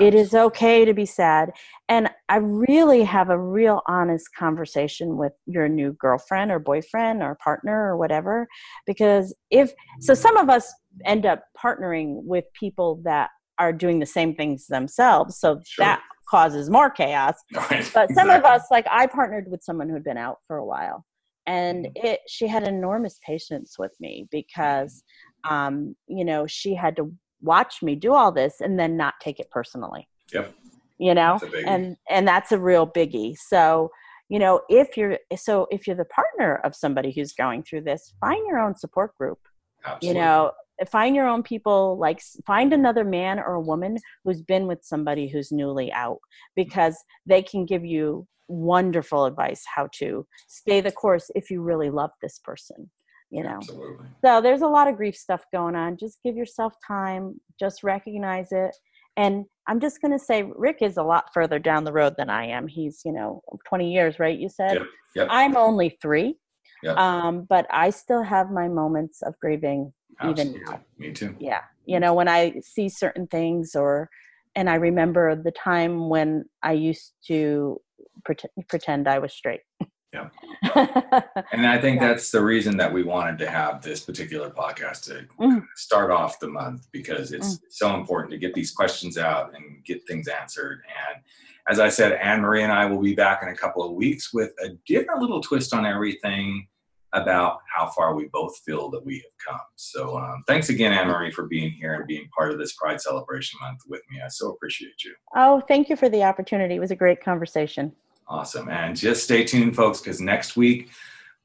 it 0.00 0.14
is 0.14 0.34
okay 0.34 0.84
to 0.84 0.92
be 0.92 1.06
sad 1.06 1.50
and 1.88 2.08
i 2.28 2.36
really 2.36 3.02
have 3.04 3.30
a 3.30 3.38
real 3.38 3.82
honest 3.86 4.28
conversation 4.36 5.16
with 5.16 5.32
your 5.46 5.68
new 5.68 5.92
girlfriend 5.94 6.50
or 6.50 6.58
boyfriend 6.58 7.22
or 7.22 7.36
partner 7.36 7.86
or 7.86 7.96
whatever 7.96 8.46
because 8.86 9.34
if 9.50 9.72
so 10.00 10.12
some 10.14 10.36
of 10.36 10.48
us 10.50 10.72
end 11.04 11.24
up 11.24 11.44
partnering 11.62 12.20
with 12.24 12.44
people 12.58 13.00
that 13.04 13.30
are 13.58 13.72
doing 13.72 13.98
the 14.00 14.06
same 14.06 14.34
things 14.34 14.66
themselves 14.66 15.38
so 15.38 15.60
Sure. 15.64 15.84
that 15.86 16.02
causes 16.28 16.68
more 16.68 16.90
chaos 16.90 17.34
Right. 17.70 17.88
but 17.94 18.10
some 18.10 18.30
of 18.30 18.44
us 18.44 18.62
like 18.70 18.86
i 18.90 19.06
partnered 19.06 19.48
with 19.50 19.62
someone 19.62 19.88
who'd 19.88 20.04
been 20.04 20.18
out 20.18 20.38
for 20.46 20.56
a 20.56 20.64
while 20.64 21.04
and 21.46 21.86
Mm-hmm. 21.86 22.06
it 22.06 22.20
she 22.26 22.48
had 22.48 22.64
enormous 22.66 23.20
patience 23.24 23.76
with 23.78 23.92
me 24.00 24.26
because 24.32 25.04
um 25.48 25.94
you 26.08 26.24
know 26.24 26.44
she 26.46 26.74
had 26.74 26.96
to 26.96 27.12
watch 27.42 27.82
me 27.82 27.94
do 27.94 28.12
all 28.14 28.32
this 28.32 28.54
and 28.60 28.78
then 28.78 28.96
not 28.96 29.14
take 29.20 29.38
it 29.40 29.50
personally 29.50 30.08
Yep. 30.32 30.54
you 30.98 31.14
know 31.14 31.38
That's 31.40 31.52
a 31.52 31.56
biggie. 31.56 31.66
and 31.66 31.96
and 32.08 32.26
that's 32.28 32.52
a 32.52 32.58
real 32.58 32.86
biggie 32.86 33.36
so 33.36 33.90
you 34.28 34.38
know 34.38 34.60
if 34.68 34.96
you're 34.96 35.18
so 35.36 35.66
if 35.70 35.86
you're 35.86 35.96
the 35.96 36.04
partner 36.06 36.56
of 36.64 36.74
somebody 36.74 37.12
who's 37.12 37.32
going 37.32 37.62
through 37.62 37.82
this 37.82 38.14
find 38.20 38.46
your 38.46 38.58
own 38.58 38.74
support 38.76 39.16
group 39.16 39.38
Absolutely. 39.84 40.08
you 40.08 40.14
know 40.24 40.52
find 40.88 41.16
your 41.16 41.26
own 41.26 41.42
people 41.42 41.96
like 41.98 42.20
find 42.46 42.72
another 42.72 43.04
man 43.04 43.38
or 43.38 43.54
a 43.54 43.60
woman 43.60 43.96
who's 44.24 44.42
been 44.42 44.66
with 44.66 44.80
somebody 44.82 45.28
who's 45.28 45.50
newly 45.52 45.90
out 45.92 46.18
because 46.54 46.96
they 47.24 47.42
can 47.42 47.64
give 47.64 47.84
you 47.84 48.26
wonderful 48.48 49.24
advice 49.24 49.64
how 49.74 49.88
to 49.92 50.26
stay 50.48 50.80
the 50.80 50.92
course 50.92 51.30
if 51.34 51.50
you 51.50 51.62
really 51.62 51.90
love 51.90 52.10
this 52.22 52.38
person 52.40 52.90
you 53.36 53.42
know 53.42 53.56
Absolutely. 53.56 54.06
so 54.24 54.40
there's 54.40 54.62
a 54.62 54.66
lot 54.66 54.88
of 54.88 54.96
grief 54.96 55.16
stuff 55.16 55.44
going 55.52 55.76
on 55.76 55.96
just 55.96 56.18
give 56.24 56.36
yourself 56.36 56.72
time 56.86 57.38
just 57.60 57.82
recognize 57.82 58.48
it 58.52 58.74
And 59.16 59.44
I'm 59.66 59.80
just 59.80 60.00
going 60.00 60.12
to 60.12 60.24
say, 60.24 60.44
Rick 60.54 60.78
is 60.82 60.96
a 60.96 61.02
lot 61.02 61.24
further 61.32 61.58
down 61.58 61.84
the 61.84 61.92
road 61.92 62.14
than 62.18 62.30
I 62.30 62.44
am. 62.46 62.68
He's, 62.68 63.00
you 63.04 63.12
know, 63.12 63.42
20 63.66 63.92
years, 63.92 64.18
right? 64.18 64.38
You 64.38 64.48
said. 64.48 64.74
Yep, 64.74 64.86
yep. 65.16 65.28
I'm 65.30 65.56
only 65.56 65.96
three. 66.02 66.36
Yep. 66.82 66.96
Um, 66.96 67.46
but 67.48 67.66
I 67.70 67.90
still 67.90 68.22
have 68.22 68.50
my 68.50 68.68
moments 68.68 69.22
of 69.22 69.34
grieving 69.40 69.92
even 70.22 70.48
Absolutely. 70.48 70.60
now. 70.66 70.80
Me 70.98 71.12
too. 71.12 71.34
Yeah. 71.40 71.62
You 71.86 71.98
know, 71.98 72.14
when 72.14 72.28
I 72.28 72.60
see 72.62 72.88
certain 72.88 73.26
things 73.26 73.74
or, 73.74 74.08
and 74.54 74.68
I 74.68 74.74
remember 74.74 75.34
the 75.34 75.50
time 75.52 76.08
when 76.10 76.44
I 76.62 76.72
used 76.72 77.14
to 77.28 77.80
pretend, 78.24 78.52
pretend 78.68 79.08
I 79.08 79.18
was 79.18 79.32
straight. 79.32 79.60
Yeah. 80.12 80.28
And 81.52 81.66
I 81.66 81.78
think 81.80 82.00
that's 82.00 82.30
the 82.30 82.42
reason 82.42 82.76
that 82.78 82.92
we 82.92 83.02
wanted 83.02 83.38
to 83.38 83.50
have 83.50 83.82
this 83.82 84.00
particular 84.00 84.50
podcast 84.50 85.04
to 85.04 85.26
Mm. 85.40 85.64
start 85.74 86.10
off 86.10 86.38
the 86.40 86.48
month 86.48 86.86
because 86.92 87.32
it's 87.32 87.60
so 87.70 87.94
important 87.94 88.30
to 88.32 88.38
get 88.38 88.54
these 88.54 88.70
questions 88.72 89.16
out 89.18 89.54
and 89.54 89.84
get 89.84 90.06
things 90.06 90.28
answered. 90.28 90.82
And 91.10 91.22
as 91.68 91.78
I 91.80 91.88
said, 91.88 92.12
Anne 92.12 92.40
Marie 92.40 92.62
and 92.62 92.72
I 92.72 92.86
will 92.86 93.00
be 93.00 93.14
back 93.14 93.42
in 93.42 93.48
a 93.48 93.56
couple 93.56 93.82
of 93.84 93.92
weeks 93.92 94.32
with 94.32 94.52
a 94.62 94.70
different 94.86 95.20
little 95.20 95.40
twist 95.40 95.72
on 95.74 95.84
everything 95.86 96.66
about 97.12 97.60
how 97.74 97.86
far 97.88 98.14
we 98.14 98.26
both 98.32 98.58
feel 98.58 98.90
that 98.90 99.04
we 99.04 99.14
have 99.16 99.54
come. 99.54 99.60
So 99.76 100.18
um, 100.18 100.42
thanks 100.46 100.68
again, 100.68 100.92
Anne 100.92 101.08
Marie, 101.08 101.30
for 101.30 101.46
being 101.46 101.70
here 101.70 101.94
and 101.94 102.06
being 102.06 102.28
part 102.36 102.50
of 102.52 102.58
this 102.58 102.74
Pride 102.74 103.00
Celebration 103.00 103.58
Month 103.62 103.80
with 103.88 104.02
me. 104.10 104.20
I 104.24 104.28
so 104.28 104.50
appreciate 104.50 105.02
you. 105.04 105.14
Oh, 105.34 105.60
thank 105.60 105.88
you 105.88 105.96
for 105.96 106.08
the 106.08 106.22
opportunity. 106.24 106.74
It 106.74 106.80
was 106.80 106.90
a 106.90 106.96
great 106.96 107.22
conversation. 107.22 107.92
Awesome. 108.28 108.68
And 108.68 108.96
just 108.96 109.24
stay 109.24 109.44
tuned, 109.44 109.76
folks, 109.76 110.00
because 110.00 110.20
next 110.20 110.56
week 110.56 110.90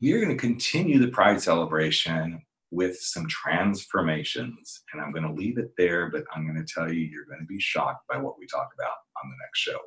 we 0.01 0.13
are 0.13 0.19
going 0.19 0.36
to 0.36 0.41
continue 0.41 0.97
the 0.97 1.09
Pride 1.09 1.41
celebration 1.41 2.41
with 2.71 2.99
some 2.99 3.27
transformations. 3.27 4.82
And 4.91 5.01
I'm 5.01 5.11
going 5.11 5.25
to 5.25 5.32
leave 5.32 5.57
it 5.57 5.71
there, 5.77 6.09
but 6.09 6.23
I'm 6.34 6.47
going 6.47 6.63
to 6.63 6.73
tell 6.73 6.91
you, 6.91 7.01
you're 7.01 7.25
going 7.25 7.39
to 7.39 7.45
be 7.45 7.59
shocked 7.59 8.07
by 8.09 8.17
what 8.17 8.39
we 8.39 8.47
talk 8.47 8.69
about 8.73 8.95
on 9.23 9.29
the 9.29 9.36
next 9.43 9.59
show. 9.59 9.77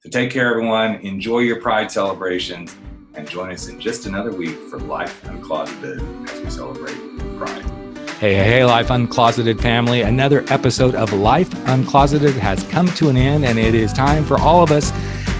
So 0.00 0.10
take 0.10 0.30
care, 0.30 0.50
everyone. 0.50 0.96
Enjoy 0.96 1.38
your 1.38 1.60
Pride 1.60 1.90
celebrations 1.90 2.76
and 3.14 3.28
join 3.28 3.52
us 3.52 3.68
in 3.68 3.80
just 3.80 4.06
another 4.06 4.32
week 4.32 4.56
for 4.68 4.78
Life 4.78 5.22
Uncloseted 5.24 6.28
as 6.28 6.40
we 6.40 6.50
celebrate 6.50 6.96
Pride. 7.38 7.64
Hey, 8.18 8.34
hey, 8.34 8.44
hey, 8.44 8.64
Life 8.64 8.88
Uncloseted 8.88 9.60
family. 9.60 10.02
Another 10.02 10.44
episode 10.48 10.94
of 10.94 11.12
Life 11.12 11.50
Uncloseted 11.66 12.34
has 12.34 12.62
come 12.64 12.88
to 12.88 13.08
an 13.08 13.16
end, 13.16 13.44
and 13.44 13.58
it 13.58 13.74
is 13.74 13.92
time 13.92 14.24
for 14.24 14.38
all 14.38 14.62
of 14.62 14.70
us 14.70 14.92